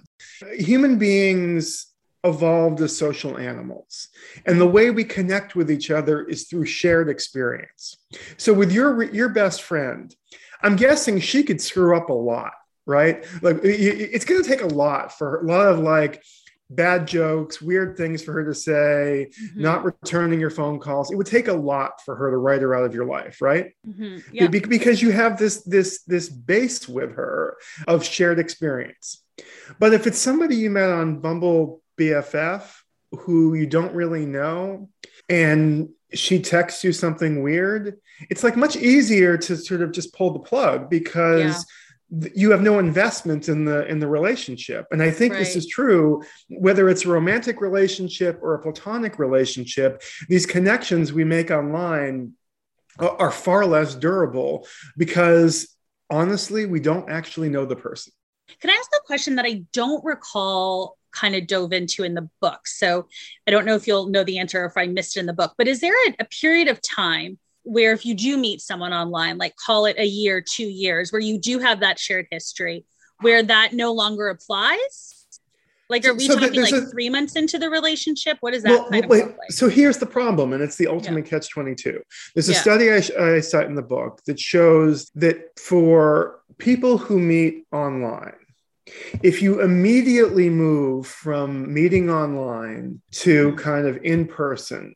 Human 0.55 0.99
beings 0.99 1.87
evolved 2.25 2.81
as 2.81 2.97
social 2.97 3.39
animals 3.39 4.09
and 4.47 4.61
the 4.61 4.67
way 4.67 4.91
we 4.91 5.05
connect 5.05 5.55
with 5.55 5.71
each 5.71 5.91
other 5.91 6.25
is 6.25 6.49
through 6.49 6.67
shared 6.67 7.09
experience. 7.09 7.97
So 8.37 8.53
with 8.53 8.73
your 8.73 9.03
your 9.05 9.29
best 9.29 9.63
friend 9.63 10.15
i'm 10.61 10.75
guessing 10.75 11.21
she 11.21 11.45
could 11.45 11.61
screw 11.61 11.97
up 11.97 12.09
a 12.09 12.13
lot 12.13 12.51
right? 12.89 13.25
Like 13.43 13.61
it's 13.63 14.25
going 14.25 14.43
to 14.43 14.49
take 14.49 14.63
a 14.63 14.67
lot 14.67 15.17
for 15.17 15.43
a 15.43 15.45
lot 15.45 15.69
of 15.69 15.79
like 15.79 16.23
bad 16.71 17.07
jokes, 17.07 17.63
weird 17.63 17.97
things 17.97 18.23
for 18.23 18.33
her 18.33 18.45
to 18.45 18.55
say, 18.55 19.31
mm-hmm. 19.31 19.63
not 19.63 19.85
returning 19.85 20.41
your 20.41 20.51
phone 20.51 20.79
calls. 20.79 21.11
It 21.11 21.17
would 21.17 21.27
take 21.27 21.49
a 21.49 21.53
lot 21.53 22.03
for 22.05 22.15
her 22.17 22.31
to 22.31 22.37
write 22.37 22.63
her 22.63 22.75
out 22.75 22.85
of 22.85 22.95
your 22.95 23.07
life, 23.07 23.41
right? 23.41 23.73
Mm-hmm. 23.87 24.19
Yeah. 24.33 24.47
Be- 24.49 24.61
because 24.61 25.01
you 25.01 25.11
have 25.11 25.39
this 25.39 25.63
this 25.65 26.03
this 26.03 26.29
base 26.29 26.89
with 26.89 27.13
her 27.13 27.57
of 27.87 28.05
shared 28.05 28.39
experience. 28.39 29.23
But 29.79 29.95
if 29.95 30.07
it's 30.07 30.19
somebody 30.19 30.57
you 30.57 30.71
met 30.71 30.91
on 30.91 31.21
Bumble 31.21 31.83
BFF 31.99 32.65
who 33.13 33.55
you 33.55 33.67
don't 33.67 33.95
really 33.95 34.27
know 34.27 34.91
and 35.29 35.89
she 36.13 36.41
texts 36.41 36.85
you 36.85 36.93
something 36.93 37.43
weird, 37.43 37.99
it's 38.29 38.43
like 38.43 38.57
much 38.57 38.77
easier 38.77 39.39
to 39.39 39.57
sort 39.57 39.81
of 39.81 39.93
just 39.93 40.13
pull 40.13 40.33
the 40.33 40.41
plug 40.41 40.91
because 40.91 41.41
yeah 41.41 41.63
you 42.35 42.51
have 42.51 42.63
no 42.63 42.79
investment 42.79 43.49
in 43.49 43.65
the 43.65 43.87
in 43.87 43.99
the 43.99 44.09
relationship. 44.09 44.87
And 44.91 45.03
i 45.03 45.11
think 45.11 45.35
right. 45.35 45.41
this 45.41 45.57
is 45.57 45.67
true 45.67 46.23
whether 46.49 46.89
it's 46.89 47.05
a 47.05 47.09
romantic 47.09 47.61
relationship 47.61 48.39
or 48.43 48.55
a 48.55 48.63
platonic 48.63 49.19
relationship 49.19 50.03
these 50.29 50.47
connections 50.47 51.13
we 51.13 51.25
make 51.25 51.51
online 51.51 52.33
are 52.99 53.31
far 53.31 53.65
less 53.65 53.95
durable 53.95 54.67
because 54.97 55.77
honestly 56.11 56.67
we 56.67 56.81
don't 56.81 57.09
actually 57.09 57.49
know 57.49 57.65
the 57.65 57.77
person. 57.77 58.13
Can 58.61 58.71
i 58.71 58.75
ask 58.75 58.91
a 58.95 59.07
question 59.07 59.37
that 59.37 59.45
i 59.45 59.63
don't 59.73 60.05
recall 60.05 60.97
kind 61.11 61.35
of 61.35 61.47
dove 61.47 61.73
into 61.73 62.05
in 62.05 62.15
the 62.15 62.29
book? 62.41 62.67
So 62.67 63.07
i 63.47 63.51
don't 63.51 63.67
know 63.67 63.75
if 63.75 63.87
you'll 63.87 64.09
know 64.09 64.25
the 64.25 64.39
answer 64.39 64.63
or 64.63 64.67
if 64.67 64.77
i 64.77 64.87
missed 64.87 65.17
it 65.17 65.21
in 65.21 65.27
the 65.27 65.35
book 65.35 65.55
but 65.59 65.69
is 65.69 65.81
there 65.81 65.95
a, 66.09 66.15
a 66.21 66.25
period 66.25 66.69
of 66.69 66.81
time 66.81 67.39
where 67.69 67.93
if 67.93 68.07
you 68.07 68.15
do 68.15 68.39
meet 68.39 68.61
someone 68.63 68.95
online, 68.95 69.37
like 69.37 69.55
call 69.57 69.85
it 69.85 69.97
a 69.99 70.07
year, 70.07 70.41
two 70.41 70.67
years, 70.67 71.13
where 71.13 71.21
you 71.21 71.39
do 71.39 71.59
have 71.59 71.81
that 71.81 71.99
shared 71.99 72.27
history, 72.31 72.87
where 73.21 73.43
that 73.43 73.75
no 73.75 73.93
longer 73.93 74.29
applies? 74.29 75.15
Like, 75.91 76.07
are 76.07 76.15
we 76.15 76.27
so 76.27 76.39
talking 76.39 76.61
like 76.61 76.73
a, 76.73 76.87
three 76.87 77.09
months 77.09 77.35
into 77.37 77.59
the 77.59 77.71
relationship? 77.71 78.39
What 78.41 78.55
is 78.55 78.63
that 78.63 78.71
well, 78.71 78.91
kind 78.91 79.05
of 79.05 79.11
like? 79.11 79.37
So 79.51 79.69
here's 79.69 79.99
the 79.99 80.07
problem, 80.07 80.53
and 80.53 80.63
it's 80.63 80.77
the 80.77 80.87
ultimate 80.87 81.25
yeah. 81.25 81.31
catch 81.31 81.51
22. 81.51 82.03
There's 82.35 82.49
a 82.49 82.53
yeah. 82.53 82.61
study 82.61 82.91
I, 82.91 83.37
I 83.37 83.41
cite 83.41 83.67
in 83.67 83.75
the 83.75 83.83
book 83.83 84.21
that 84.27 84.39
shows 84.39 85.11
that 85.15 85.59
for 85.59 86.41
people 86.59 86.99
who 86.99 87.19
meet 87.19 87.65
online, 87.73 88.37
if 89.23 89.41
you 89.41 89.61
immediately 89.63 90.51
move 90.51 91.07
from 91.07 91.73
meeting 91.73 92.11
online 92.11 93.01
to 93.13 93.49
mm-hmm. 93.49 93.59
kind 93.59 93.87
of 93.87 93.99
in 94.05 94.27
person, 94.27 94.95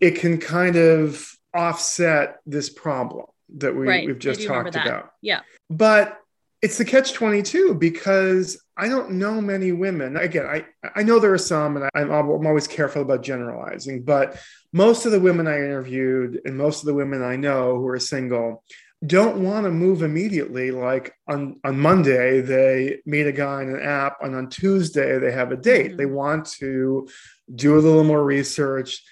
it 0.00 0.16
can 0.16 0.38
kind 0.38 0.76
of 0.76 1.34
offset 1.54 2.38
this 2.46 2.70
problem 2.70 3.26
that 3.56 3.74
we, 3.74 3.86
right. 3.86 4.06
we've 4.06 4.18
just 4.18 4.46
talked 4.46 4.76
about. 4.76 5.12
Yeah. 5.20 5.40
But 5.68 6.20
it's 6.62 6.78
the 6.78 6.84
catch 6.84 7.12
22 7.12 7.74
because 7.74 8.62
I 8.76 8.88
don't 8.88 9.12
know 9.12 9.40
many 9.40 9.72
women. 9.72 10.16
Again, 10.16 10.46
I, 10.46 10.66
I 10.94 11.02
know 11.02 11.18
there 11.18 11.32
are 11.32 11.38
some, 11.38 11.76
and 11.76 11.88
I, 11.94 12.00
am 12.00 12.10
I'm 12.10 12.46
always 12.46 12.68
careful 12.68 13.02
about 13.02 13.22
generalizing, 13.22 14.02
but 14.04 14.38
most 14.72 15.06
of 15.06 15.12
the 15.12 15.20
women 15.20 15.46
I 15.46 15.56
interviewed 15.56 16.40
and 16.44 16.56
most 16.56 16.80
of 16.80 16.86
the 16.86 16.94
women 16.94 17.22
I 17.22 17.36
know 17.36 17.76
who 17.76 17.88
are 17.88 17.98
single 17.98 18.62
don't 19.06 19.42
want 19.42 19.64
to 19.64 19.70
move 19.70 20.02
immediately. 20.02 20.70
Like 20.70 21.14
on, 21.26 21.58
on 21.64 21.78
Monday, 21.78 22.42
they 22.42 23.00
meet 23.06 23.26
a 23.26 23.32
guy 23.32 23.62
in 23.62 23.70
an 23.70 23.80
app, 23.80 24.18
and 24.22 24.34
on 24.34 24.50
Tuesday, 24.50 25.18
they 25.18 25.32
have 25.32 25.52
a 25.52 25.56
date. 25.56 25.88
Mm-hmm. 25.88 25.96
They 25.96 26.06
want 26.06 26.46
to 26.58 27.08
do 27.54 27.74
a 27.74 27.80
little 27.80 28.04
more 28.04 28.22
research, 28.22 29.02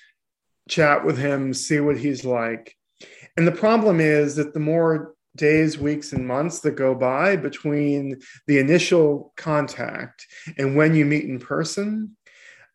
chat 0.69 1.05
with 1.05 1.19
him, 1.19 1.53
see 1.53 1.81
what 1.81 1.99
he's 1.99 2.25
like. 2.25 2.75
And 3.37 3.47
the 3.47 3.53
problem 3.53 4.01
is 4.01 4.37
that 4.37 4.55
the 4.55 4.61
more 4.61 5.15
days, 5.37 5.79
weeks, 5.79 6.13
and 6.13 6.27
months 6.27 6.61
that 6.61 6.73
go 6.73 6.95
by 6.95 7.37
between 7.37 8.21
the 8.47 8.59
initial 8.59 9.33
contact 9.37 10.27
and 10.57 10.77
when 10.77 10.95
you 10.95 11.05
meet 11.05 11.25
in 11.25 11.39
person, 11.39 12.17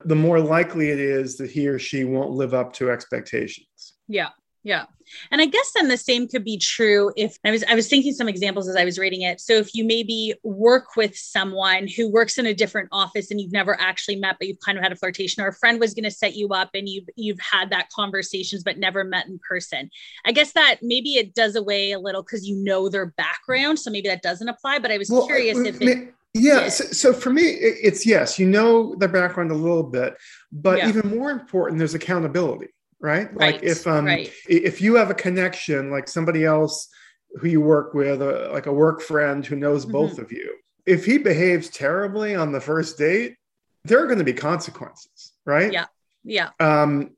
the 0.06 0.16
more 0.16 0.40
likely 0.40 0.90
it 0.90 1.00
is 1.00 1.38
that 1.38 1.52
he 1.52 1.68
or 1.68 1.80
she 1.80 2.04
won't 2.04 2.32
live 2.32 2.54
up 2.54 2.74
to 2.74 2.90
expectations. 2.90 3.94
Yeah. 4.08 4.30
Yeah. 4.63 4.86
And 5.30 5.41
I 5.41 5.45
guess 5.45 5.71
then 5.76 5.89
the 5.89 5.97
same 5.97 6.28
could 6.30 6.45
be 6.45 6.58
true 6.58 7.12
if 7.17 7.38
I 7.43 7.52
was 7.52 7.63
I 7.65 7.76
was 7.76 7.89
thinking 7.89 8.13
some 8.13 8.30
examples 8.30 8.69
as 8.69 8.78
I 8.78 8.86
was 8.86 8.97
reading 8.97 9.21
it. 9.21 9.41
So 9.41 9.54
if 9.54 9.76
you 9.76 9.84
maybe 9.84 10.34
work 10.43 10.95
with 10.95 11.17
someone 11.17 11.88
who 11.88 12.10
works 12.10 12.38
in 12.38 12.45
a 12.45 12.54
different 12.54 12.88
office 12.93 13.30
and 13.30 13.41
you've 13.41 13.52
never 13.52 13.80
actually 13.80 14.15
met 14.15 14.38
but 14.39 14.47
you've 14.47 14.62
kind 14.65 14.78
of 14.78 14.84
had 14.84 14.93
a 14.93 14.95
flirtation 14.95 15.43
or 15.43 15.47
a 15.47 15.54
friend 15.54 15.82
was 15.82 15.93
going 15.93 16.06
to 16.06 16.12
set 16.12 16.36
you 16.36 16.47
up 16.49 16.69
and 16.73 16.88
you've 16.88 17.08
you've 17.17 17.39
had 17.39 17.69
that 17.71 17.89
conversations 17.89 18.63
but 18.63 18.78
never 18.78 19.04
met 19.04 19.28
in 19.28 19.38
person. 19.47 19.89
I 20.26 20.32
guess 20.32 20.54
that 20.54 20.78
maybe 20.82 21.15
it 21.15 21.36
does 21.36 21.56
away 21.56 21.91
a 21.91 21.99
little 21.99 22.23
cuz 22.23 22.47
you 22.47 22.56
know 22.56 22.88
their 22.88 23.08
background 23.08 23.80
so 23.80 23.91
maybe 23.91 24.08
that 24.08 24.21
doesn't 24.21 24.47
apply 24.47 24.80
but 24.80 24.91
I 24.91 24.97
was 24.97 25.10
well, 25.10 25.23
uh, 25.23 25.28
curious 25.28 25.58
if 25.60 25.82
it 25.82 26.13
yeah. 26.36 26.67
So, 26.69 26.86
so, 26.86 27.13
for 27.13 27.30
me, 27.30 27.43
it's 27.43 28.08
yes, 28.08 28.39
you 28.39 28.47
know 28.47 28.95
the 28.95 29.08
background 29.08 29.52
a 29.52 29.54
little 29.56 29.84
bit, 29.84 30.17
but 30.52 30.80
yeah. 30.80 30.89
even 30.89 31.15
more 31.15 31.30
important, 31.30 31.78
there's 31.78 31.93
accountability 31.93 32.69
right? 33.04 33.28
right. 33.36 33.56
Like 33.56 33.63
if 33.63 33.86
um 33.86 34.06
right. 34.06 34.32
if 34.50 34.82
you 34.82 34.96
have 34.96 35.12
a 35.12 35.13
connection, 35.13 35.92
like 35.92 36.08
somebody 36.08 36.46
else 36.46 36.88
who 37.36 37.48
you 37.48 37.62
work 37.62 37.94
with, 37.94 38.22
uh, 38.22 38.50
like 38.52 38.66
a 38.66 38.74
work 38.74 39.02
friend 39.02 39.46
who 39.46 39.56
knows 39.56 39.84
mm-hmm. 39.84 39.92
both 39.92 40.18
of 40.18 40.32
you, 40.32 40.56
if 40.86 41.06
he 41.06 41.18
behaves 41.18 41.70
terribly 41.70 42.34
on 42.34 42.52
the 42.52 42.62
first 42.62 42.98
date, 42.98 43.36
there 43.84 44.02
are 44.02 44.08
going 44.08 44.20
to 44.20 44.24
be 44.24 44.34
consequences, 44.34 45.34
right? 45.46 45.72
Yeah, 45.72 45.86
yeah. 46.24 46.50
Um, 46.60 47.12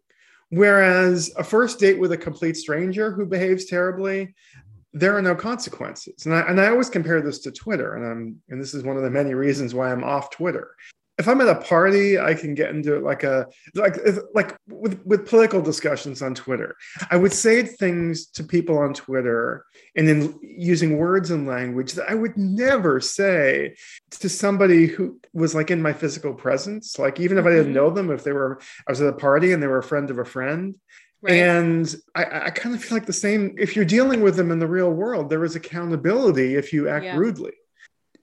whereas 0.50 1.32
a 1.38 1.43
first 1.43 1.80
date 1.80 2.00
with 2.00 2.12
a 2.12 2.17
complete 2.17 2.58
stranger 2.58 3.12
who 3.12 3.26
behaves 3.26 3.65
terribly, 3.65 4.34
there 4.93 5.15
are 5.15 5.21
no 5.21 5.36
consequences. 5.36 6.26
And 6.26 6.34
I, 6.34 6.41
and 6.41 6.60
I 6.60 6.69
always 6.69 6.89
compare 6.89 7.21
this 7.21 7.39
to 7.39 7.52
Twitter, 7.52 7.95
and 7.95 8.06
I'm 8.06 8.41
and 8.50 8.60
this 8.60 8.74
is 8.74 8.84
one 8.84 8.98
of 8.98 9.04
the 9.04 9.12
many 9.12 9.36
reasons 9.36 9.76
why 9.76 9.91
I'm 9.91 10.04
off 10.04 10.32
Twitter 10.32 10.71
if 11.17 11.30
I'm 11.30 11.39
at 11.39 11.47
a 11.47 11.62
party, 11.62 12.19
I 12.19 12.34
can 12.34 12.56
get 12.56 12.71
into 12.71 12.99
like 12.99 13.23
a 13.23 13.47
like 13.73 13.95
like 14.34 14.58
with 14.67 15.01
with 15.06 15.28
political 15.28 15.62
discussions 15.62 16.21
on 16.21 16.36
Twitter. 16.36 16.75
I 17.10 17.15
would 17.15 17.32
say 17.32 17.63
things 17.63 18.28
to 18.32 18.43
people 18.43 18.78
on 18.78 18.93
Twitter 18.93 19.65
and 19.95 20.08
then 20.08 20.38
using 20.41 20.97
words 20.97 21.32
and 21.32 21.47
language 21.47 21.93
that 21.93 22.10
I 22.10 22.15
would 22.15 22.36
never 22.36 22.99
say 22.99 23.75
to 24.12 24.28
somebody 24.28 24.88
who 24.88 25.19
was 25.34 25.56
like 25.56 25.71
in 25.71 25.82
my 25.82 25.93
physical 25.93 26.34
presence. 26.34 26.99
Like 26.99 27.19
even 27.19 27.38
if 27.38 27.45
I 27.45 27.49
didn't 27.49 27.67
mm-hmm. 27.67 27.73
know 27.73 27.89
them, 27.91 28.12
if 28.12 28.23
they 28.23 28.34
were 28.34 28.60
I 28.88 28.91
was 28.91 29.01
at 29.01 29.08
a 29.08 29.13
party 29.13 29.54
and 29.54 29.63
they 29.63 29.67
were 29.67 29.80
a 29.80 29.84
friend 29.84 30.10
of 30.10 30.19
a 30.19 30.25
friend. 30.25 30.75
Right. 31.21 31.36
And 31.36 31.95
I, 32.13 32.47
I 32.47 32.49
kind 32.49 32.75
of 32.75 32.84
feel 32.84 32.97
like 32.97 33.08
the 33.08 33.13
same. 33.13 33.56
If 33.58 33.75
you're 33.75 33.86
dealing 33.86 34.21
with 34.21 34.36
them 34.36 34.51
in 34.51 34.60
the 34.60 34.67
real 34.67 34.91
world, 34.91 35.30
there 35.30 35.45
is 35.45 35.56
accountability 35.56 36.56
if 36.56 36.73
you 36.73 36.89
act 36.89 37.06
yeah. 37.06 37.17
rudely. 37.17 37.54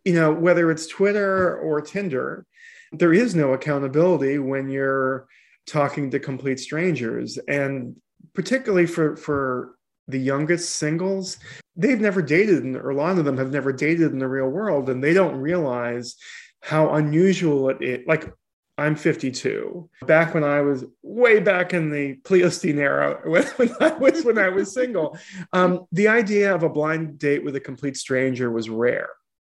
You 0.05 0.15
know, 0.15 0.33
whether 0.33 0.71
it's 0.71 0.87
Twitter 0.87 1.57
or 1.59 1.81
Tinder, 1.81 2.45
there 2.93 3.13
is 3.13 3.35
no 3.35 3.53
accountability 3.53 4.39
when 4.39 4.69
you're 4.69 5.27
talking 5.67 6.11
to 6.11 6.19
complete 6.19 6.61
strangers. 6.61 7.39
And 7.49 7.97
particularly 8.35 8.87
for 8.87 9.17
for 9.17 9.77
the 10.09 10.19
youngest 10.19 10.77
singles 10.77 11.39
they've 11.77 12.01
never 12.01 12.21
dated 12.21 12.65
or 12.77 12.91
a 12.91 12.95
lot 12.95 13.19
of 13.19 13.25
them 13.25 13.39
have 13.39 13.53
never 13.53 13.73
dated 13.73 14.13
in 14.13 14.19
the 14.19 14.29
real 14.29 14.49
world 14.49 14.91
and 14.91 15.03
they 15.03 15.15
don't 15.15 15.37
realize 15.37 16.17
how 16.61 16.95
unusual 16.95 17.69
it 17.71 17.81
is. 17.81 18.07
Like 18.07 18.33
i'm 18.79 18.97
52 18.97 19.89
back 20.07 20.33
when 20.33 20.45
i 20.45 20.63
was 20.63 20.85
way 21.03 21.41
back 21.41 21.75
in 21.75 21.91
the 21.91 22.15
pleistocene 22.25 22.79
era 22.79 23.21
when, 23.25 23.45
when 23.57 23.71
i 23.81 23.93
was 23.93 24.25
when 24.25 24.39
i 24.39 24.49
was 24.49 24.73
single 24.73 25.17
um, 25.53 25.87
the 25.93 26.09
idea 26.09 26.55
of 26.55 26.63
a 26.63 26.71
blind 26.71 27.19
date 27.19 27.45
with 27.45 27.55
a 27.55 27.61
complete 27.61 27.99
stranger 27.99 28.51
was 28.51 28.71
rare. 28.71 29.11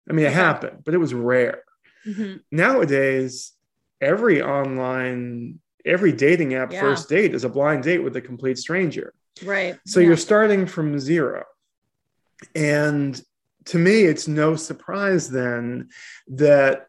I 0.08 0.14
mean 0.14 0.24
it 0.24 0.32
happened 0.32 0.84
but 0.84 0.94
it 0.94 0.98
was 0.98 1.12
rare 1.12 1.62
Mm-hmm. 2.06 2.36
Nowadays, 2.50 3.52
every 4.00 4.42
online, 4.42 5.60
every 5.84 6.12
dating 6.12 6.54
app 6.54 6.72
yeah. 6.72 6.80
first 6.80 7.08
date 7.08 7.34
is 7.34 7.44
a 7.44 7.48
blind 7.48 7.82
date 7.82 8.02
with 8.02 8.16
a 8.16 8.20
complete 8.20 8.58
stranger. 8.58 9.14
Right. 9.44 9.78
So 9.86 10.00
yeah. 10.00 10.08
you're 10.08 10.16
starting 10.16 10.66
from 10.66 10.98
zero. 10.98 11.44
And 12.54 13.20
to 13.66 13.78
me, 13.78 14.02
it's 14.02 14.26
no 14.26 14.56
surprise 14.56 15.28
then 15.28 15.90
that 16.28 16.86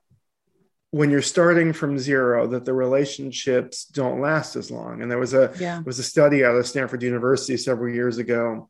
when 0.91 1.09
you're 1.09 1.21
starting 1.21 1.71
from 1.73 1.97
zero 1.97 2.47
that 2.47 2.65
the 2.65 2.73
relationships 2.73 3.85
don't 3.85 4.19
last 4.19 4.55
as 4.55 4.69
long 4.69 5.01
and 5.01 5.09
there 5.09 5.17
was 5.17 5.33
a 5.33 5.53
yeah. 5.57 5.81
was 5.85 5.99
a 5.99 6.03
study 6.03 6.43
out 6.43 6.55
of 6.55 6.67
stanford 6.67 7.01
university 7.01 7.55
several 7.55 7.93
years 7.93 8.17
ago 8.17 8.69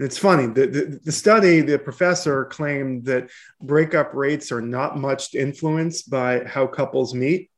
it's 0.00 0.18
funny, 0.18 0.46
the, 0.46 0.66
the, 0.66 1.00
the, 1.04 1.12
study, 1.12 1.60
the 1.60 1.78
professor 1.78 2.46
claimed 2.46 3.04
that 3.04 3.28
breakup 3.60 4.14
rates 4.14 4.50
are 4.50 4.62
not 4.62 4.96
much 4.96 5.34
influenced 5.34 6.08
by 6.08 6.42
how 6.44 6.66
couples 6.66 7.14
meet. 7.14 7.50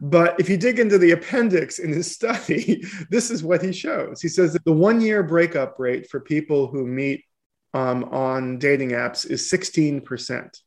But 0.00 0.38
if 0.38 0.48
you 0.48 0.56
dig 0.56 0.78
into 0.78 0.98
the 0.98 1.10
appendix 1.10 1.80
in 1.80 1.92
his 1.92 2.12
study, 2.14 2.84
this 3.10 3.30
is 3.30 3.42
what 3.42 3.62
he 3.62 3.72
shows. 3.72 4.22
He 4.22 4.28
says 4.28 4.52
that 4.52 4.64
the 4.64 4.72
one 4.72 5.00
year 5.00 5.24
breakup 5.24 5.80
rate 5.80 6.08
for 6.08 6.20
people 6.20 6.68
who 6.68 6.86
meet 6.86 7.24
um, 7.74 8.04
on 8.04 8.58
dating 8.58 8.90
apps 8.90 9.28
is 9.28 9.50
16%. 9.50 10.60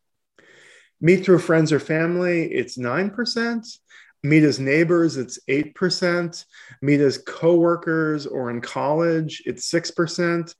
Meet 0.99 1.25
through 1.25 1.39
friends 1.39 1.71
or 1.71 1.79
family, 1.79 2.51
it's 2.51 2.77
9%. 2.77 3.77
Meet 4.25 4.43
as 4.43 4.59
neighbors, 4.59 5.17
it's 5.17 5.39
8%. 5.49 6.45
Meet 6.81 6.99
as 7.01 7.17
coworkers 7.17 8.25
or 8.25 8.49
in 8.49 8.61
college, 8.61 9.41
it's 9.45 9.69
6% 9.69 10.53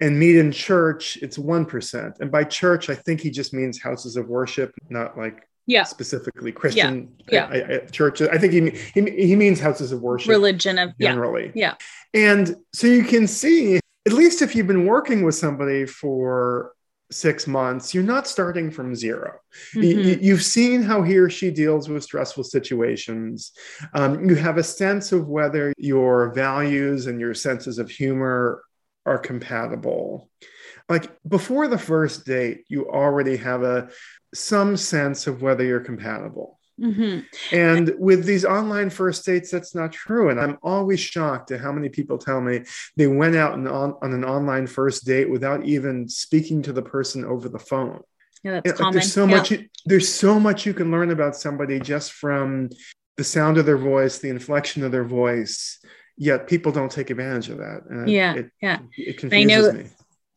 and 0.00 0.18
meet 0.18 0.36
in 0.36 0.50
church, 0.50 1.18
it's 1.20 1.36
1%. 1.36 2.20
And 2.20 2.30
by 2.30 2.44
church, 2.44 2.88
I 2.88 2.94
think 2.94 3.20
he 3.20 3.30
just 3.30 3.52
means 3.52 3.80
houses 3.80 4.16
of 4.16 4.28
worship, 4.28 4.72
not 4.88 5.18
like 5.18 5.46
yeah. 5.66 5.84
specifically 5.84 6.52
Christian 6.52 7.12
yeah. 7.28 7.50
yeah. 7.50 7.64
I, 7.68 7.74
I, 7.74 7.78
church. 7.86 8.22
I 8.22 8.38
think 8.38 8.52
he, 8.52 8.70
he, 8.94 9.26
he 9.26 9.36
means 9.36 9.60
houses 9.60 9.92
of 9.92 10.00
worship. 10.00 10.30
Religion 10.30 10.78
of 10.78 10.96
generally. 10.98 11.52
Yeah. 11.54 11.74
yeah. 12.14 12.32
And 12.32 12.56
so 12.72 12.86
you 12.86 13.04
can 13.04 13.26
see, 13.26 13.76
at 13.76 14.12
least 14.12 14.42
if 14.42 14.54
you've 14.54 14.66
been 14.66 14.86
working 14.86 15.22
with 15.22 15.34
somebody 15.34 15.84
for 15.84 16.72
six 17.12 17.46
months, 17.46 17.92
you're 17.92 18.04
not 18.04 18.26
starting 18.26 18.70
from 18.70 18.94
0 18.94 19.32
mm-hmm. 19.74 20.24
you, 20.24 20.32
have 20.32 20.44
seen 20.44 20.82
how 20.82 21.02
he 21.02 21.18
or 21.18 21.28
she 21.28 21.50
deals 21.50 21.88
with 21.88 22.04
stressful 22.04 22.44
situations. 22.44 23.52
Um, 23.94 24.28
you 24.28 24.36
have 24.36 24.58
a 24.58 24.62
sense 24.62 25.12
of 25.12 25.28
whether 25.28 25.72
your 25.76 26.32
values 26.32 27.06
and 27.06 27.20
your 27.20 27.34
senses 27.34 27.78
of 27.78 27.90
humor 27.90 28.62
are 29.06 29.18
compatible. 29.18 30.28
Like 30.88 31.10
before 31.26 31.68
the 31.68 31.78
first 31.78 32.26
date, 32.26 32.64
you 32.68 32.88
already 32.90 33.36
have 33.36 33.62
a 33.62 33.90
some 34.34 34.76
sense 34.76 35.26
of 35.26 35.42
whether 35.42 35.64
you're 35.64 35.80
compatible. 35.80 36.58
Mm-hmm. 36.80 37.20
And 37.54 37.94
with 37.98 38.24
these 38.24 38.44
online 38.44 38.88
first 38.88 39.24
dates, 39.26 39.50
that's 39.50 39.74
not 39.74 39.92
true. 39.92 40.30
And 40.30 40.40
I'm 40.40 40.56
always 40.62 40.98
shocked 40.98 41.50
at 41.50 41.60
how 41.60 41.72
many 41.72 41.90
people 41.90 42.16
tell 42.16 42.40
me 42.40 42.62
they 42.96 43.06
went 43.06 43.36
out 43.36 43.52
on, 43.52 43.68
on 43.68 44.12
an 44.12 44.24
online 44.24 44.66
first 44.66 45.04
date 45.04 45.28
without 45.28 45.64
even 45.64 46.08
speaking 46.08 46.62
to 46.62 46.72
the 46.72 46.82
person 46.82 47.24
over 47.24 47.48
the 47.48 47.58
phone. 47.58 48.00
Yeah, 48.42 48.60
that's 48.64 48.78
common. 48.80 48.94
There's 48.94 49.12
so 49.12 49.26
yeah. 49.26 49.36
much. 49.36 49.52
There's 49.84 50.12
so 50.12 50.40
much 50.40 50.64
you 50.64 50.72
can 50.72 50.90
learn 50.90 51.10
about 51.10 51.36
somebody 51.36 51.78
just 51.78 52.12
from 52.12 52.70
the 53.18 53.24
sound 53.24 53.58
of 53.58 53.66
their 53.66 53.76
voice, 53.76 54.18
the 54.18 54.30
inflection 54.30 54.82
of 54.82 54.92
their 54.92 55.04
voice, 55.04 55.78
yet 56.20 56.46
people 56.46 56.70
don't 56.70 56.92
take 56.92 57.08
advantage 57.08 57.48
of 57.48 57.56
that. 57.58 57.82
And 57.88 58.08
yeah, 58.08 58.34
it, 58.34 58.50
yeah. 58.60 58.78
It 58.96 59.16
confuses 59.16 59.68
I 59.68 59.72
know, 59.72 59.72
me. 59.72 59.88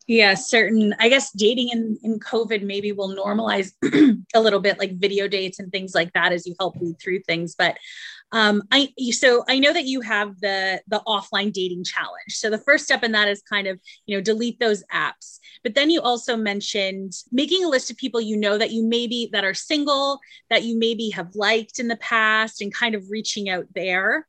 Yeah, 0.06 0.34
certain. 0.34 0.94
I 0.98 1.08
guess 1.08 1.30
dating 1.30 1.68
in 1.68 1.98
in 2.02 2.18
COVID 2.18 2.62
maybe 2.62 2.92
will 2.92 3.14
normalize 3.14 3.72
a 4.34 4.40
little 4.40 4.60
bit, 4.60 4.78
like 4.78 4.98
video 4.98 5.28
dates 5.28 5.60
and 5.60 5.70
things 5.70 5.94
like 5.94 6.12
that, 6.14 6.32
as 6.32 6.46
you 6.46 6.54
help 6.58 6.76
lead 6.76 6.96
through 6.98 7.20
things. 7.20 7.54
But 7.56 7.76
um, 8.32 8.62
I 8.70 8.92
so 9.12 9.44
I 9.46 9.58
know 9.58 9.72
that 9.72 9.84
you 9.84 10.00
have 10.00 10.40
the 10.40 10.82
the 10.88 11.02
offline 11.06 11.52
dating 11.52 11.84
challenge. 11.84 12.30
So 12.30 12.48
the 12.48 12.58
first 12.58 12.84
step 12.84 13.02
in 13.02 13.12
that 13.12 13.28
is 13.28 13.42
kind 13.42 13.66
of 13.66 13.78
you 14.06 14.16
know 14.16 14.22
delete 14.22 14.58
those 14.60 14.84
apps. 14.92 15.38
But 15.62 15.74
then 15.74 15.90
you 15.90 16.00
also 16.00 16.36
mentioned 16.36 17.12
making 17.30 17.64
a 17.64 17.68
list 17.68 17.90
of 17.90 17.96
people 17.98 18.20
you 18.20 18.36
know 18.38 18.56
that 18.56 18.72
you 18.72 18.84
maybe 18.84 19.28
that 19.32 19.44
are 19.44 19.54
single 19.54 20.18
that 20.50 20.64
you 20.64 20.78
maybe 20.78 21.10
have 21.10 21.34
liked 21.34 21.78
in 21.78 21.88
the 21.88 21.96
past 21.96 22.62
and 22.62 22.74
kind 22.74 22.94
of 22.94 23.10
reaching 23.10 23.48
out 23.48 23.66
there 23.74 24.26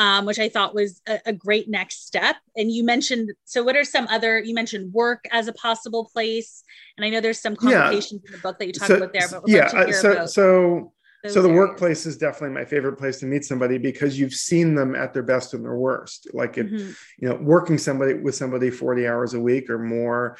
um, 0.00 0.24
which 0.24 0.38
I 0.38 0.48
thought 0.48 0.74
was 0.74 1.02
a, 1.06 1.20
a, 1.26 1.32
great 1.34 1.68
next 1.68 2.06
step. 2.06 2.36
And 2.56 2.72
you 2.72 2.82
mentioned, 2.82 3.32
so 3.44 3.62
what 3.62 3.76
are 3.76 3.84
some 3.84 4.06
other, 4.08 4.38
you 4.38 4.54
mentioned 4.54 4.94
work 4.94 5.26
as 5.30 5.46
a 5.46 5.52
possible 5.52 6.08
place. 6.10 6.64
And 6.96 7.04
I 7.04 7.10
know 7.10 7.20
there's 7.20 7.38
some 7.38 7.54
complications 7.54 8.22
yeah. 8.24 8.28
in 8.28 8.32
the 8.32 8.38
book 8.38 8.58
that 8.58 8.66
you 8.66 8.72
talk 8.72 8.88
so, 8.88 8.96
about 8.96 9.12
there, 9.12 9.28
but 9.30 9.42
yeah, 9.46 9.66
uh, 9.66 9.92
so, 9.92 10.24
so, 10.24 10.92
so 11.26 11.42
the 11.42 11.50
areas. 11.50 11.54
workplace 11.54 12.06
is 12.06 12.16
definitely 12.16 12.54
my 12.54 12.64
favorite 12.64 12.96
place 12.96 13.20
to 13.20 13.26
meet 13.26 13.44
somebody 13.44 13.76
because 13.76 14.18
you've 14.18 14.32
seen 14.32 14.74
them 14.74 14.94
at 14.94 15.12
their 15.12 15.22
best 15.22 15.52
and 15.52 15.62
their 15.62 15.76
worst. 15.76 16.28
Like 16.32 16.56
it, 16.56 16.72
mm-hmm. 16.72 16.92
you 17.18 17.28
know, 17.28 17.34
working 17.34 17.76
somebody 17.76 18.14
with 18.14 18.34
somebody 18.34 18.70
40 18.70 19.06
hours 19.06 19.34
a 19.34 19.40
week 19.40 19.68
or 19.68 19.78
more, 19.78 20.38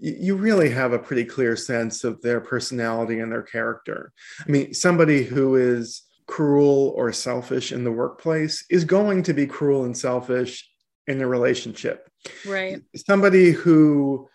you 0.00 0.34
really 0.34 0.70
have 0.70 0.94
a 0.94 0.98
pretty 0.98 1.26
clear 1.26 1.56
sense 1.56 2.04
of 2.04 2.22
their 2.22 2.40
personality 2.40 3.20
and 3.20 3.30
their 3.30 3.42
character. 3.42 4.14
I 4.40 4.50
mean, 4.50 4.72
somebody 4.72 5.24
who 5.24 5.56
is 5.56 6.04
cruel 6.26 6.92
or 6.96 7.12
selfish 7.12 7.72
in 7.72 7.84
the 7.84 7.92
workplace 7.92 8.64
is 8.70 8.84
going 8.84 9.22
to 9.24 9.34
be 9.34 9.46
cruel 9.46 9.84
and 9.84 9.96
selfish 9.96 10.68
in 11.06 11.20
a 11.20 11.26
relationship. 11.26 12.08
Right. 12.46 12.80
Somebody 12.96 13.50
who 13.50 14.28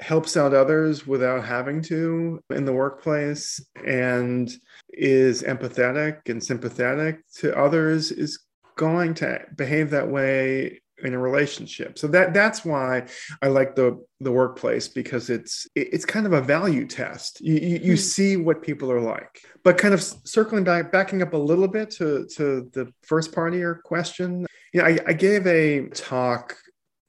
helps 0.00 0.36
out 0.36 0.54
others 0.54 1.06
without 1.06 1.44
having 1.44 1.80
to 1.80 2.40
in 2.50 2.64
the 2.64 2.72
workplace 2.72 3.64
and 3.86 4.52
is 4.90 5.42
empathetic 5.42 6.28
and 6.28 6.42
sympathetic 6.42 7.20
to 7.36 7.56
others 7.56 8.10
is 8.10 8.40
going 8.76 9.14
to 9.14 9.40
behave 9.56 9.90
that 9.90 10.08
way 10.08 10.80
in 11.04 11.14
a 11.14 11.18
relationship. 11.18 11.98
So 11.98 12.06
that 12.08 12.34
that's 12.34 12.64
why 12.64 13.06
I 13.42 13.48
like 13.48 13.76
the 13.76 14.04
the 14.20 14.32
workplace 14.32 14.88
because 14.88 15.30
it's 15.30 15.66
it's 15.74 16.04
kind 16.04 16.26
of 16.26 16.32
a 16.32 16.40
value 16.40 16.86
test. 16.86 17.40
You 17.40 17.54
you, 17.54 17.60
you 17.60 17.78
mm-hmm. 17.78 17.96
see 17.96 18.36
what 18.36 18.62
people 18.62 18.90
are 18.90 19.00
like. 19.00 19.42
But 19.62 19.78
kind 19.78 19.94
of 19.94 20.02
circling 20.02 20.64
back, 20.64 20.92
backing 20.92 21.22
up 21.22 21.32
a 21.32 21.38
little 21.38 21.68
bit 21.68 21.90
to 21.92 22.26
to 22.36 22.68
the 22.72 22.92
first 23.02 23.32
part 23.32 23.54
of 23.54 23.60
your 23.60 23.76
question. 23.76 24.46
You 24.72 24.80
know, 24.80 24.88
I, 24.88 24.98
I 25.06 25.12
gave 25.12 25.46
a 25.46 25.88
talk 25.88 26.56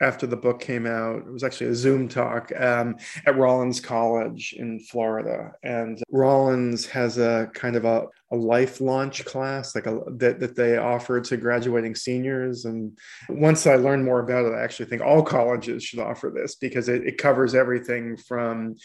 after 0.02 0.28
the 0.28 0.36
book 0.36 0.60
came 0.60 0.86
out. 0.86 1.20
It 1.20 1.32
was 1.32 1.44
actually 1.44 1.68
a 1.68 1.76
Zoom 1.76 2.08
talk 2.08 2.52
um, 2.58 2.98
at 3.26 3.38
Rollins 3.38 3.80
College 3.80 4.54
in 4.58 4.80
Florida. 4.80 5.54
And 5.64 6.02
Rollins 6.12 6.86
has 6.88 7.18
a 7.18 7.50
kind 7.54 7.76
of 7.76 7.86
a, 7.86 8.06
a 8.32 8.36
life 8.36 8.82
launch 8.82 9.24
class 9.24 9.74
like 9.74 9.88
a, 9.88 10.02
that, 10.18 10.40
that 10.40 10.56
they 10.56 10.78
offer 10.78 11.22
to 11.22 11.38
graduating 11.38 11.96
seniors. 11.96 12.66
And 12.66 12.98
once 13.30 13.66
I 13.68 13.76
learned 13.76 14.04
more 14.04 14.20
about 14.20 14.46
it, 14.46 14.54
I 14.54 14.64
actually 14.64 14.88
think 14.88 15.02
all 15.02 15.24
colleges 15.24 15.84
should 15.84 16.00
offer 16.00 16.32
this 16.34 16.56
because 16.56 16.90
it, 16.90 17.08
it 17.08 17.18
covers 17.18 17.56
everything 17.56 18.18
from 18.18 18.76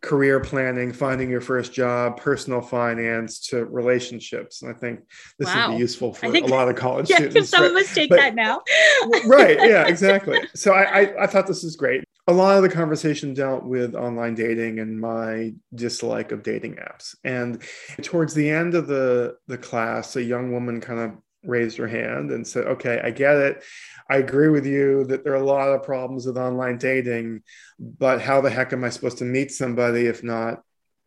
career 0.00 0.40
planning, 0.40 0.92
finding 0.92 1.30
your 1.30 1.40
first 1.40 1.72
job, 1.72 2.16
personal 2.18 2.60
finance 2.60 3.40
to 3.48 3.64
relationships. 3.64 4.62
And 4.62 4.70
I 4.70 4.74
think 4.74 5.00
this 5.38 5.48
wow. 5.48 5.68
would 5.68 5.76
be 5.76 5.80
useful 5.80 6.12
for 6.12 6.30
think, 6.30 6.46
a 6.46 6.50
lot 6.50 6.68
of 6.68 6.76
college 6.86 7.10
yeah, 7.10 7.16
students. 7.16 7.50
Some 7.50 7.62
but, 7.62 7.70
of 7.70 7.76
us 7.76 7.94
take 7.94 8.10
but, 8.10 8.16
that 8.16 8.34
now. 8.34 8.60
right. 9.26 9.58
Yeah, 9.58 9.86
exactly. 9.86 10.38
So 10.54 10.72
I, 10.72 10.82
I, 10.82 11.24
I 11.24 11.26
thought 11.26 11.46
this 11.46 11.62
was 11.62 11.76
great. 11.76 12.04
A 12.28 12.32
lot 12.32 12.56
of 12.56 12.62
the 12.62 12.68
conversation 12.68 13.34
dealt 13.34 13.64
with 13.64 13.94
online 13.94 14.34
dating 14.34 14.80
and 14.80 15.00
my 15.00 15.54
dislike 15.74 16.32
of 16.32 16.42
dating 16.42 16.74
apps. 16.74 17.14
And 17.24 17.62
towards 18.02 18.34
the 18.34 18.50
end 18.50 18.74
of 18.74 18.88
the, 18.88 19.36
the 19.46 19.58
class, 19.58 20.16
a 20.16 20.22
young 20.22 20.52
woman 20.52 20.80
kind 20.80 21.00
of 21.00 21.12
raised 21.46 21.76
her 21.78 21.88
hand 21.88 22.30
and 22.30 22.46
said, 22.46 22.66
Okay, 22.66 23.00
I 23.02 23.10
get 23.10 23.36
it. 23.36 23.64
I 24.10 24.18
agree 24.18 24.48
with 24.48 24.66
you 24.66 25.04
that 25.04 25.24
there 25.24 25.32
are 25.32 25.42
a 25.42 25.44
lot 25.44 25.68
of 25.68 25.82
problems 25.82 26.26
with 26.26 26.38
online 26.38 26.78
dating, 26.78 27.42
but 27.78 28.20
how 28.20 28.40
the 28.40 28.50
heck 28.50 28.72
am 28.72 28.84
I 28.84 28.90
supposed 28.90 29.18
to 29.18 29.24
meet 29.24 29.50
somebody 29.50 30.06
if 30.06 30.22
not 30.22 30.62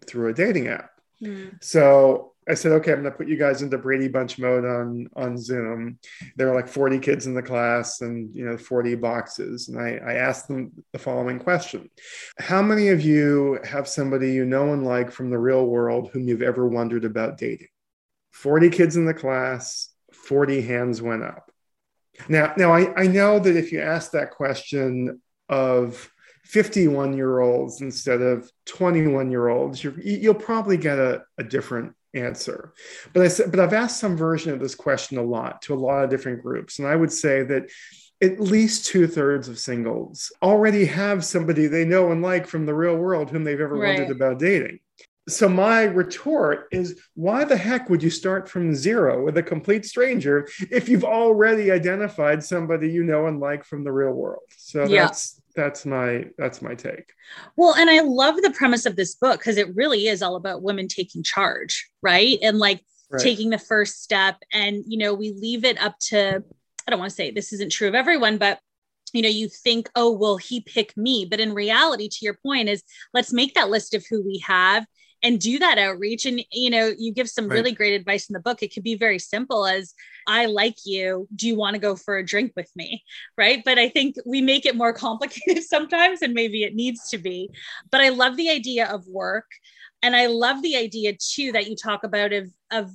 through 0.05 0.29
a 0.29 0.33
dating 0.33 0.67
app? 0.67 0.89
Mm. 1.21 1.63
So 1.63 2.33
I 2.49 2.55
said, 2.55 2.71
okay, 2.71 2.91
I'm 2.91 3.01
going 3.01 3.11
to 3.11 3.17
put 3.17 3.27
you 3.27 3.37
guys 3.37 3.61
into 3.61 3.77
Brady 3.77 4.07
Bunch 4.07 4.39
mode 4.39 4.65
on 4.65 5.07
on 5.15 5.37
Zoom. 5.37 5.99
There 6.35 6.49
are 6.49 6.55
like 6.55 6.67
40 6.67 6.97
kids 6.97 7.27
in 7.27 7.35
the 7.35 7.43
class 7.43 8.01
and 8.01 8.35
you 8.35 8.43
know 8.43 8.57
40 8.57 8.95
boxes, 8.95 9.67
and 9.67 9.79
I, 9.79 9.99
I 10.03 10.13
asked 10.15 10.47
them 10.47 10.71
the 10.91 10.99
following 10.99 11.37
question: 11.37 11.91
How 12.39 12.63
many 12.63 12.89
of 12.89 13.01
you 13.01 13.59
have 13.63 13.87
somebody 13.87 14.33
you 14.33 14.45
know 14.45 14.73
and 14.73 14.83
like 14.83 15.11
from 15.11 15.29
the 15.29 15.37
real 15.37 15.65
world 15.67 16.09
whom 16.11 16.27
you've 16.27 16.41
ever 16.41 16.67
wondered 16.67 17.05
about 17.05 17.37
dating? 17.37 17.67
40 18.31 18.69
kids 18.69 18.95
in 18.95 19.05
the 19.05 19.13
class, 19.13 19.88
40 20.29 20.61
hands 20.61 21.01
went 21.01 21.23
up. 21.23 21.51
Now, 22.27 22.53
now 22.55 22.71
I, 22.71 22.93
I 22.95 23.07
know 23.07 23.39
that 23.39 23.57
if 23.57 23.71
you 23.71 23.81
ask 23.81 24.11
that 24.11 24.29
question 24.29 25.19
of 25.49 26.11
51 26.43 27.17
year 27.17 27.39
olds 27.39 27.81
instead 27.81 28.21
of 28.21 28.47
21 28.67 29.31
year 29.31 29.47
olds, 29.47 29.83
you'll 29.83 30.35
probably 30.35 30.77
get 30.77 30.99
a, 30.99 31.23
a 31.39 31.43
different 31.43 31.95
answer. 32.13 32.73
But 33.11 33.23
I 33.23 33.27
said, 33.27 33.49
but 33.49 33.59
I've 33.59 33.73
asked 33.73 33.99
some 33.99 34.15
version 34.15 34.53
of 34.53 34.59
this 34.59 34.75
question 34.75 35.17
a 35.17 35.23
lot 35.23 35.63
to 35.63 35.73
a 35.73 35.75
lot 35.75 36.03
of 36.03 36.11
different 36.11 36.43
groups, 36.43 36.77
and 36.77 36.87
I 36.87 36.95
would 36.95 37.11
say 37.11 37.41
that 37.43 37.71
at 38.21 38.39
least 38.39 38.85
two 38.85 39.07
thirds 39.07 39.47
of 39.47 39.57
singles 39.57 40.31
already 40.43 40.85
have 40.85 41.25
somebody 41.25 41.65
they 41.65 41.85
know 41.85 42.11
and 42.11 42.21
like 42.21 42.45
from 42.45 42.67
the 42.67 42.75
real 42.75 42.97
world 42.97 43.31
whom 43.31 43.43
they've 43.43 43.59
ever 43.61 43.75
right. 43.75 43.97
wondered 43.97 44.15
about 44.15 44.37
dating 44.37 44.79
so 45.31 45.47
my 45.49 45.83
retort 45.83 46.67
is 46.71 46.99
why 47.13 47.43
the 47.43 47.57
heck 47.57 47.89
would 47.89 48.03
you 48.03 48.09
start 48.09 48.49
from 48.49 48.73
zero 48.75 49.23
with 49.23 49.37
a 49.37 49.43
complete 49.43 49.85
stranger 49.85 50.47
if 50.71 50.89
you've 50.89 51.03
already 51.03 51.71
identified 51.71 52.43
somebody 52.43 52.89
you 52.89 53.03
know 53.03 53.27
and 53.27 53.39
like 53.39 53.63
from 53.63 53.83
the 53.83 53.91
real 53.91 54.11
world? 54.11 54.43
So 54.57 54.85
yeah. 54.85 55.05
that's 55.05 55.41
that's 55.55 55.85
my 55.85 56.25
that's 56.37 56.61
my 56.61 56.75
take. 56.75 57.11
Well 57.55 57.75
and 57.75 57.89
i 57.89 57.99
love 57.99 58.37
the 58.37 58.51
premise 58.51 58.85
of 58.85 58.95
this 58.95 59.15
book 59.15 59.39
because 59.39 59.57
it 59.57 59.75
really 59.75 60.07
is 60.07 60.21
all 60.21 60.35
about 60.35 60.61
women 60.61 60.87
taking 60.87 61.23
charge 61.23 61.89
right? 62.01 62.37
And 62.41 62.59
like 62.59 62.83
right. 63.09 63.21
taking 63.21 63.49
the 63.49 63.57
first 63.57 64.03
step. 64.03 64.37
And 64.53 64.83
you 64.87 64.97
know 64.97 65.13
we 65.13 65.33
leave 65.33 65.65
it 65.65 65.81
up 65.81 65.97
to 66.09 66.43
i 66.87 66.91
don't 66.91 66.99
want 66.99 67.09
to 67.09 67.15
say 67.15 67.31
this 67.31 67.53
isn't 67.53 67.71
true 67.71 67.87
of 67.87 67.93
everyone 67.93 68.37
but 68.37 68.59
you 69.13 69.21
know 69.21 69.29
you 69.29 69.47
think 69.47 69.89
oh 69.95 70.11
will 70.11 70.37
he 70.37 70.61
pick 70.61 70.95
me? 70.95 71.25
But 71.29 71.39
in 71.39 71.53
reality 71.53 72.09
to 72.09 72.17
your 72.21 72.35
point 72.35 72.69
is 72.69 72.83
let's 73.13 73.33
make 73.33 73.53
that 73.55 73.69
list 73.69 73.93
of 73.93 74.05
who 74.09 74.23
we 74.23 74.39
have 74.39 74.85
and 75.21 75.39
do 75.39 75.59
that 75.59 75.77
outreach 75.77 76.25
and 76.25 76.43
you 76.51 76.69
know 76.69 76.93
you 76.97 77.13
give 77.13 77.29
some 77.29 77.47
right. 77.47 77.55
really 77.55 77.71
great 77.71 77.93
advice 77.93 78.29
in 78.29 78.33
the 78.33 78.39
book. 78.39 78.61
It 78.61 78.73
could 78.73 78.83
be 78.83 78.95
very 78.95 79.19
simple 79.19 79.65
as 79.65 79.93
i 80.27 80.45
like 80.45 80.77
you. 80.85 81.27
Do 81.35 81.47
you 81.47 81.55
want 81.55 81.75
to 81.75 81.79
go 81.79 81.95
for 81.95 82.17
a 82.17 82.25
drink 82.25 82.53
with 82.55 82.69
me? 82.75 83.03
Right? 83.37 83.61
But 83.63 83.79
i 83.79 83.89
think 83.89 84.15
we 84.25 84.41
make 84.41 84.65
it 84.65 84.75
more 84.75 84.93
complicated 85.07 85.63
sometimes 85.63 86.21
and 86.21 86.33
maybe 86.33 86.63
it 86.63 86.75
needs 86.75 87.09
to 87.09 87.17
be. 87.17 87.49
But 87.91 88.01
i 88.01 88.09
love 88.09 88.37
the 88.37 88.49
idea 88.49 88.87
of 88.87 89.07
work 89.07 89.45
and 90.01 90.15
i 90.15 90.27
love 90.27 90.61
the 90.61 90.75
idea 90.75 91.13
too 91.13 91.51
that 91.51 91.67
you 91.67 91.75
talk 91.75 92.03
about 92.03 92.33
of 92.33 92.49
of 92.71 92.91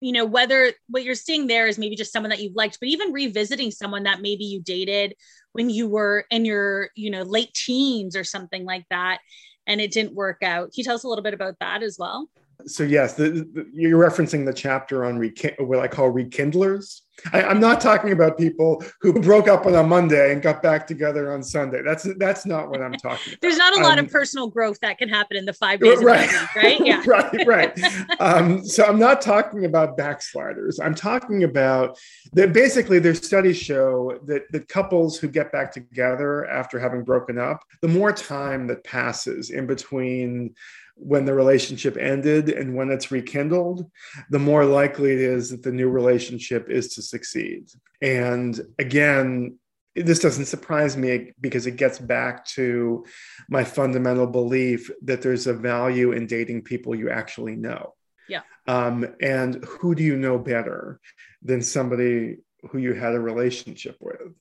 you 0.00 0.12
know 0.12 0.24
whether 0.24 0.72
what 0.88 1.04
you're 1.04 1.14
seeing 1.14 1.46
there 1.46 1.66
is 1.66 1.78
maybe 1.78 1.94
just 1.94 2.12
someone 2.12 2.30
that 2.30 2.40
you've 2.40 2.56
liked 2.56 2.78
but 2.80 2.88
even 2.88 3.12
revisiting 3.12 3.70
someone 3.70 4.02
that 4.02 4.20
maybe 4.20 4.44
you 4.44 4.60
dated 4.60 5.14
when 5.52 5.70
you 5.70 5.88
were 5.88 6.26
in 6.30 6.44
your 6.44 6.90
you 6.96 7.10
know 7.10 7.22
late 7.22 7.54
teens 7.54 8.16
or 8.16 8.24
something 8.24 8.64
like 8.64 8.84
that 8.90 9.20
and 9.66 9.80
it 9.80 9.92
didn't 9.92 10.14
work 10.14 10.42
out. 10.42 10.72
Can 10.72 10.72
you 10.76 10.84
tell 10.84 10.94
us 10.94 11.04
a 11.04 11.08
little 11.08 11.24
bit 11.24 11.34
about 11.34 11.58
that 11.60 11.82
as 11.82 11.98
well? 11.98 12.28
So 12.66 12.84
yes, 12.84 13.14
the, 13.14 13.30
the, 13.30 13.70
you're 13.72 13.98
referencing 13.98 14.44
the 14.44 14.52
chapter 14.52 15.04
on 15.04 15.18
what 15.58 15.78
I 15.80 15.88
call 15.88 16.10
rekindlers. 16.10 17.02
I, 17.32 17.42
am 17.42 17.60
not 17.60 17.80
talking 17.80 18.12
about 18.12 18.38
people 18.38 18.82
who 19.00 19.12
broke 19.20 19.46
up 19.46 19.66
on 19.66 19.74
a 19.74 19.82
Monday 19.82 20.32
and 20.32 20.42
got 20.42 20.62
back 20.62 20.86
together 20.86 21.32
on 21.32 21.42
Sunday. 21.42 21.82
That's 21.84 22.06
that's 22.16 22.46
not 22.46 22.70
what 22.70 22.80
I'm 22.80 22.94
talking. 22.94 23.32
About. 23.32 23.38
There's 23.42 23.58
not 23.58 23.76
a 23.78 23.82
lot 23.82 23.98
um, 23.98 24.06
of 24.06 24.10
personal 24.10 24.48
growth 24.48 24.80
that 24.80 24.98
can 24.98 25.08
happen 25.08 25.36
in 25.36 25.44
the 25.44 25.52
five 25.52 25.80
days, 25.80 26.02
right? 26.02 26.28
Week, 26.28 26.54
right? 26.56 26.80
Yeah, 26.82 27.02
right, 27.06 27.46
right. 27.46 28.20
Um, 28.20 28.64
so 28.64 28.84
I'm 28.84 28.98
not 28.98 29.20
talking 29.20 29.66
about 29.66 29.96
backsliders. 29.96 30.80
I'm 30.80 30.94
talking 30.94 31.44
about 31.44 31.98
that. 32.32 32.52
Basically, 32.52 32.98
their 32.98 33.14
studies 33.14 33.58
show 33.58 34.18
that 34.24 34.50
the 34.50 34.60
couples 34.60 35.18
who 35.18 35.28
get 35.28 35.52
back 35.52 35.72
together 35.72 36.46
after 36.46 36.78
having 36.78 37.04
broken 37.04 37.38
up, 37.38 37.62
the 37.82 37.88
more 37.88 38.12
time 38.12 38.66
that 38.68 38.84
passes 38.84 39.50
in 39.50 39.66
between 39.66 40.54
when 40.96 41.24
the 41.24 41.34
relationship 41.34 41.96
ended 41.96 42.48
and 42.48 42.74
when 42.74 42.90
it's 42.90 43.10
rekindled, 43.10 43.90
the 44.30 44.38
more 44.38 44.64
likely 44.64 45.12
it 45.12 45.20
is 45.20 45.50
that 45.50 45.62
the 45.62 45.72
new 45.72 45.88
relationship 45.88 46.68
is 46.70 46.94
to 46.94 47.02
succeed. 47.02 47.68
And 48.00 48.60
again, 48.78 49.58
this 49.94 50.20
doesn't 50.20 50.46
surprise 50.46 50.96
me 50.96 51.32
because 51.40 51.66
it 51.66 51.76
gets 51.76 51.98
back 51.98 52.46
to 52.46 53.04
my 53.48 53.64
fundamental 53.64 54.26
belief 54.26 54.90
that 55.02 55.22
there's 55.22 55.46
a 55.46 55.52
value 55.52 56.12
in 56.12 56.26
dating 56.26 56.62
people 56.62 56.94
you 56.94 57.10
actually 57.10 57.56
know. 57.56 57.94
Yeah. 58.28 58.42
Um, 58.66 59.06
and 59.20 59.62
who 59.64 59.94
do 59.94 60.02
you 60.02 60.16
know 60.16 60.38
better 60.38 61.00
than 61.42 61.60
somebody 61.60 62.38
who 62.70 62.78
you 62.78 62.94
had 62.94 63.14
a 63.14 63.20
relationship 63.20 63.96
with? 64.00 64.34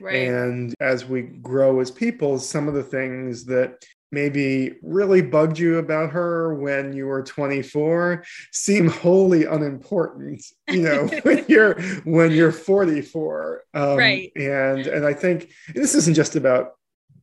Right. 0.00 0.28
And 0.28 0.74
as 0.80 1.04
we 1.04 1.22
grow 1.22 1.80
as 1.80 1.90
people, 1.90 2.38
some 2.38 2.68
of 2.68 2.74
the 2.74 2.82
things 2.82 3.44
that 3.46 3.84
maybe 4.14 4.76
really 4.82 5.20
bugged 5.20 5.58
you 5.58 5.78
about 5.78 6.10
her 6.10 6.54
when 6.54 6.92
you 6.92 7.06
were 7.06 7.22
24 7.22 8.24
seem 8.52 8.88
wholly 8.88 9.44
unimportant 9.44 10.42
you 10.70 10.82
know 10.82 11.06
when 11.22 11.44
you're 11.48 11.80
when 12.04 12.32
you're 12.32 12.52
44 12.52 13.62
um, 13.74 13.96
right. 13.96 14.32
and 14.36 14.86
and 14.86 15.04
i 15.04 15.12
think 15.12 15.50
this 15.74 15.94
isn't 15.94 16.14
just 16.14 16.36
about 16.36 16.72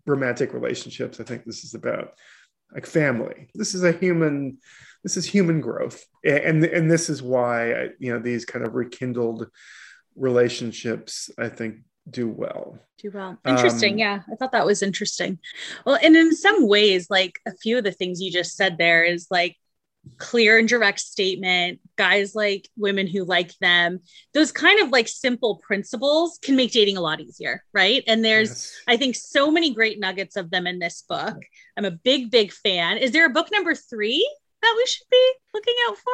romantic 0.06 0.54
relationships 0.54 1.20
i 1.20 1.24
think 1.24 1.46
this 1.46 1.64
is 1.64 1.74
about 1.74 2.14
like 2.74 2.86
family. 2.86 3.50
This 3.54 3.74
is 3.74 3.84
a 3.84 3.92
human 3.92 4.58
this 5.04 5.18
is 5.18 5.26
human 5.26 5.62
growth 5.62 6.06
and 6.24 6.64
and 6.64 6.90
this 6.90 7.10
is 7.10 7.24
why 7.24 7.90
you 8.00 8.14
know 8.14 8.20
these 8.20 8.46
kind 8.46 8.66
of 8.66 8.76
rekindled 8.76 9.48
relationships 10.16 11.30
i 11.40 11.50
think 11.50 11.78
do 12.10 12.28
well. 12.28 12.80
Do 12.98 13.12
well. 13.12 13.38
Interesting. 13.46 13.94
Um, 13.94 14.00
yeah. 14.00 14.20
I 14.32 14.36
thought 14.36 14.52
that 14.52 14.66
was 14.66 14.82
interesting. 14.82 15.40
Well, 15.86 15.98
and 16.02 16.16
in 16.16 16.36
some 16.36 16.68
ways, 16.68 17.10
like 17.10 17.40
a 17.48 17.56
few 17.56 17.78
of 17.78 17.84
the 17.84 17.92
things 17.92 18.22
you 18.22 18.32
just 18.32 18.56
said 18.56 18.78
there 18.78 19.04
is 19.04 19.28
like 19.30 19.58
clear 20.18 20.58
and 20.58 20.68
direct 20.68 21.00
statement, 21.00 21.80
guys 21.96 22.34
like 22.34 22.68
women 22.76 23.06
who 23.06 23.24
like 23.24 23.56
them. 23.60 24.00
Those 24.34 24.52
kind 24.52 24.82
of 24.82 24.90
like 24.90 25.08
simple 25.08 25.58
principles 25.58 26.40
can 26.42 26.56
make 26.56 26.72
dating 26.72 26.98
a 26.98 27.02
lot 27.02 27.22
easier. 27.22 27.64
Right. 27.74 28.04
And 28.08 28.26
there's, 28.26 28.50
yes. 28.50 28.76
I 28.88 28.98
think, 28.98 29.16
so 29.16 29.52
many 29.52 29.74
great 29.74 30.00
nuggets 30.00 30.36
of 30.38 30.50
them 30.50 30.66
in 30.66 30.80
this 30.80 31.04
book. 31.08 31.38
I'm 31.78 31.86
a 31.86 31.92
big, 31.92 32.32
big 32.32 32.52
fan. 32.52 32.98
Is 32.98 33.12
there 33.12 33.28
a 33.28 33.30
book 33.30 33.50
number 33.52 33.76
three 33.76 34.28
that 34.62 34.74
we 34.76 34.86
should 34.88 35.08
be 35.10 35.34
looking 35.54 35.76
out 35.88 35.98
for? 35.98 36.12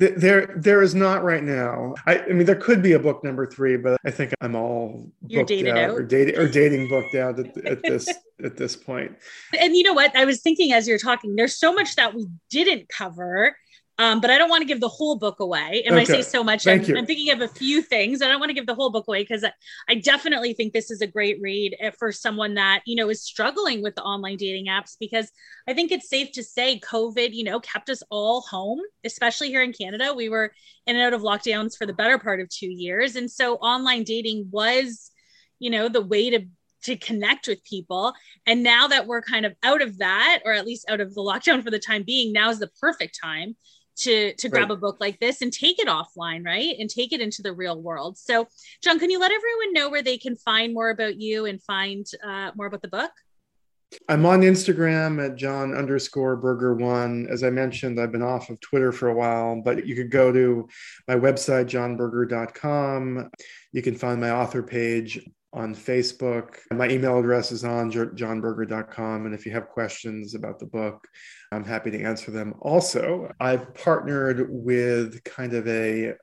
There, 0.00 0.46
there 0.56 0.80
is 0.80 0.94
not 0.94 1.22
right 1.22 1.42
now. 1.42 1.94
I, 2.06 2.20
I, 2.20 2.28
mean, 2.28 2.46
there 2.46 2.56
could 2.56 2.82
be 2.82 2.92
a 2.92 2.98
book 2.98 3.22
number 3.22 3.44
three, 3.44 3.76
but 3.76 4.00
I 4.02 4.10
think 4.10 4.32
I'm 4.40 4.56
all 4.56 5.12
You're 5.26 5.44
booked 5.44 5.68
out, 5.68 5.76
out, 5.76 5.90
or 5.90 6.02
dating 6.02 6.38
or 6.38 6.48
dating 6.48 6.88
booked 6.88 7.14
out 7.14 7.38
at, 7.38 7.54
at 7.66 7.82
this 7.82 8.08
at 8.44 8.56
this 8.56 8.76
point. 8.76 9.14
And 9.60 9.76
you 9.76 9.82
know 9.82 9.92
what? 9.92 10.16
I 10.16 10.24
was 10.24 10.40
thinking 10.40 10.72
as 10.72 10.88
you're 10.88 10.98
talking, 10.98 11.36
there's 11.36 11.54
so 11.54 11.70
much 11.70 11.96
that 11.96 12.14
we 12.14 12.26
didn't 12.48 12.88
cover 12.88 13.54
Um, 14.00 14.18
but 14.18 14.30
I 14.30 14.38
don't 14.38 14.48
want 14.48 14.62
to 14.62 14.66
give 14.66 14.80
the 14.80 14.88
whole 14.88 15.16
book 15.16 15.40
away. 15.40 15.82
And 15.84 15.94
okay. 15.94 16.00
I 16.00 16.04
say 16.04 16.22
so 16.22 16.42
much, 16.42 16.66
I'm, 16.66 16.80
I'm, 16.96 17.04
thinking 17.04 17.30
of 17.32 17.42
a 17.42 17.48
few 17.48 17.82
things. 17.82 18.22
I 18.22 18.28
don't 18.28 18.40
want 18.40 18.48
to 18.48 18.54
give 18.54 18.64
the 18.64 18.74
whole 18.74 18.88
book 18.88 19.06
away 19.06 19.24
because 19.24 19.44
I, 19.44 19.52
I, 19.90 19.96
definitely 19.96 20.54
think 20.54 20.72
this 20.72 20.90
is 20.90 21.02
a 21.02 21.06
great 21.06 21.38
read 21.42 21.76
eh, 21.78 21.90
for 21.98 22.10
someone 22.10 22.54
that, 22.54 22.80
you 22.86 22.96
know, 22.96 23.10
is 23.10 23.22
struggling 23.22 23.82
with 23.82 23.94
the 23.96 24.02
online 24.02 24.38
dating 24.38 24.68
apps 24.68 24.96
because 24.98 25.30
I 25.68 25.74
think 25.74 25.92
it's 25.92 26.08
safe 26.08 26.32
to 26.32 26.42
say 26.42 26.80
COVID, 26.80 27.34
you 27.34 27.44
know, 27.44 27.60
kept 27.60 27.90
us 27.90 28.02
all 28.08 28.40
home, 28.40 28.80
especially 29.04 29.48
here 29.48 29.62
in 29.62 29.74
Canada. 29.74 30.14
We 30.16 30.30
were 30.30 30.54
in 30.86 30.96
and 30.96 31.04
out 31.04 31.12
of 31.12 31.20
lockdowns 31.20 31.76
for 31.76 31.84
the 31.84 31.92
better 31.92 32.18
part 32.18 32.40
of 32.40 32.48
two 32.48 32.70
years. 32.70 33.16
And 33.16 33.30
so 33.30 33.56
online 33.56 34.04
dating 34.04 34.48
was, 34.50 35.10
you 35.58 35.68
know, 35.68 35.90
the 35.90 36.00
way 36.00 36.30
to 36.30 36.46
to 36.84 36.96
connect 36.96 37.46
with 37.46 37.62
people. 37.64 38.14
And 38.46 38.62
now 38.62 38.88
that 38.88 39.06
we're 39.06 39.20
kind 39.20 39.44
of 39.44 39.54
out 39.62 39.82
of 39.82 39.98
that, 39.98 40.40
or 40.46 40.52
at 40.52 40.64
least 40.64 40.88
out 40.88 41.02
of 41.02 41.14
the 41.14 41.20
lockdown 41.20 41.62
for 41.62 41.70
the 41.70 41.78
time 41.78 42.04
being, 42.04 42.32
now 42.32 42.48
is 42.48 42.58
the 42.58 42.70
perfect 42.80 43.18
time 43.22 43.54
to 44.00 44.34
to 44.34 44.48
grab 44.48 44.70
right. 44.70 44.76
a 44.76 44.80
book 44.80 44.96
like 45.00 45.18
this 45.20 45.42
and 45.42 45.52
take 45.52 45.78
it 45.78 45.88
offline 45.88 46.44
right 46.44 46.76
and 46.78 46.90
take 46.90 47.12
it 47.12 47.20
into 47.20 47.42
the 47.42 47.52
real 47.52 47.80
world 47.80 48.16
so 48.18 48.46
Jon 48.82 48.98
can 48.98 49.10
you 49.10 49.18
let 49.18 49.32
everyone 49.32 49.72
know 49.72 49.90
where 49.90 50.02
they 50.02 50.18
can 50.18 50.36
find 50.36 50.74
more 50.74 50.90
about 50.90 51.20
you 51.20 51.46
and 51.46 51.62
find 51.62 52.06
uh, 52.24 52.50
more 52.54 52.66
about 52.66 52.82
the 52.82 52.88
book 52.88 53.12
I'm 54.08 54.24
on 54.24 54.42
Instagram 54.42 55.24
at 55.24 55.34
Jon 55.34 55.74
underscore 55.74 56.36
Birger 56.36 56.74
one. 56.74 57.26
As 57.28 57.42
I 57.42 57.50
mentioned, 57.50 57.98
I've 57.98 58.12
been 58.12 58.22
off 58.22 58.48
of 58.48 58.60
Twitter 58.60 58.92
for 58.92 59.08
a 59.08 59.14
while, 59.14 59.60
but 59.60 59.84
you 59.84 59.96
could 59.96 60.12
go 60.12 60.30
to 60.30 60.68
my 61.08 61.16
website, 61.16 61.64
jonbirger.com. 61.66 63.30
You 63.72 63.82
can 63.82 63.96
find 63.96 64.20
my 64.20 64.30
author 64.30 64.62
page 64.62 65.28
on 65.52 65.74
Facebook. 65.74 66.56
My 66.72 66.88
email 66.88 67.18
address 67.18 67.50
is 67.52 67.64
on 67.64 67.90
jonbirger.com. 67.90 69.26
And 69.26 69.34
if 69.34 69.44
you 69.44 69.52
have 69.52 69.68
questions 69.68 70.34
about 70.34 70.58
the 70.58 70.66
book, 70.66 71.06
I'm 71.50 71.64
happy 71.64 71.90
to 71.90 72.02
answer 72.02 72.30
them. 72.30 72.54
Also, 72.60 73.32
I've 73.40 73.74
partnered 73.74 74.46
with 74.48 75.22
kind 75.24 75.54
of 75.54 75.66
a 75.66 76.14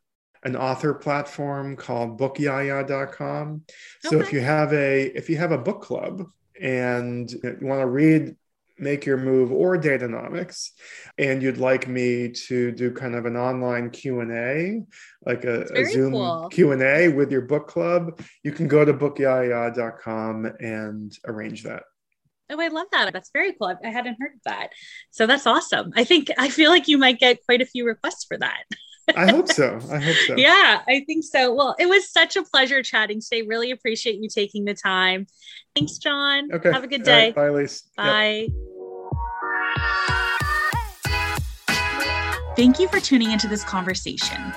an 0.43 0.55
author 0.55 0.93
platform 0.93 1.75
called 1.75 2.19
bookyaya.com. 2.19 3.63
So 4.03 4.17
okay. 4.17 4.25
if 4.25 4.33
you 4.33 4.39
have 4.39 4.71
a 4.71 5.03
if 5.17 5.29
you 5.29 5.37
have 5.37 5.51
a 5.51 5.57
book 5.57 5.81
club 5.81 6.23
and 6.61 7.29
you 7.29 7.57
want 7.61 7.81
to 7.81 7.87
read 7.87 8.35
make 8.79 9.05
your 9.05 9.17
move 9.17 9.51
or 9.51 9.77
Date-onomics 9.77 10.71
and 11.17 11.41
you'd 11.41 11.57
like 11.57 11.87
me 11.87 12.29
to 12.29 12.71
do 12.71 12.91
kind 12.91 13.15
of 13.15 13.25
an 13.25 13.35
online 13.35 13.89
q&a 13.89 14.83
like 15.25 15.43
a, 15.45 15.61
a 15.73 15.85
zoom 15.85 16.13
cool. 16.13 16.49
q&a 16.49 17.09
with 17.09 17.31
your 17.31 17.41
book 17.41 17.67
club 17.67 18.19
you 18.43 18.51
can 18.51 18.67
go 18.67 18.85
to 18.85 18.93
bookyaya.com 18.93 20.45
and 20.59 21.17
arrange 21.25 21.63
that 21.63 21.83
Oh, 22.49 22.61
I 22.61 22.69
love 22.69 22.87
that. 22.93 23.11
That's 23.11 23.29
very 23.31 23.53
cool. 23.53 23.75
I 23.83 23.89
hadn't 23.89 24.17
heard 24.19 24.35
of 24.35 24.41
that. 24.45 24.69
So 25.11 25.27
that's 25.27 25.45
awesome. 25.45 25.91
I 25.95 26.05
think 26.05 26.31
I 26.37 26.47
feel 26.49 26.71
like 26.71 26.87
you 26.87 26.97
might 26.97 27.19
get 27.19 27.43
quite 27.45 27.61
a 27.61 27.65
few 27.65 27.85
requests 27.85 28.23
for 28.23 28.37
that. 28.37 28.63
I 29.15 29.31
hope 29.31 29.47
so. 29.47 29.79
I 29.91 29.99
hope 29.99 30.15
so. 30.27 30.35
Yeah, 30.35 30.81
I 30.87 31.03
think 31.05 31.23
so. 31.23 31.53
Well, 31.53 31.75
it 31.79 31.87
was 31.87 32.09
such 32.09 32.35
a 32.35 32.43
pleasure 32.43 32.83
chatting 32.83 33.21
today. 33.21 33.43
Really 33.43 33.71
appreciate 33.71 34.19
you 34.19 34.27
taking 34.27 34.65
the 34.65 34.73
time. 34.73 35.27
Thanks, 35.75 35.97
Jon. 35.97 36.51
Okay. 36.51 36.71
Have 36.71 36.83
a 36.83 36.87
good 36.87 37.03
day. 37.03 37.27
Right, 37.27 37.35
bye, 37.35 37.49
Lise. 37.49 37.83
Bye. 37.95 38.47
Yep. 38.49 38.51
Thank 42.57 42.79
you 42.79 42.87
for 42.87 42.99
tuning 42.99 43.31
into 43.31 43.47
this 43.47 43.63
conversation. 43.63 44.51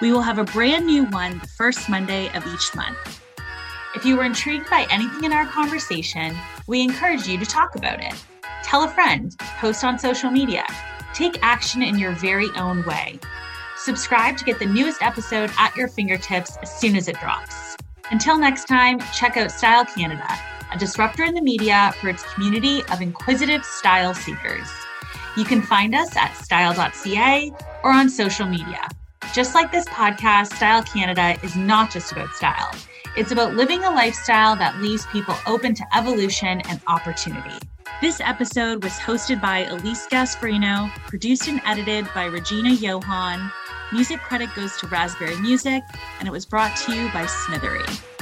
We 0.00 0.12
will 0.12 0.22
have 0.22 0.38
a 0.38 0.44
brand 0.44 0.86
new 0.86 1.04
one 1.06 1.38
the 1.38 1.46
first 1.46 1.88
Monday 1.88 2.28
of 2.34 2.44
each 2.48 2.74
month. 2.74 2.98
If 3.94 4.04
you 4.04 4.16
were 4.16 4.24
intrigued 4.24 4.68
by 4.68 4.88
anything 4.90 5.22
in 5.22 5.32
our 5.32 5.46
conversation, 5.46 6.36
we 6.66 6.82
encourage 6.82 7.28
you 7.28 7.38
to 7.38 7.46
talk 7.46 7.76
about 7.76 8.02
it. 8.02 8.12
Tell 8.64 8.82
a 8.82 8.88
friend, 8.88 9.32
post 9.60 9.84
on 9.84 10.00
social 10.00 10.30
media, 10.30 10.66
take 11.14 11.38
action 11.42 11.80
in 11.80 11.96
your 11.96 12.10
very 12.10 12.48
own 12.56 12.84
way. 12.86 13.20
Subscribe 13.84 14.38
to 14.38 14.46
get 14.46 14.58
the 14.58 14.64
newest 14.64 15.02
episode 15.02 15.50
at 15.58 15.76
your 15.76 15.88
fingertips 15.88 16.56
as 16.62 16.74
soon 16.74 16.96
as 16.96 17.06
it 17.06 17.20
drops. 17.20 17.76
Until 18.10 18.38
next 18.38 18.64
time, 18.64 18.98
check 19.12 19.36
out 19.36 19.52
Style 19.52 19.84
Canada, 19.84 20.26
a 20.72 20.78
disruptor 20.78 21.22
in 21.24 21.34
the 21.34 21.42
media 21.42 21.92
for 22.00 22.08
its 22.08 22.22
community 22.32 22.82
of 22.84 23.02
inquisitive 23.02 23.62
style 23.62 24.14
seekers. 24.14 24.66
You 25.36 25.44
can 25.44 25.60
find 25.60 25.94
us 25.94 26.16
at 26.16 26.32
style.ca 26.32 27.52
or 27.82 27.90
on 27.92 28.08
social 28.08 28.46
media. 28.46 28.88
Just 29.34 29.54
like 29.54 29.70
this 29.70 29.84
podcast, 29.88 30.54
Style 30.54 30.82
Canada 30.82 31.36
is 31.42 31.54
not 31.54 31.90
just 31.90 32.10
about 32.10 32.30
style. 32.30 32.74
It's 33.18 33.32
about 33.32 33.54
living 33.54 33.84
a 33.84 33.90
lifestyle 33.90 34.56
that 34.56 34.80
leaves 34.80 35.04
people 35.12 35.36
open 35.46 35.74
to 35.74 35.84
evolution 35.94 36.62
and 36.70 36.80
opportunity. 36.86 37.58
This 38.00 38.20
episode 38.20 38.82
was 38.82 38.92
hosted 38.92 39.42
by 39.42 39.66
Elise 39.66 40.06
Gasparino, 40.06 40.90
produced 41.06 41.48
and 41.48 41.60
edited 41.66 42.08
by 42.14 42.24
Regina 42.24 42.70
Johan, 42.70 43.52
Music 43.94 44.20
credit 44.22 44.52
goes 44.56 44.76
to 44.78 44.88
Raspberry 44.88 45.36
Music, 45.36 45.84
and 46.18 46.26
it 46.26 46.32
was 46.32 46.44
brought 46.44 46.76
to 46.78 46.92
you 46.92 47.08
by 47.12 47.26
Smithery. 47.26 48.13